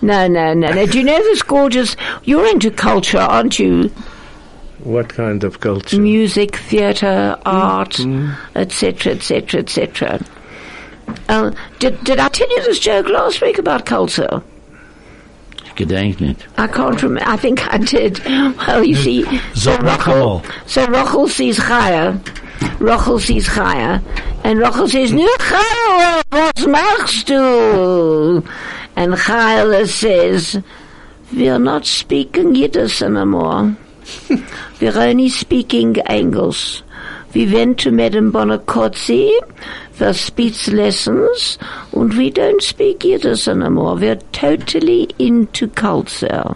No, 0.00 0.28
no, 0.28 0.54
no, 0.54 0.70
no. 0.72 0.86
Do 0.86 0.98
you 0.98 1.04
know 1.04 1.18
this 1.30 1.44
gorgeous... 1.44 1.96
You're 2.24 2.46
into 2.46 2.70
culture, 2.70 3.18
aren't 3.18 3.58
you? 3.58 3.90
What 4.84 5.08
kind 5.08 5.42
of 5.42 5.58
culture? 5.58 6.00
Music, 6.00 6.56
theatre, 6.56 7.36
art, 7.44 7.98
etc., 8.54 9.12
etc., 9.12 9.58
etc. 9.58 10.20
Uh, 11.28 11.50
did, 11.78 12.02
did 12.04 12.18
I 12.18 12.28
tell 12.28 12.48
you 12.48 12.62
this 12.62 12.78
joke 12.78 13.08
last 13.08 13.40
week 13.40 13.58
about 13.58 13.86
culture? 13.86 14.42
Gedenk 15.78 16.20
nicht. 16.20 16.44
I 16.56 16.66
can't 16.66 17.00
remember. 17.00 17.30
I 17.30 17.36
think 17.36 17.64
I 17.72 17.78
did. 17.78 18.18
Well, 18.24 18.82
you 18.82 18.96
see, 18.96 19.22
so 19.54 19.70
Sag 19.76 19.84
noch 19.84 20.08
einmal. 20.08 20.40
Rochel, 20.40 20.68
so 20.68 20.86
Rochel 20.86 21.28
sees 21.28 21.58
Chaya. 21.58 22.18
Rochel 22.80 23.20
sees 23.20 23.46
Chaya. 23.46 24.02
And 24.42 24.58
Rochel 24.58 24.88
says, 24.88 25.12
Nu 25.12 25.28
Chaya, 25.38 26.24
was 26.32 26.66
machst 26.66 27.26
du? 27.26 28.42
And 28.96 29.14
Chaya 29.14 29.86
says, 29.88 30.60
We're 31.32 31.60
not 31.60 31.86
speaking 31.86 32.56
Yiddish 32.56 33.00
anymore. 33.00 33.76
We're 34.80 34.98
only 34.98 35.28
speaking 35.28 35.94
English. 36.10 36.82
We 37.34 37.46
went 37.52 37.78
to 37.80 37.92
Madame 37.92 38.32
Bonacozzi 38.32 39.30
for 39.98 40.12
speech 40.12 40.68
lessons 40.68 41.58
and 41.92 42.14
we 42.14 42.30
don't 42.30 42.62
speak 42.62 43.04
Yiddish 43.04 43.48
anymore. 43.48 43.96
We're 43.96 44.22
totally 44.30 45.10
into 45.18 45.66
culture. 45.66 46.54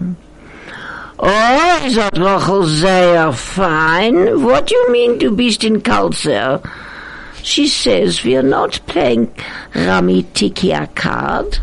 Oh, 1.18 1.88
sagt 1.90 2.16
Rochel 2.16 2.64
sehr 2.66 3.32
fine. 3.32 4.42
What 4.44 4.68
do 4.68 4.76
you 4.76 4.92
mean 4.92 5.18
du 5.18 5.32
bist 5.32 5.64
in 5.64 5.80
culture? 5.80 6.60
She 7.42 7.66
says 7.66 8.22
we're 8.22 8.44
not 8.44 8.78
playing 8.86 9.34
Rami 9.74 10.22
Tikia 10.22 10.94
card. 10.94 11.58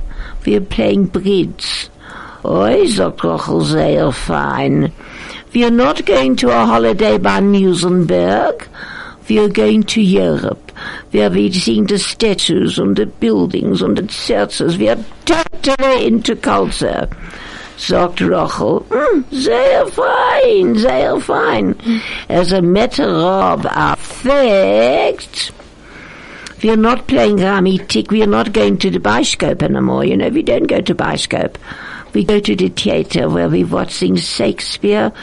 We're 0.46 0.60
playing 0.60 1.06
bridge. 1.06 1.88
Oh, 2.44 2.86
sagt 2.88 3.20
Rochel 3.20 3.64
sehr 3.64 4.12
fine. 4.12 4.92
We're 5.56 5.72
not 5.72 6.06
going 6.06 6.36
to 6.38 6.50
a 6.50 6.66
holiday 6.66 7.18
by 7.18 7.40
Muizenberg. 7.40 8.68
We're 9.30 9.48
going 9.48 9.84
to 9.84 10.02
Europe. 10.02 10.69
We're 11.12 11.30
visiting 11.30 11.86
the 11.88 11.98
statues 11.98 12.78
and 12.80 12.96
the 12.96 13.06
buildings 13.06 13.82
and 13.82 13.98
the 13.98 14.08
churches. 14.08 14.78
We're 14.78 15.04
totally 15.26 16.06
into 16.08 16.36
culture. 16.36 17.08
Sagt 17.78 18.20
Rochel, 18.20 18.84
"Mm, 18.90 19.24
sehr 19.32 19.86
fein, 19.88 20.76
sehr 20.76 21.18
fein. 21.22 21.76
As 22.28 22.52
a 22.52 22.62
matter 22.62 23.08
of 23.10 23.66
fact, 24.00 25.52
we're 26.62 26.76
not 26.76 27.08
playing 27.08 27.38
Ramitik. 27.38 28.12
We're 28.12 28.28
not 28.28 28.52
going 28.52 28.78
to 28.80 28.90
the 28.90 29.00
Bioscope 29.00 29.64
anymore. 29.64 30.04
You 30.04 30.18
know, 30.18 30.28
we 30.28 30.44
don't 30.44 30.68
go 30.68 30.82
to 30.82 30.94
Bioscope. 30.94 31.56
We 32.14 32.26
go 32.26 32.40
to 32.42 32.56
the 32.56 32.68
theater 32.68 33.30
where 33.30 33.48
we're 33.48 33.66
watching 33.66 34.18
Shakespeare. 34.18 35.14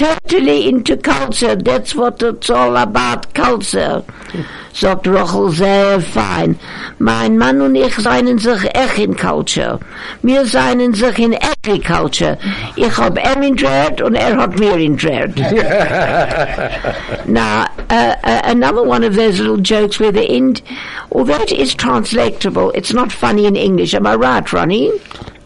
Totally 0.00 0.66
into 0.66 0.96
culture. 0.96 1.54
That's 1.54 1.94
what 1.94 2.22
it's 2.22 2.48
all 2.48 2.74
about, 2.78 3.34
culture. 3.34 4.02
Sagt 4.72 5.06
Rochel 5.06 5.50
sehr 5.50 6.00
fein. 6.00 6.58
Mein 6.98 7.36
Mann 7.36 7.60
und 7.60 7.74
ich 7.74 7.94
seien 7.96 8.38
sich 8.38 8.64
echt 8.74 8.98
in 8.98 9.14
culture. 9.14 9.78
Wir 10.22 10.46
seien 10.46 10.94
sich 10.94 11.18
in 11.18 11.34
agriculture. 11.34 12.38
Ich 12.76 12.96
hab 12.96 13.18
ihm 13.18 13.42
in 13.42 13.56
Dread 13.56 14.00
und 14.00 14.14
er 14.14 14.38
hat 14.38 14.58
mir 14.58 14.78
in 14.78 14.96
Dread. 14.96 15.36
Now, 17.26 17.66
uh, 17.90 18.14
uh, 18.24 18.40
another 18.44 18.82
one 18.82 19.04
of 19.04 19.16
those 19.16 19.38
little 19.38 19.58
jokes 19.58 20.00
where 20.00 20.12
the 20.12 20.24
end, 20.24 20.62
although 21.12 21.42
it 21.42 21.52
is 21.52 21.74
translatable, 21.74 22.70
it's 22.70 22.94
not 22.94 23.12
funny 23.12 23.44
in 23.44 23.54
English. 23.54 23.92
Am 23.92 24.06
I 24.06 24.14
right, 24.14 24.50
Ronnie? 24.50 24.92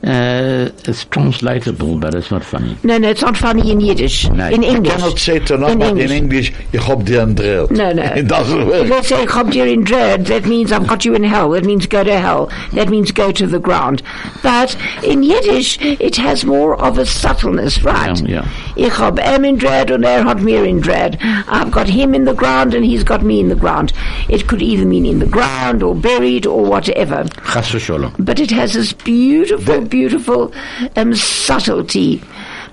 Uh, 0.05 0.69
it's 0.87 1.05
translatable, 1.07 1.97
but 1.99 2.15
it's 2.15 2.31
not 2.31 2.45
funny. 2.45 2.77
No, 2.83 2.99
no, 2.99 3.09
it's 3.09 3.23
not 3.23 3.37
funny 3.39 3.71
in 3.71 3.81
Yiddish. 3.81 4.29
No. 4.29 4.49
In 4.49 4.63
English. 4.63 4.93
cannot 4.93 5.19
say 5.19 5.39
to 5.39 5.57
not 5.57 5.71
In 5.71 5.81
in 5.83 5.89
English. 5.89 6.11
English, 6.11 6.53
ich 6.75 6.81
hab 6.87 7.07
dir 7.07 7.23
ein 7.23 7.35
Drill. 7.35 7.69
No, 7.71 7.91
no. 7.93 8.03
It 8.03 8.29
doesn't 8.29 8.67
work. 8.67 8.85
If 8.85 8.91
they 8.91 9.03
say 9.03 9.27
"Chob 9.27 9.51
dir 9.51 9.67
in 9.67 9.83
dread," 9.85 10.27
that 10.27 10.45
means 10.45 10.73
I've 10.73 10.87
got 10.87 11.07
you 11.07 11.15
in 11.15 11.25
hell. 11.25 11.51
That 11.51 11.65
means 11.65 11.87
go 11.87 12.05
to 12.05 12.19
hell. 12.19 12.51
That 12.75 12.91
means 12.91 13.13
go 13.13 13.33
to 13.33 13.47
the 13.47 13.59
ground. 13.59 14.03
But 14.43 14.77
in 15.03 15.23
Yiddish, 15.23 15.79
it 15.81 16.17
has 16.17 16.45
more 16.45 16.77
of 16.77 16.99
a 16.99 17.07
subtleness, 17.07 17.83
right? 17.83 18.21
Yeah, 18.29 18.47
Ich 18.77 18.93
hab 18.99 19.19
em 19.19 19.45
in 19.45 19.57
dread 19.57 19.91
und 19.91 20.05
er 20.05 20.23
hat 20.25 20.43
mir 20.43 20.65
in 20.65 20.81
dread. 20.81 21.17
I've 21.49 21.71
got 21.71 21.89
him 21.89 22.15
in 22.15 22.25
the 22.27 22.35
ground 22.35 22.75
and 22.75 22.85
he's 22.85 23.05
got 23.05 23.23
me 23.23 23.41
in 23.41 23.49
the 23.49 23.55
ground. 23.57 23.93
It 24.29 24.49
could 24.49 24.61
either 24.61 24.85
mean 24.85 25.07
in 25.07 25.19
the 25.19 25.27
ground 25.27 25.83
or 25.83 25.95
buried 25.95 26.47
or 26.47 26.63
whatever. 26.63 27.25
Chas 27.53 27.71
v'sholom. 27.73 28.13
But 28.19 28.39
it 28.39 28.51
has 28.51 28.75
this 28.75 28.93
beautiful, 28.93 29.81
beautiful 29.99 30.53
um, 30.97 31.15
subtlety. 31.15 32.21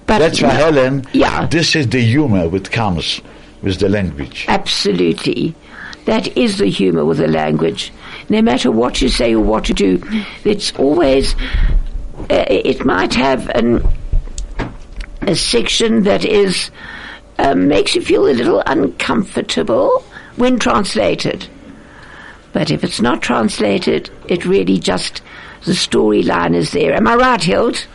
But 0.08 0.18
That's 0.20 0.42
why, 0.42 0.50
Helen, 0.50 1.06
Yeah. 1.14 1.46
this 1.46 1.76
is 1.76 1.88
the 1.88 2.02
humor 2.02 2.50
which 2.50 2.72
comes 2.72 3.22
with 3.62 3.78
the 3.80 3.90
language. 3.90 4.46
Absolutely. 4.48 5.54
That 6.06 6.36
is 6.36 6.58
the 6.58 6.66
humor 6.66 7.06
with 7.06 7.20
the 7.20 7.28
language. 7.28 7.94
No 8.30 8.42
matter 8.42 8.72
what 8.72 9.04
you 9.04 9.10
say 9.10 9.36
or 9.36 9.44
what 9.44 9.70
you 9.70 9.76
do, 9.76 10.02
it's 10.44 10.74
always, 10.80 11.36
uh, 12.32 12.46
it 12.50 12.84
might 12.86 13.14
have 13.14 13.48
an, 13.50 13.88
a 15.22 15.36
section 15.36 16.02
that 16.04 16.26
is, 16.26 16.72
um, 17.38 17.68
makes 17.68 17.94
you 17.94 18.02
feel 18.02 18.26
a 18.28 18.34
little 18.34 18.64
uncomfortable 18.66 20.04
when 20.38 20.58
translated. 20.58 21.48
But 22.52 22.72
if 22.72 22.84
it's 22.84 23.00
not 23.00 23.22
translated, 23.22 24.10
it 24.28 24.44
really 24.44 24.80
just, 24.80 25.22
the 25.66 25.74
storyline 25.74 26.56
is 26.56 26.72
there. 26.72 26.94
Am 26.96 27.08
I 27.08 27.16
right, 27.16 27.42
Hild? 27.44 27.86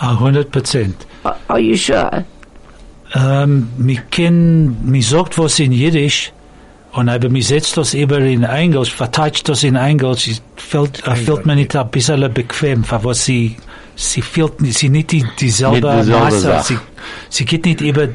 A 0.00 0.14
100%. 0.16 0.94
Are, 1.24 1.36
are 1.48 1.60
you 1.60 1.76
sure? 1.76 2.24
Ähm, 3.14 3.68
mi 3.76 4.00
ken, 4.10 4.76
mi 4.90 5.02
sagt 5.02 5.36
was 5.38 5.58
in 5.60 5.72
Jiddisch, 5.72 6.32
und 6.92 7.08
aber 7.08 7.28
mi 7.28 7.42
setzt 7.42 7.76
das 7.76 7.94
über 7.94 8.18
in 8.20 8.42
Englisch, 8.42 8.92
verteidigt 8.92 9.48
das 9.48 9.62
in 9.64 9.76
Englisch, 9.76 10.28
es 10.28 10.42
fällt, 10.56 11.06
äh, 11.06 11.14
fällt 11.14 11.44
mir 11.46 11.54
nicht 11.54 11.76
ein 11.76 11.88
bisschen 11.90 12.32
bequem, 12.32 12.84
für 12.84 13.04
was 13.04 13.24
sie, 13.26 13.56
sie 13.96 14.22
fehlt, 14.22 14.60
nicht- 14.62 14.78
sie 14.78 14.88
nicht 14.88 15.12
die, 15.12 15.24
dieselbe 15.38 15.76
Nicht 15.94 16.00
dieselbe 16.06 16.20
Masse, 16.24 16.40
Sache. 16.40 16.64
sie, 16.64 16.78
sie 17.28 17.44
geht 17.44 17.64
nicht 17.66 17.80
über 17.82 18.08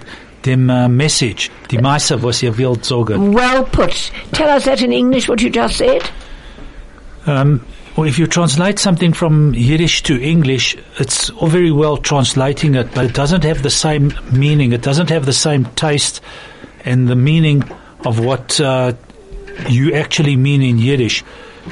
dem 0.45 0.69
äh, 0.69 0.87
Message, 0.89 1.51
die 1.69 1.77
Masse, 1.77 2.21
was 2.23 2.41
ihr 2.41 2.57
wollt 2.57 2.83
sagen. 2.85 3.35
Well 3.35 3.63
put. 3.71 4.11
Tell 4.33 4.47
us 4.49 4.63
that 4.65 4.81
in 4.81 4.91
English, 4.91 5.27
what 5.29 5.41
you 5.41 5.49
just 5.53 5.77
said. 5.77 6.01
Um, 7.27 7.61
well, 7.97 8.07
if 8.07 8.19
you 8.19 8.27
translate 8.27 8.77
something 8.77 9.11
from 9.11 9.55
Yiddish 9.55 10.03
to 10.03 10.21
English, 10.21 10.77
it's 10.99 11.31
all 11.31 11.47
very 11.47 11.71
well 11.71 11.97
translating 11.97 12.75
it, 12.75 12.93
but 12.93 13.05
it 13.05 13.13
doesn't 13.15 13.43
have 13.43 13.63
the 13.63 13.71
same 13.71 14.13
meaning. 14.31 14.71
It 14.71 14.83
doesn't 14.83 15.09
have 15.09 15.25
the 15.25 15.33
same 15.33 15.65
taste 15.65 16.21
and 16.85 17.07
the 17.07 17.15
meaning 17.15 17.63
of 18.05 18.19
what 18.19 18.61
uh, 18.61 18.93
you 19.67 19.95
actually 19.95 20.35
mean 20.35 20.61
in 20.61 20.77
Yiddish. 20.77 21.23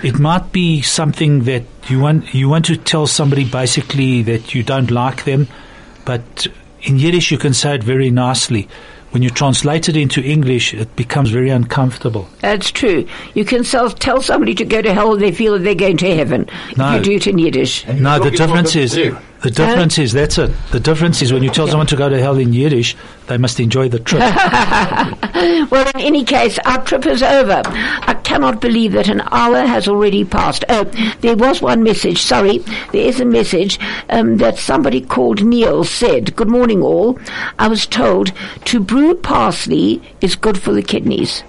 It 0.04 0.18
might 0.18 0.52
be 0.52 0.82
something 0.82 1.44
that 1.44 1.64
you 1.88 2.00
want 2.00 2.34
you 2.34 2.50
want 2.50 2.66
to 2.66 2.76
tell 2.76 3.06
somebody 3.06 3.46
basically 3.48 4.24
that 4.24 4.56
you 4.56 4.64
don't 4.64 4.90
like 4.90 5.26
them, 5.26 5.48
but 6.06 6.48
in 6.82 6.98
Yiddish 6.98 7.32
you 7.32 7.38
can 7.38 7.54
say 7.54 7.76
it 7.76 7.84
very 7.84 8.10
nicely. 8.10 8.68
When 9.16 9.24
you 9.24 9.30
translate 9.30 9.88
it 9.88 9.96
into 9.96 10.22
English, 10.22 10.74
it 10.74 10.94
becomes 10.98 11.30
very 11.30 11.50
uncomfortable. 11.50 12.28
That's 12.42 12.70
true. 12.70 13.08
You 13.34 13.46
can 13.46 13.64
self 13.64 13.98
tell 13.98 14.22
somebody 14.22 14.54
to 14.56 14.66
go 14.66 14.82
to 14.82 14.94
hell 14.94 15.14
and 15.14 15.22
they 15.22 15.32
feel 15.32 15.54
that 15.54 15.60
they're 15.60 15.74
going 15.74 15.96
to 15.96 16.14
heaven. 16.14 16.50
No. 16.76 16.90
If 16.90 16.96
you 16.98 17.02
do 17.04 17.12
it 17.16 17.28
in 17.28 17.38
Yiddish. 17.38 17.88
No, 17.88 18.20
the 18.20 18.32
difference 18.32 18.76
is 18.76 18.92
the 18.92 19.52
difference 19.52 20.00
is 20.00 20.12
that's 20.12 20.38
it. 20.38 20.52
The 20.72 20.82
difference 20.82 21.22
is 21.22 21.32
when 21.32 21.44
you 21.44 21.50
tell 21.50 21.70
someone 21.70 21.88
to 21.88 21.96
go 21.96 22.10
to 22.10 22.20
hell 22.20 22.38
in 22.38 22.52
Yiddish, 22.52 22.98
they 23.28 23.38
must 23.38 23.60
enjoy 23.60 23.90
the 23.90 24.00
trip. 24.00 24.22
Well, 25.70 25.88
in 25.96 26.00
any 26.00 26.24
case, 26.24 26.58
our 26.60 26.82
trip 26.86 27.06
is 27.06 27.22
over. 27.22 27.62
I 27.66 28.14
cannot 28.24 28.62
believe 28.62 28.94
that 28.94 29.10
an 29.10 29.22
hour 29.32 29.66
has 29.66 29.88
already 29.88 30.24
passed. 30.24 30.64
Oh, 30.70 30.86
there 31.22 31.36
was 31.36 31.62
one 31.62 31.84
message. 31.84 32.22
Sorry, 32.22 32.60
there 32.92 33.08
is 33.08 33.20
a 33.20 33.26
message 33.26 33.78
um, 34.10 34.38
that 34.38 34.58
somebody 34.58 35.02
called 35.02 35.44
Neil 35.44 35.84
said, 35.84 36.36
Good 36.36 36.48
morning, 36.48 36.82
all. 36.82 37.20
I 37.60 37.68
was 37.68 37.86
told 37.86 38.32
to 38.66 38.80
brew 38.80 39.16
parsley 39.16 40.02
is 40.22 40.36
good 40.36 40.62
for 40.62 40.72
the 40.72 40.84
kidneys. 40.84 41.44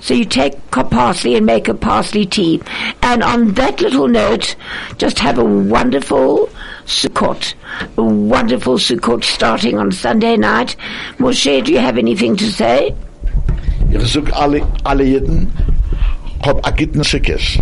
So 0.00 0.12
you 0.14 0.26
take 0.26 0.70
parsley 0.70 1.34
and 1.34 1.46
make 1.46 1.66
a 1.66 1.74
parsley 1.74 2.26
tea. 2.26 2.60
And 3.02 3.22
on 3.22 3.54
that 3.54 3.80
little 3.80 4.06
note, 4.06 4.54
just 4.98 5.18
have 5.18 5.38
a 5.38 5.44
wonderful 5.44 6.50
Sukkot. 6.86 7.54
A 7.96 8.02
wonderful 8.02 8.74
Sukkot 8.78 9.24
starting 9.24 9.78
on 9.78 9.92
Sunday 9.92 10.36
night. 10.36 10.76
Moshe, 11.18 11.64
do 11.64 11.72
you 11.72 11.78
have 11.78 11.98
anything 11.98 12.36
to 12.36 12.50
say? 12.50 12.94
Ich 13.92 14.06
such 14.08 14.30
alle, 14.32 14.60
alle 14.84 15.04
Jeden, 15.04 15.52
hab 16.42 16.60
a 16.66 16.72
gitten 16.72 17.04
Sickes. 17.04 17.58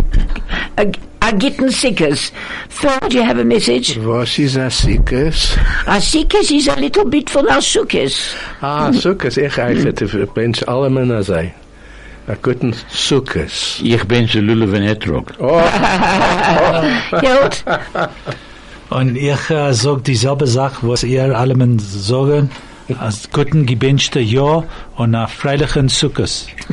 A, 0.77 0.91
a 1.21 1.31
gitten 1.31 1.71
sickers. 1.71 2.31
Phil, 2.69 2.99
do 3.07 3.17
you 3.17 3.23
have 3.23 3.37
a 3.37 3.45
message? 3.45 3.97
Was 3.97 4.39
is 4.39 4.55
a 4.55 4.69
siekes? 4.69 5.57
A 5.87 6.01
sickers 6.01 6.51
is 6.51 6.67
a 6.67 6.75
little 6.75 7.05
bit 7.05 7.29
from 7.29 7.47
our 7.47 7.61
sukkers. 7.61 8.35
Ah, 8.61 8.91
sukkes. 8.91 9.37
Ich 9.37 9.57
eigentlich, 9.57 10.01
ich 10.01 10.29
bin 10.31 10.53
alle 10.67 10.89
Männer 10.89 11.23
sei. 11.23 11.53
A 12.27 12.35
guten 12.41 12.73
sukkes. 12.89 13.79
Ich 13.83 14.03
bin 14.05 14.27
zu 14.27 14.41
Lulav 14.41 14.73
un 14.73 14.83
Etrog. 14.83 15.31
Hilt? 17.21 17.63
Und 18.93 19.15
ich 19.15 19.49
äh, 19.49 19.73
sag 19.73 20.03
dieselbe 20.03 20.45
Sache, 20.45 20.87
was 20.87 21.03
ihr 21.03 21.35
alle 21.37 21.55
sagen. 21.79 22.49
Als 22.99 23.29
guten 23.31 23.65
gewünschte 23.65 24.19
Jahr 24.19 24.65
und 24.97 25.15
a 25.15 25.27
freilichen. 25.27 25.89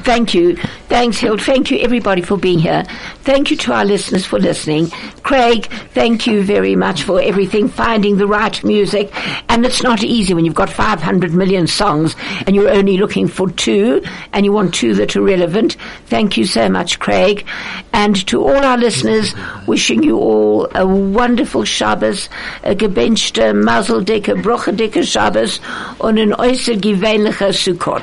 Thank 0.05 0.35
you. 0.35 0.57
Thanks, 0.89 1.19
Hild. 1.19 1.41
Thank 1.41 1.71
you, 1.71 1.79
everybody, 1.79 2.21
for 2.23 2.37
being 2.37 2.59
here. 2.59 2.85
Thank 3.23 3.51
you 3.51 3.57
to 3.59 3.73
our 3.73 3.85
listeners 3.85 4.27
for 4.27 4.39
listening. 4.39 4.91
Craig, 5.23 5.67
thank 5.95 6.27
you 6.27 6.43
very 6.43 6.75
much 6.75 7.05
for 7.05 7.21
everything, 7.21 7.69
finding 7.69 8.17
the 8.17 8.27
right 8.27 8.63
music. 8.65 9.13
And 9.49 9.65
it's 9.65 9.83
not 9.83 10.03
easy 10.03 10.35
when 10.35 10.45
you've 10.45 10.55
got 10.55 10.71
500 10.71 11.33
million 11.33 11.67
songs 11.67 12.17
and 12.47 12.57
you're 12.57 12.71
only 12.71 12.97
looking 12.97 13.29
for 13.29 13.49
two 13.51 14.03
and 14.33 14.45
you 14.45 14.53
want 14.53 14.75
two 14.75 14.95
that 14.95 15.15
are 15.17 15.23
relevant. 15.23 15.77
Thank 16.07 16.37
you 16.37 16.45
so 16.45 16.69
much, 16.69 16.99
Craig. 16.99 17.47
And 17.93 18.27
to 18.27 18.43
all 18.43 18.65
our 18.65 18.79
listeners, 18.79 19.35
wishing 19.67 20.03
you 20.03 20.19
all 20.19 20.69
a 20.75 20.87
wonderful 20.87 21.65
Shabbos, 21.65 22.29
a 22.65 22.75
gebenchte, 22.75 23.53
mazeldicke, 23.55 24.43
brochedicke 24.43 25.05
Shabbos 25.05 25.61
und 26.01 26.19
ein 26.19 26.35
äußerst 26.35 26.83
gewöhnlicher 26.83 27.53
Sukkot. 27.53 28.03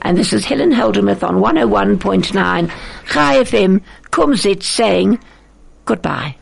And 0.00 0.16
this 0.16 0.32
is 0.32 0.48
Helen 0.48 0.72
Heldemuth 0.72 1.22
on 1.22 1.36
101.9 1.36 2.70
Chai 3.06 3.44
FM, 3.44 3.82
Kumzits 4.10 4.64
saying 4.64 5.18
goodbye. 5.84 6.32